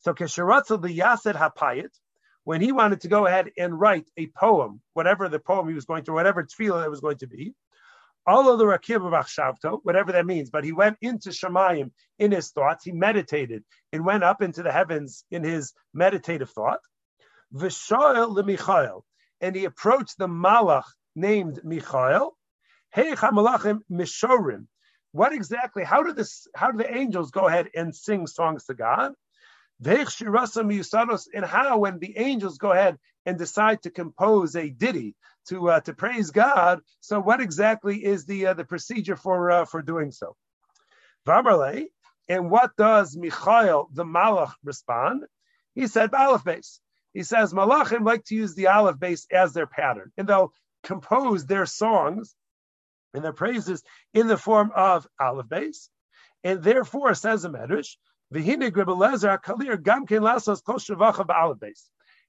So 0.00 0.12
Kesheratzel 0.12 0.82
the 0.82 0.98
Yaset 0.98 1.34
HaPayit, 1.34 1.90
when 2.44 2.60
he 2.60 2.72
wanted 2.72 3.00
to 3.02 3.08
go 3.08 3.26
ahead 3.26 3.50
and 3.56 3.78
write 3.78 4.08
a 4.16 4.26
poem, 4.28 4.80
whatever 4.94 5.28
the 5.28 5.38
poem 5.38 5.68
he 5.68 5.74
was 5.74 5.84
going 5.84 6.04
to, 6.04 6.12
whatever 6.12 6.42
tefillah 6.42 6.84
it 6.84 6.90
was 6.90 7.00
going 7.00 7.18
to 7.18 7.26
be, 7.26 7.54
all 8.26 8.50
of 8.50 8.58
the 8.58 8.64
Rakib 8.64 9.02
Shavto, 9.26 9.80
whatever 9.82 10.12
that 10.12 10.26
means, 10.26 10.50
but 10.50 10.64
he 10.64 10.72
went 10.72 10.96
into 11.00 11.30
Shemayim 11.30 11.90
in 12.18 12.30
his 12.30 12.50
thoughts, 12.50 12.84
he 12.84 12.92
meditated 12.92 13.64
and 13.92 14.04
went 14.04 14.22
up 14.22 14.42
into 14.42 14.62
the 14.62 14.72
heavens 14.72 15.24
in 15.30 15.42
his 15.42 15.72
meditative 15.92 16.50
thought. 16.50 16.80
Vishoel 17.54 18.34
lemichael, 18.36 19.02
and 19.40 19.56
he 19.56 19.64
approached 19.64 20.18
the 20.18 20.28
Malach 20.28 20.84
named 21.14 21.60
Michael. 21.64 22.36
Hey 22.92 23.12
Chamalachim 23.12 23.80
Mishorim. 23.90 24.66
What 25.12 25.32
exactly? 25.32 25.84
How 25.84 26.02
do 26.02 26.12
this? 26.12 26.46
How 26.54 26.70
do 26.70 26.78
the 26.78 26.94
angels 26.94 27.30
go 27.30 27.46
ahead 27.46 27.68
and 27.74 27.94
sing 27.94 28.26
songs 28.26 28.64
to 28.66 28.74
God? 28.74 29.12
And 29.84 31.44
how, 31.44 31.78
when 31.78 31.98
the 31.98 32.14
angels 32.16 32.58
go 32.58 32.72
ahead 32.72 32.98
and 33.26 33.38
decide 33.38 33.82
to 33.82 33.90
compose 33.90 34.54
a 34.54 34.68
ditty 34.68 35.14
to 35.48 35.70
uh, 35.70 35.80
to 35.80 35.92
praise 35.92 36.30
God, 36.30 36.80
so 37.00 37.20
what 37.20 37.40
exactly 37.40 38.04
is 38.04 38.24
the 38.24 38.46
uh, 38.46 38.54
the 38.54 38.64
procedure 38.64 39.16
for 39.16 39.50
uh, 39.50 39.64
for 39.64 39.82
doing 39.82 40.12
so? 40.12 40.36
And 42.28 42.50
what 42.50 42.76
does 42.76 43.16
Michael 43.16 43.88
the 43.92 44.04
Malach 44.04 44.52
respond? 44.62 45.24
He 45.74 45.86
said 45.86 46.14
Aleph 46.14 46.44
Beis. 46.44 46.78
He 47.12 47.24
says 47.24 47.52
Malachim 47.52 48.04
like 48.04 48.24
to 48.26 48.34
use 48.34 48.54
the 48.54 48.68
Aleph 48.68 48.96
Beis 48.96 49.26
as 49.32 49.52
their 49.52 49.66
pattern, 49.66 50.12
and 50.16 50.28
they'll 50.28 50.52
compose 50.82 51.46
their 51.46 51.66
songs 51.66 52.34
and 53.14 53.24
their 53.24 53.32
praises 53.32 53.82
in 54.14 54.28
the 54.28 54.38
form 54.38 54.70
of 54.74 55.06
Aleph 55.20 55.48
Beis, 55.48 55.88
and 56.44 56.62
therefore 56.62 57.14
says 57.14 57.42
the 57.42 57.50
Medrash 57.50 57.96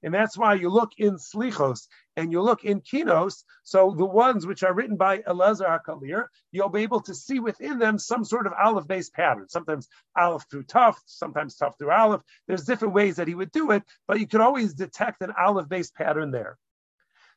and 0.04 0.12
that's 0.12 0.36
why 0.36 0.52
you 0.52 0.68
look 0.68 0.92
in 0.98 1.14
Slichos 1.14 1.88
and 2.16 2.30
you 2.30 2.42
look 2.42 2.62
in 2.64 2.82
Kinos. 2.82 3.42
So 3.62 3.94
the 3.96 4.04
ones 4.04 4.46
which 4.46 4.62
are 4.62 4.74
written 4.74 4.96
by 4.96 5.20
Elazar 5.20 5.80
HaKalir, 5.80 6.26
you'll 6.52 6.68
be 6.68 6.82
able 6.82 7.00
to 7.00 7.14
see 7.14 7.40
within 7.40 7.78
them 7.78 7.98
some 7.98 8.22
sort 8.22 8.46
of 8.46 8.52
Aleph 8.52 8.86
based 8.86 9.14
pattern. 9.14 9.48
Sometimes 9.48 9.88
Aleph 10.14 10.44
through 10.50 10.64
Tuf, 10.64 10.96
sometimes 11.06 11.56
Tuf 11.56 11.78
through 11.78 11.90
Aleph. 11.90 12.20
There's 12.46 12.64
different 12.64 12.92
ways 12.92 13.16
that 13.16 13.28
he 13.28 13.34
would 13.34 13.50
do 13.50 13.70
it, 13.70 13.82
but 14.06 14.20
you 14.20 14.26
can 14.26 14.42
always 14.42 14.74
detect 14.74 15.22
an 15.22 15.32
Aleph 15.40 15.70
based 15.70 15.94
pattern 15.94 16.30
there. 16.30 16.58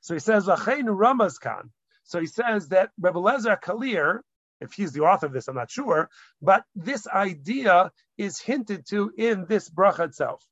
So 0.02 0.14
he 0.14 0.20
says, 0.20 0.48
Ramazkan. 0.48 1.70
So 2.04 2.20
he 2.20 2.28
says 2.28 2.68
that 2.70 2.90
Rebbe 3.00 3.20
Lezer 3.20 3.62
Kalir, 3.62 4.20
if 4.62 4.74
he's 4.74 4.92
the 4.92 5.02
author 5.02 5.26
of 5.28 5.34
this, 5.34 5.48
I'm 5.48 5.56
not 5.56 5.72
sure, 5.72 6.10
but 6.42 6.64
this 6.76 7.08
idea 7.08 7.92
is 8.18 8.40
hinted 8.40 8.88
to 8.90 9.12
in 9.18 9.46
this 9.46 9.70
bracha 9.70 10.06
itself, 10.06 10.44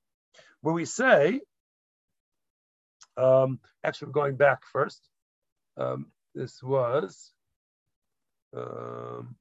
where 0.61 0.73
we 0.73 0.85
say, 0.85 1.41
um, 3.17 3.59
actually, 3.83 4.07
we're 4.07 4.13
going 4.13 4.35
back 4.35 4.63
first. 4.71 5.01
Um, 5.77 6.07
this 6.33 6.61
was. 6.61 7.31
Um, 8.55 9.35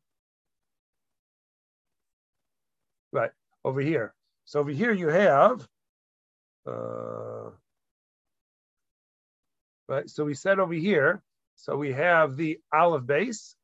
right 3.15 3.31
over 3.65 3.81
here. 3.81 4.13
So 4.45 4.61
over 4.61 4.71
here 4.71 4.93
you 4.93 5.09
have, 5.09 5.67
uh, 6.67 7.51
right. 9.89 10.11
So 10.11 10.25
we 10.25 10.35
said 10.35 10.59
over 10.59 10.75
here. 10.75 11.23
So 11.57 11.77
we 11.77 11.93
have 11.93 12.37
the 12.37 12.59
Aleph 12.73 13.05
Beis, 13.05 13.55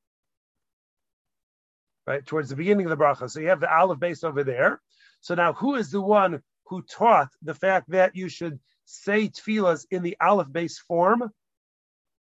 right, 2.06 2.24
towards 2.24 2.50
the 2.50 2.56
beginning 2.56 2.86
of 2.86 2.90
the 2.90 3.02
bracha. 3.02 3.30
So 3.30 3.40
you 3.40 3.48
have 3.48 3.60
the 3.60 3.74
Aleph 3.74 3.98
Beis 3.98 4.24
over 4.24 4.44
there. 4.44 4.80
So 5.20 5.34
now 5.34 5.52
who 5.52 5.74
is 5.74 5.90
the 5.90 6.00
one 6.00 6.42
who 6.66 6.82
taught 6.82 7.30
the 7.42 7.54
fact 7.54 7.90
that 7.90 8.16
you 8.16 8.28
should 8.28 8.58
say 8.84 9.28
tefillas 9.28 9.86
in 9.90 10.02
the 10.02 10.16
Aleph 10.20 10.48
Beis 10.48 10.78
form? 10.78 11.30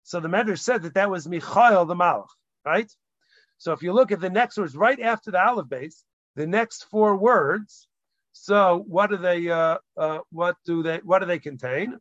So 0.04 0.20
the 0.20 0.28
Medrash 0.28 0.60
said 0.60 0.82
that 0.82 0.94
that 0.94 1.10
was 1.10 1.28
Michael 1.28 1.84
the 1.84 1.94
Malach, 1.94 2.26
right? 2.64 2.90
So 3.58 3.72
if 3.72 3.82
you 3.82 3.92
look 3.92 4.10
at 4.10 4.20
the 4.20 4.30
next 4.30 4.58
words 4.58 4.76
right 4.76 5.00
after 5.00 5.30
the 5.30 5.40
Aleph 5.40 5.68
Beis, 5.68 6.02
the 6.34 6.46
next 6.46 6.84
four 6.90 7.16
words. 7.16 7.86
So 8.32 8.82
what 8.86 9.10
do 9.10 9.18
they? 9.18 9.48
Uh, 9.50 9.78
uh, 9.96 10.18
what 10.30 10.56
do 10.64 10.82
they? 10.82 10.98
What 11.04 11.20
do 11.20 11.26
they 11.26 11.38
contain? 11.38 11.98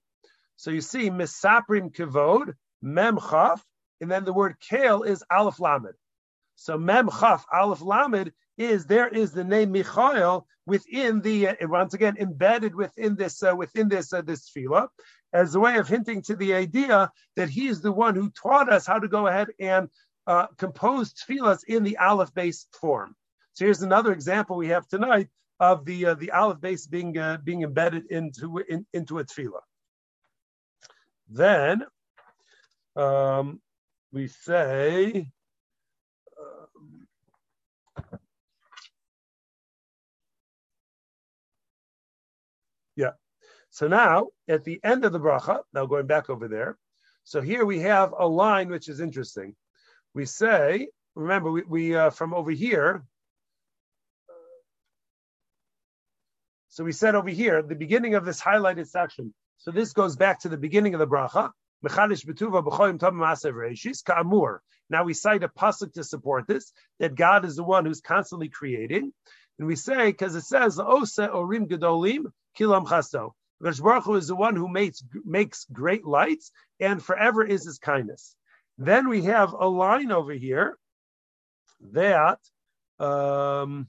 So 0.55 0.71
you 0.71 0.81
see 0.81 1.09
misaprim 1.09 1.93
kavod 1.93 2.53
mem 2.81 3.19
chaf, 3.19 3.63
and 3.99 4.09
then 4.09 4.23
the 4.23 4.33
word 4.33 4.55
kale 4.59 5.03
is 5.03 5.23
aleph 5.29 5.59
lamed. 5.59 5.93
So 6.61 6.77
Mem 6.77 7.09
Chaf 7.09 7.43
Aleph 7.51 7.81
Lamed 7.81 8.31
is 8.55 8.85
there 8.85 9.07
is 9.07 9.31
the 9.31 9.43
name 9.43 9.71
Michael 9.71 10.45
within 10.67 11.19
the 11.21 11.47
uh, 11.47 11.55
once 11.61 11.95
again 11.95 12.17
embedded 12.19 12.75
within 12.75 13.15
this 13.15 13.41
uh, 13.41 13.55
within 13.55 13.89
this 13.89 14.13
uh, 14.13 14.21
this 14.21 14.47
tefillah 14.47 14.87
as 15.33 15.55
a 15.55 15.59
way 15.59 15.77
of 15.77 15.87
hinting 15.87 16.21
to 16.21 16.35
the 16.35 16.53
idea 16.53 17.11
that 17.35 17.49
he 17.49 17.65
is 17.65 17.81
the 17.81 17.91
one 17.91 18.13
who 18.13 18.29
taught 18.29 18.71
us 18.71 18.85
how 18.85 18.99
to 18.99 19.07
go 19.07 19.25
ahead 19.25 19.47
and 19.59 19.89
uh, 20.27 20.45
compose 20.57 21.15
tefillahs 21.15 21.63
in 21.67 21.81
the 21.81 21.97
Aleph 21.97 22.31
based 22.35 22.67
form. 22.79 23.15
So 23.53 23.65
here's 23.65 23.81
another 23.81 24.11
example 24.11 24.55
we 24.55 24.67
have 24.67 24.87
tonight 24.87 25.29
of 25.59 25.83
the 25.83 26.05
uh, 26.05 26.13
the 26.13 26.29
Aleph 26.29 26.59
Beis 26.59 26.87
being 26.87 27.17
uh, 27.17 27.39
being 27.43 27.63
embedded 27.63 28.05
into 28.11 28.59
in, 28.59 28.85
into 28.93 29.17
a 29.17 29.23
tefillah. 29.23 29.63
Then 31.27 31.85
um, 32.95 33.59
we 34.11 34.27
say 34.27 35.31
So 43.71 43.87
now, 43.87 44.27
at 44.49 44.65
the 44.65 44.81
end 44.83 45.05
of 45.05 45.13
the 45.13 45.19
bracha, 45.19 45.61
now 45.73 45.85
going 45.85 46.05
back 46.05 46.29
over 46.29 46.49
there, 46.49 46.77
so 47.23 47.39
here 47.39 47.65
we 47.65 47.79
have 47.79 48.13
a 48.17 48.27
line 48.27 48.69
which 48.69 48.89
is 48.89 48.99
interesting. 48.99 49.55
We 50.13 50.25
say, 50.25 50.89
remember, 51.15 51.51
we, 51.51 51.63
we 51.63 51.95
uh, 51.95 52.09
from 52.09 52.33
over 52.33 52.51
here. 52.51 53.05
So 56.67 56.83
we 56.83 56.91
said 56.91 57.15
over 57.15 57.29
here, 57.29 57.61
the 57.61 57.75
beginning 57.75 58.15
of 58.15 58.25
this 58.25 58.41
highlighted 58.41 58.87
section. 58.87 59.33
So 59.57 59.71
this 59.71 59.93
goes 59.93 60.17
back 60.17 60.41
to 60.41 60.49
the 60.49 60.57
beginning 60.57 60.93
of 60.93 60.99
the 60.99 61.07
bracha. 61.07 61.51
Now 64.89 65.03
we 65.03 65.13
cite 65.13 65.43
a 65.43 65.47
pasuk 65.49 65.93
to 65.93 66.03
support 66.03 66.45
this 66.47 66.73
that 66.99 67.15
God 67.15 67.45
is 67.45 67.55
the 67.55 67.63
one 67.63 67.85
who's 67.85 68.01
constantly 68.01 68.49
creating, 68.49 69.13
and 69.57 69.67
we 69.67 69.75
say 69.75 70.07
because 70.07 70.35
it 70.35 70.41
says 70.41 70.79
"Osa 70.79 71.29
orim 71.29 71.67
gedolim 71.67 72.25
kilam 72.57 72.85
chasto." 72.85 73.31
Baruch 73.61 74.03
Hu 74.05 74.15
is 74.15 74.27
the 74.27 74.35
one 74.35 74.55
who 74.55 74.67
makes 74.67 75.03
makes 75.23 75.65
great 75.71 76.05
lights, 76.05 76.51
and 76.79 77.03
forever 77.03 77.45
is 77.45 77.65
His 77.65 77.77
kindness. 77.77 78.35
Then 78.77 79.09
we 79.09 79.23
have 79.23 79.53
a 79.53 79.67
line 79.67 80.11
over 80.11 80.33
here 80.33 80.77
that. 81.93 82.39
Um, 82.99 83.87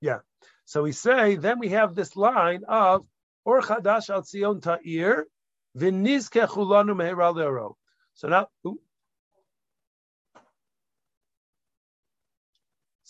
yeah. 0.00 0.18
So 0.66 0.82
we 0.82 0.92
say, 0.92 1.36
then 1.36 1.58
we 1.58 1.70
have 1.70 1.94
this 1.94 2.16
line 2.16 2.64
of 2.68 3.06
Or 3.44 3.60
Chadash 3.60 4.10
al 4.10 4.22
Tzion 4.22 4.62
Ta'ir, 4.62 5.26
V'nizke 5.76 6.46
Chulanu 6.46 6.96
Meheral 6.96 7.76
So 8.14 8.28
now, 8.28 8.48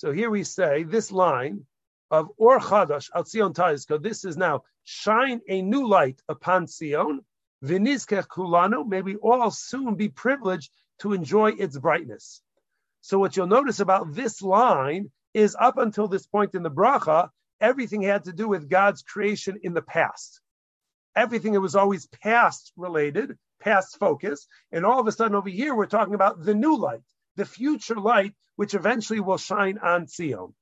So 0.05 0.13
here 0.13 0.29
we 0.29 0.45
say 0.45 0.83
this 0.83 1.11
line 1.11 1.65
of 2.11 2.29
Or 2.37 2.61
Chadash 2.61 3.09
Al 3.15 3.25
Tzion. 3.25 4.03
This 4.03 4.27
is 4.27 4.37
now 4.37 4.65
shine 4.83 5.41
a 5.49 5.63
new 5.63 5.89
light 5.89 6.21
upon 6.29 6.67
Zion. 6.67 7.23
Vinizkech 7.65 8.27
Kulanu. 8.27 8.87
May 8.87 9.01
we 9.01 9.17
all 9.17 9.51
soon 9.51 9.95
be 9.95 10.11
privileged 10.11 10.71
to 10.99 11.15
enjoy 11.15 11.53
its 11.53 11.79
brightness. 11.79 12.43
So 13.01 13.19
what 13.19 13.35
you'll 13.35 13.47
notice 13.47 13.81
about 13.81 14.13
this 14.13 14.43
line 14.43 15.11
is 15.33 15.57
up 15.59 15.79
until 15.79 16.07
this 16.07 16.27
point 16.27 16.55
in 16.55 16.63
the 16.63 16.71
bracha, 16.71 17.31
everything 17.63 18.03
had 18.03 18.25
to 18.25 18.35
do 18.35 18.47
with 18.47 18.69
God's 18.69 19.01
creation 19.01 19.59
in 19.63 19.73
the 19.73 19.81
past. 19.81 20.43
Everything 21.17 21.55
that 21.55 21.63
was 21.63 21.77
always 21.77 22.09
past 22.09 22.75
related, 22.77 23.39
past 23.59 23.97
focus, 23.99 24.49
and 24.71 24.85
all 24.85 25.01
of 25.01 25.07
a 25.07 25.13
sudden 25.13 25.35
over 25.35 25.49
here 25.49 25.75
we're 25.75 25.87
talking 25.87 26.15
about 26.15 26.45
the 26.45 26.55
new 26.55 26.77
light 26.77 27.01
the 27.37 27.45
future 27.45 27.97
light, 27.97 28.35
which 28.57 28.75
eventually 28.75 29.21
will 29.21 29.39
shine 29.39 29.79
on 29.79 30.07
Zion. 30.07 30.55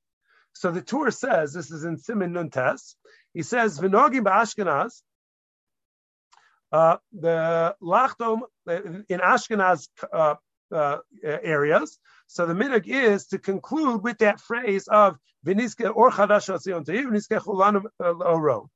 So 0.54 0.70
the 0.70 0.82
Tur 0.82 1.10
says, 1.10 1.52
this 1.52 1.70
is 1.70 1.84
in 1.84 1.98
Simon 1.98 2.32
Nuntes, 2.32 2.94
he 3.32 3.42
says, 3.42 3.78
Vinogim 3.78 4.24
Ashkenaz, 4.24 5.02
uh, 6.72 6.96
the 7.12 7.74
Lachtom 7.82 8.40
in 8.66 9.20
Ashkenaz 9.20 9.88
uh, 10.12 10.34
uh, 10.72 10.98
areas. 11.22 11.98
So 12.28 12.46
the 12.46 12.54
minhag 12.54 12.86
is 12.86 13.26
to 13.28 13.38
conclude 13.38 14.02
with 14.02 14.18
that 14.18 14.40
phrase 14.40 14.88
of 14.88 15.18
Viniske 15.46 15.94
or 15.94 16.10
Chadash 16.10 16.48
Chulanum 16.48 17.84
Oro. 18.00 18.70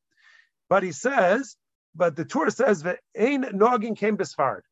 But 0.68 0.82
he 0.82 0.92
says, 0.92 1.56
but 1.94 2.16
the 2.16 2.26
Tur 2.26 2.50
says 2.50 2.82
that 2.82 2.98
Ein 3.18 3.44
Nogin 3.44 3.96
came 3.96 4.16
Bisfard. 4.18 4.62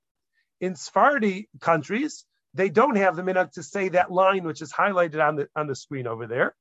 In 0.61 0.75
Sephardi 0.75 1.49
countries, 1.61 2.27
they 2.55 2.71
don't 2.71 2.97
have 2.97 3.17
the 3.17 3.23
minhag 3.23 3.53
to 3.53 3.63
say 3.63 3.91
that 3.91 4.11
line 4.11 4.45
which 4.45 4.63
is 4.63 4.73
highlighted 4.73 5.23
on 5.23 5.37
the 5.37 5.49
on 5.57 5.67
the 5.67 5.75
screen 5.75 6.07
over 6.07 6.27
there. 6.27 6.55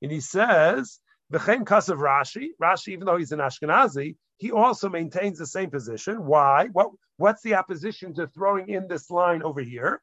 And 0.00 0.10
he 0.10 0.20
says, 0.20 1.00
B'chem 1.32 1.64
Kasav 1.64 1.98
Rashi, 1.98 2.50
Rashi, 2.62 2.88
even 2.88 3.06
though 3.06 3.16
he's 3.16 3.32
an 3.32 3.40
Ashkenazi, 3.40 4.16
he 4.36 4.52
also 4.52 4.88
maintains 4.88 5.38
the 5.38 5.46
same 5.46 5.70
position. 5.70 6.24
Why? 6.24 6.68
What 6.72 6.90
what's 7.16 7.42
the 7.42 7.54
opposition 7.54 8.14
to 8.14 8.26
throwing 8.28 8.68
in 8.68 8.88
this 8.88 9.10
line 9.10 9.42
over 9.42 9.60
here? 9.60 10.02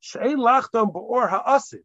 She'ein 0.00 0.38
lachtom 0.38 0.92
b'or 0.92 1.28
ha'asid. 1.28 1.84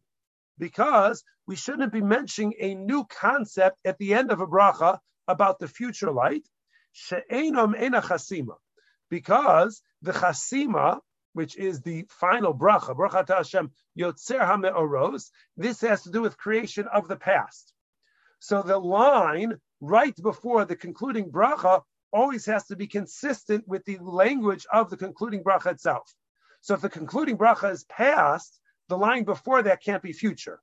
Because 0.58 1.24
we 1.46 1.56
shouldn't 1.56 1.92
be 1.92 2.00
mentioning 2.00 2.54
a 2.60 2.74
new 2.74 3.04
concept 3.04 3.78
at 3.84 3.98
the 3.98 4.14
end 4.14 4.30
of 4.30 4.40
a 4.40 4.46
bracha 4.46 4.98
about 5.26 5.58
the 5.58 5.68
future 5.68 6.12
light. 6.12 6.46
Ena 7.30 8.00
chasima. 8.02 8.56
Because 9.10 9.82
the 10.02 10.12
chasima, 10.12 11.00
which 11.34 11.56
is 11.56 11.82
the 11.82 12.06
final 12.08 12.54
bracha, 12.54 12.96
bracha 12.96 13.28
Hashem 13.28 13.70
yotzer 13.98 14.40
hameoros. 14.40 15.30
This 15.56 15.80
has 15.82 16.02
to 16.04 16.10
do 16.10 16.22
with 16.22 16.38
creation 16.38 16.86
of 16.88 17.06
the 17.06 17.16
past. 17.16 17.74
So 18.38 18.62
the 18.62 18.78
line 18.78 19.58
right 19.80 20.16
before 20.22 20.64
the 20.64 20.76
concluding 20.76 21.30
bracha 21.30 21.82
always 22.12 22.46
has 22.46 22.66
to 22.68 22.76
be 22.76 22.86
consistent 22.86 23.66
with 23.68 23.84
the 23.84 23.98
language 23.98 24.66
of 24.72 24.88
the 24.88 24.96
concluding 24.96 25.42
bracha 25.42 25.72
itself. 25.72 26.14
So 26.60 26.74
if 26.74 26.80
the 26.80 26.88
concluding 26.88 27.36
bracha 27.36 27.70
is 27.70 27.84
past, 27.84 28.60
the 28.88 28.96
line 28.96 29.24
before 29.24 29.62
that 29.62 29.82
can't 29.82 30.02
be 30.02 30.12
future. 30.12 30.60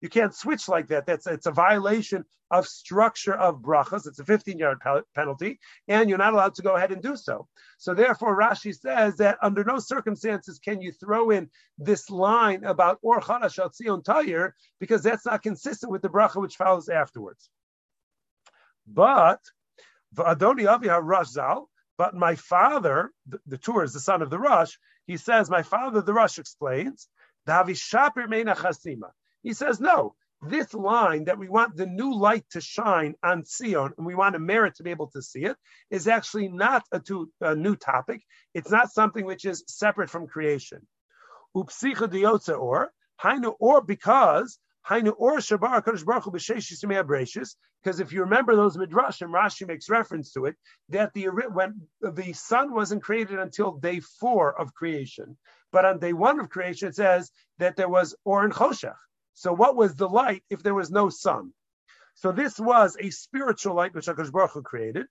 You 0.00 0.08
can't 0.08 0.34
switch 0.34 0.68
like 0.68 0.88
that. 0.88 1.06
That's 1.06 1.26
it's 1.26 1.46
a 1.46 1.52
violation 1.52 2.24
of 2.50 2.66
structure 2.66 3.34
of 3.34 3.60
brachas. 3.60 4.06
It's 4.06 4.18
a 4.18 4.24
15 4.24 4.58
yard 4.58 4.78
penalty, 5.14 5.60
and 5.88 6.08
you're 6.08 6.18
not 6.18 6.32
allowed 6.32 6.54
to 6.54 6.62
go 6.62 6.74
ahead 6.74 6.90
and 6.90 7.02
do 7.02 7.16
so. 7.16 7.46
So 7.78 7.94
therefore, 7.94 8.38
Rashi 8.38 8.74
says 8.74 9.16
that 9.16 9.38
under 9.42 9.62
no 9.62 9.78
circumstances 9.78 10.58
can 10.58 10.80
you 10.80 10.92
throw 10.92 11.30
in 11.30 11.50
this 11.78 12.08
line 12.10 12.64
about 12.64 12.98
or 13.02 13.20
chadash 13.20 13.58
tzion 13.58 14.02
tayir 14.02 14.52
because 14.78 15.02
that's 15.02 15.26
not 15.26 15.42
consistent 15.42 15.92
with 15.92 16.02
the 16.02 16.08
bracha 16.08 16.40
which 16.40 16.56
follows 16.56 16.88
afterwards. 16.88 17.50
But 18.86 19.40
Adoni 20.16 20.66
Avia 20.66 21.00
Rashzal, 21.00 21.66
but 21.96 22.14
my 22.14 22.34
father, 22.34 23.10
the, 23.26 23.38
the 23.46 23.58
Tur 23.58 23.84
is 23.84 23.92
the 23.92 24.00
son 24.00 24.22
of 24.22 24.30
the 24.30 24.38
Rosh, 24.38 24.76
he 25.06 25.16
says, 25.16 25.50
my 25.50 25.62
father, 25.62 26.00
the 26.00 26.14
Rosh 26.14 26.38
explains, 26.38 27.08
Davi 27.46 27.76
Shaper 27.76 28.26
Meina 28.26 28.54
Chasima. 28.54 29.10
He 29.42 29.54
says, 29.54 29.80
no, 29.80 30.14
this 30.42 30.72
line 30.72 31.24
that 31.24 31.38
we 31.38 31.48
want 31.48 31.76
the 31.76 31.86
new 31.86 32.14
light 32.14 32.44
to 32.50 32.60
shine 32.60 33.14
on 33.22 33.44
Sion 33.44 33.92
and 33.96 34.06
we 34.06 34.14
want 34.14 34.36
a 34.36 34.38
merit 34.38 34.76
to 34.76 34.82
be 34.82 34.90
able 34.90 35.08
to 35.08 35.22
see 35.22 35.44
it 35.44 35.56
is 35.90 36.08
actually 36.08 36.48
not 36.48 36.84
a, 36.92 37.00
to, 37.00 37.30
a 37.40 37.54
new 37.54 37.76
topic. 37.76 38.22
It's 38.54 38.70
not 38.70 38.92
something 38.92 39.24
which 39.24 39.44
is 39.44 39.64
separate 39.66 40.10
from 40.10 40.26
creation. 40.26 40.86
Upsicha 41.54 42.58
or, 42.58 42.90
hainu 43.22 43.54
or 43.58 43.82
because 43.82 44.58
Hainu 44.88 45.14
or 45.18 45.36
Shabar 45.38 45.84
Kadosh 45.84 46.04
Baruch 46.04 46.24
Hu 46.24 46.30
b'sheish 46.30 47.54
Because 47.82 48.00
if 48.00 48.12
you 48.12 48.20
remember 48.20 48.56
those 48.56 48.76
midrashim, 48.76 49.30
Rashi 49.30 49.66
makes 49.66 49.90
reference 49.90 50.32
to 50.32 50.46
it 50.46 50.56
that 50.88 51.12
the 51.12 51.24
when 51.28 51.82
the 52.00 52.32
sun 52.32 52.72
wasn't 52.72 53.02
created 53.02 53.38
until 53.38 53.72
day 53.72 54.00
four 54.00 54.58
of 54.58 54.74
creation, 54.74 55.36
but 55.70 55.84
on 55.84 55.98
day 55.98 56.12
one 56.12 56.40
of 56.40 56.48
creation 56.48 56.88
it 56.88 56.94
says 56.94 57.30
that 57.58 57.76
there 57.76 57.88
was 57.88 58.16
or 58.24 58.44
in 58.44 58.52
choshech. 58.52 58.96
So 59.34 59.52
what 59.52 59.76
was 59.76 59.94
the 59.94 60.08
light 60.08 60.42
if 60.50 60.62
there 60.62 60.74
was 60.74 60.90
no 60.90 61.08
sun? 61.08 61.52
So 62.14 62.32
this 62.32 62.58
was 62.58 62.96
a 63.00 63.10
spiritual 63.10 63.74
light 63.74 63.94
which 63.94 64.06
Hakadosh 64.06 64.32
Baruch 64.32 64.52
Hu 64.52 64.62
created. 64.62 65.06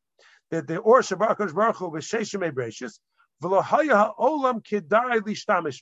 That 0.51 0.67
the 0.67 0.78
Or 0.78 1.01
Shabar 1.01 1.36
Hakadosh 1.36 1.55
Baruch 1.55 1.78
Hu 1.78 1.91
b'sheshim 1.91 2.47
ebreshis 2.51 2.99
v'lohaya 3.41 4.15
olam 4.17 4.61
kedai 4.63 5.20
lishtamish. 5.20 5.82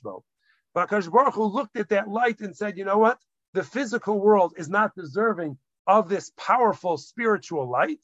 But 0.74 0.88
Hakadosh 0.88 1.12
Baruch 1.12 1.34
Hu 1.34 1.44
looked 1.44 1.76
at 1.76 1.90
that 1.90 2.08
light 2.08 2.40
and 2.40 2.56
said, 2.56 2.78
you 2.78 2.84
know 2.84 2.98
what? 2.98 3.18
The 3.54 3.64
physical 3.64 4.20
world 4.20 4.54
is 4.56 4.68
not 4.68 4.94
deserving 4.94 5.58
of 5.86 6.08
this 6.08 6.30
powerful 6.36 6.96
spiritual 6.96 7.68
light. 7.68 8.00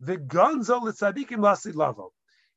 The 0.00 0.16
gunzo 0.16 0.80
l'tzadikim 0.82 1.38
lasi 1.38 1.72
lavo. 1.72 2.12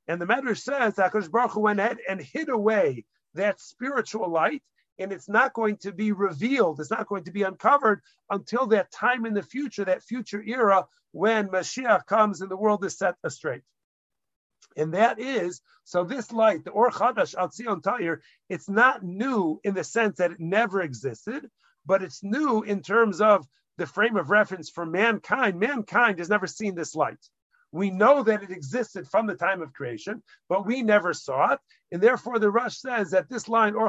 And 0.07 0.21
the 0.21 0.25
matter 0.25 0.55
says 0.55 0.95
that 0.95 1.11
Hakadosh 1.11 1.31
Baruch 1.31 1.51
Hu 1.51 1.61
went 1.61 1.79
ahead 1.79 1.97
and 2.07 2.21
hid 2.21 2.49
away 2.49 3.05
that 3.33 3.59
spiritual 3.59 4.29
light 4.29 4.63
and 4.99 5.11
it's 5.11 5.29
not 5.29 5.53
going 5.53 5.77
to 5.77 5.91
be 5.91 6.11
revealed, 6.11 6.79
it's 6.79 6.91
not 6.91 7.07
going 7.07 7.23
to 7.23 7.31
be 7.31 7.43
uncovered 7.43 8.01
until 8.29 8.67
that 8.67 8.91
time 8.91 9.25
in 9.25 9.33
the 9.33 9.41
future, 9.41 9.85
that 9.85 10.03
future 10.03 10.43
era 10.45 10.85
when 11.11 11.47
Mashiach 11.47 12.05
comes 12.05 12.41
and 12.41 12.51
the 12.51 12.57
world 12.57 12.83
is 12.85 12.97
set 12.97 13.15
straight. 13.29 13.63
And 14.77 14.93
that 14.93 15.19
is, 15.19 15.61
so 15.83 16.03
this 16.03 16.31
light, 16.31 16.63
the 16.63 16.71
Or 16.71 16.91
Chadash 16.91 17.33
Al 17.35 17.49
Tzion 17.49 17.81
Tayir, 17.81 18.19
it's 18.49 18.69
not 18.69 19.03
new 19.03 19.59
in 19.63 19.73
the 19.73 19.83
sense 19.83 20.17
that 20.17 20.31
it 20.31 20.39
never 20.39 20.81
existed, 20.81 21.49
but 21.85 22.03
it's 22.03 22.21
new 22.21 22.61
in 22.61 22.81
terms 22.81 23.21
of 23.21 23.47
the 23.77 23.87
frame 23.87 24.17
of 24.17 24.29
reference 24.29 24.69
for 24.69 24.85
mankind. 24.85 25.59
Mankind 25.59 26.19
has 26.19 26.29
never 26.29 26.45
seen 26.45 26.75
this 26.75 26.93
light. 26.93 27.17
We 27.71 27.91
know 27.91 28.23
that 28.23 28.43
it 28.43 28.51
existed 28.51 29.07
from 29.07 29.27
the 29.27 29.35
time 29.35 29.61
of 29.61 29.73
creation, 29.73 30.23
but 30.47 30.65
we 30.65 30.81
never 30.81 31.13
saw 31.13 31.53
it. 31.53 31.59
And 31.91 32.01
therefore, 32.01 32.39
the 32.39 32.49
Rosh 32.49 32.77
says 32.77 33.11
that 33.11 33.29
this 33.29 33.47
line, 33.47 33.75
Or 33.75 33.87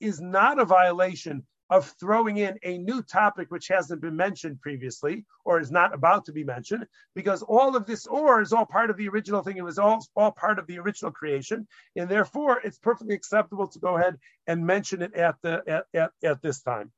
is 0.00 0.20
not 0.20 0.58
a 0.58 0.64
violation 0.64 1.46
of 1.68 1.92
throwing 1.98 2.36
in 2.36 2.58
a 2.62 2.78
new 2.78 3.02
topic 3.02 3.50
which 3.50 3.68
hasn't 3.68 4.00
been 4.00 4.16
mentioned 4.16 4.60
previously 4.60 5.24
or 5.44 5.58
is 5.60 5.70
not 5.72 5.92
about 5.92 6.24
to 6.24 6.32
be 6.32 6.44
mentioned, 6.44 6.86
because 7.14 7.42
all 7.42 7.74
of 7.74 7.86
this 7.86 8.06
or 8.06 8.40
is 8.40 8.52
all 8.52 8.66
part 8.66 8.90
of 8.90 8.96
the 8.96 9.08
original 9.08 9.42
thing. 9.42 9.56
It 9.56 9.64
was 9.64 9.78
all, 9.78 10.04
all 10.14 10.30
part 10.30 10.58
of 10.58 10.66
the 10.66 10.78
original 10.78 11.10
creation, 11.10 11.66
and 11.96 12.08
therefore 12.08 12.60
it's 12.62 12.78
perfectly 12.78 13.14
acceptable 13.14 13.66
to 13.68 13.78
go 13.78 13.96
ahead 13.96 14.16
and 14.46 14.64
mention 14.64 15.02
it 15.02 15.14
at 15.14 15.36
the 15.42 15.62
at, 15.66 15.86
at, 15.94 16.10
at 16.22 16.42
this 16.42 16.62
time. 16.62 16.92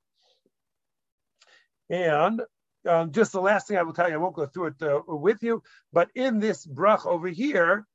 And 1.89 2.43
um, 2.87 3.13
just 3.13 3.33
the 3.33 3.41
last 3.41 3.69
thing 3.69 3.77
I 3.77 3.83
will 3.83 3.93
tell 3.93 4.09
you, 4.09 4.15
I 4.15 4.19
won't 4.19 4.37
go 4.37 4.47
through 4.47 4.67
it 4.69 4.83
uh, 4.83 5.01
with 5.07 5.43
you, 5.43 5.63
but 5.93 6.09
in 6.15 6.39
this 6.39 6.65
brach 6.65 7.07
over 7.07 7.29
here, 7.29 7.87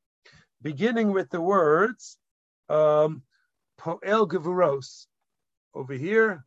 beginning 0.62 1.12
with 1.12 1.30
the 1.30 1.42
words 1.42 2.18
um, 2.70 3.24
Poel 3.80 4.28
Gevuros, 4.28 5.06
over 5.74 5.94
here, 5.94 6.46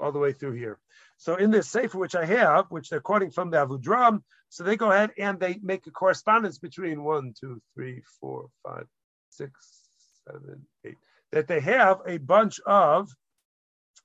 all 0.00 0.12
the 0.12 0.18
way 0.18 0.32
through 0.32 0.52
here. 0.52 0.78
So 1.16 1.36
in 1.36 1.50
this 1.50 1.68
sefer 1.68 1.98
which 1.98 2.14
I 2.14 2.24
have, 2.24 2.66
which 2.70 2.88
they're 2.88 3.00
quoting 3.00 3.30
from 3.30 3.50
the 3.50 3.58
Avudraham, 3.58 4.22
so 4.48 4.64
they 4.64 4.76
go 4.76 4.90
ahead 4.90 5.10
and 5.18 5.38
they 5.38 5.58
make 5.62 5.86
a 5.86 5.90
correspondence 5.90 6.58
between 6.58 7.04
one, 7.04 7.34
two, 7.38 7.60
three, 7.74 8.02
four, 8.20 8.48
five, 8.64 8.86
six, 9.30 9.52
seven, 10.26 10.66
eight. 10.84 10.98
That 11.32 11.48
they 11.48 11.60
have 11.60 12.00
a 12.06 12.18
bunch 12.18 12.60
of 12.66 13.10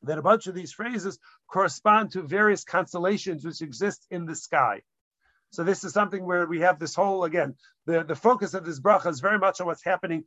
that 0.04 0.18
a 0.18 0.22
bunch 0.22 0.48
of 0.48 0.56
these 0.56 0.72
phrases 0.74 1.20
correspond 1.48 2.12
to 2.12 2.22
various 2.22 2.64
constellations 2.64 3.46
which 3.46 3.62
exist 3.62 4.06
in 4.12 4.26
the 4.26 4.36
sky. 4.36 4.82
So 5.58 5.64
this 5.64 5.84
is 5.84 5.92
something 5.92 6.24
where 6.24 6.46
we 6.46 6.60
have 6.60 6.78
this 6.78 6.94
whole 6.94 7.24
again. 7.24 7.56
The, 7.88 8.04
the 8.04 8.16
focus 8.16 8.54
of 8.54 8.64
this 8.64 8.80
bracha 8.80 9.08
is 9.08 9.22
very 9.22 9.40
much 9.40 9.60
on 9.60 9.66
what's 9.66 9.84
happening 9.84 10.26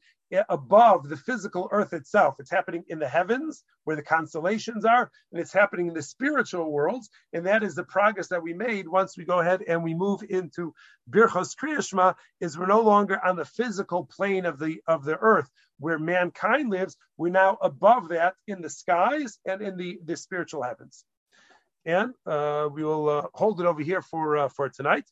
above 0.48 1.08
the 1.08 1.16
physical 1.16 1.68
earth 1.70 1.92
itself. 1.92 2.34
It's 2.40 2.50
happening 2.50 2.82
in 2.88 2.98
the 2.98 3.06
heavens 3.06 3.62
where 3.84 3.94
the 3.94 4.02
constellations 4.02 4.84
are, 4.84 5.08
and 5.30 5.40
it's 5.40 5.52
happening 5.52 5.86
in 5.86 5.94
the 5.94 6.02
spiritual 6.02 6.72
worlds. 6.72 7.10
And 7.32 7.46
that 7.46 7.62
is 7.62 7.76
the 7.76 7.84
progress 7.84 8.26
that 8.30 8.42
we 8.42 8.54
made 8.54 8.88
once 8.88 9.16
we 9.16 9.24
go 9.24 9.38
ahead 9.38 9.62
and 9.68 9.84
we 9.84 9.94
move 9.94 10.24
into 10.28 10.74
Birchos 11.08 11.54
Kriyashma, 11.54 12.16
is 12.40 12.58
we're 12.58 12.66
no 12.66 12.80
longer 12.80 13.24
on 13.24 13.36
the 13.36 13.44
physical 13.44 14.06
plane 14.06 14.46
of 14.46 14.58
the 14.58 14.82
of 14.88 15.04
the 15.04 15.16
earth 15.16 15.48
where 15.78 16.00
mankind 16.00 16.70
lives. 16.70 16.96
We're 17.16 17.30
now 17.30 17.56
above 17.62 18.08
that 18.08 18.34
in 18.48 18.62
the 18.62 18.70
skies 18.70 19.38
and 19.46 19.62
in 19.62 19.76
the, 19.76 20.00
the 20.04 20.16
spiritual 20.16 20.64
heavens 20.64 21.04
and 21.86 22.12
uh, 22.26 22.68
we 22.70 22.84
will 22.84 23.08
uh, 23.08 23.26
hold 23.32 23.58
it 23.60 23.66
over 23.66 23.80
here 23.80 24.02
for 24.02 24.36
uh, 24.36 24.48
for 24.48 24.68
tonight. 24.68 25.04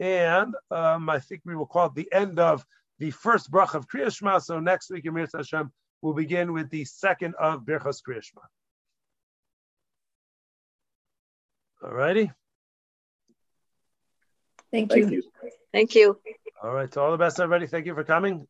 And 0.00 0.54
um, 0.70 1.08
I 1.08 1.20
think 1.20 1.42
we 1.44 1.54
will 1.54 1.66
call 1.66 1.86
it 1.86 1.94
the 1.94 2.12
end 2.12 2.38
of 2.38 2.64
the 2.98 3.10
first 3.10 3.50
brach 3.50 3.74
of 3.74 3.88
Kriya 3.88 4.14
Shema. 4.14 4.38
So 4.38 4.60
next 4.60 4.90
week, 4.90 5.06
Emir 5.06 5.28
Hashem, 5.32 5.72
we'll 6.02 6.14
begin 6.14 6.52
with 6.52 6.70
the 6.70 6.84
second 6.84 7.34
of 7.38 7.62
Birchas 7.62 8.00
Kriya 8.06 8.22
Shema. 8.22 8.42
All 11.84 11.92
righty. 11.92 12.32
Thank 14.72 14.94
you. 14.94 15.22
Thank 15.72 15.94
you. 15.94 16.18
All 16.62 16.72
right. 16.72 16.90
To 16.92 17.00
all 17.00 17.12
the 17.12 17.18
best, 17.18 17.38
everybody. 17.38 17.66
Thank 17.66 17.86
you 17.86 17.94
for 17.94 18.04
coming. 18.04 18.46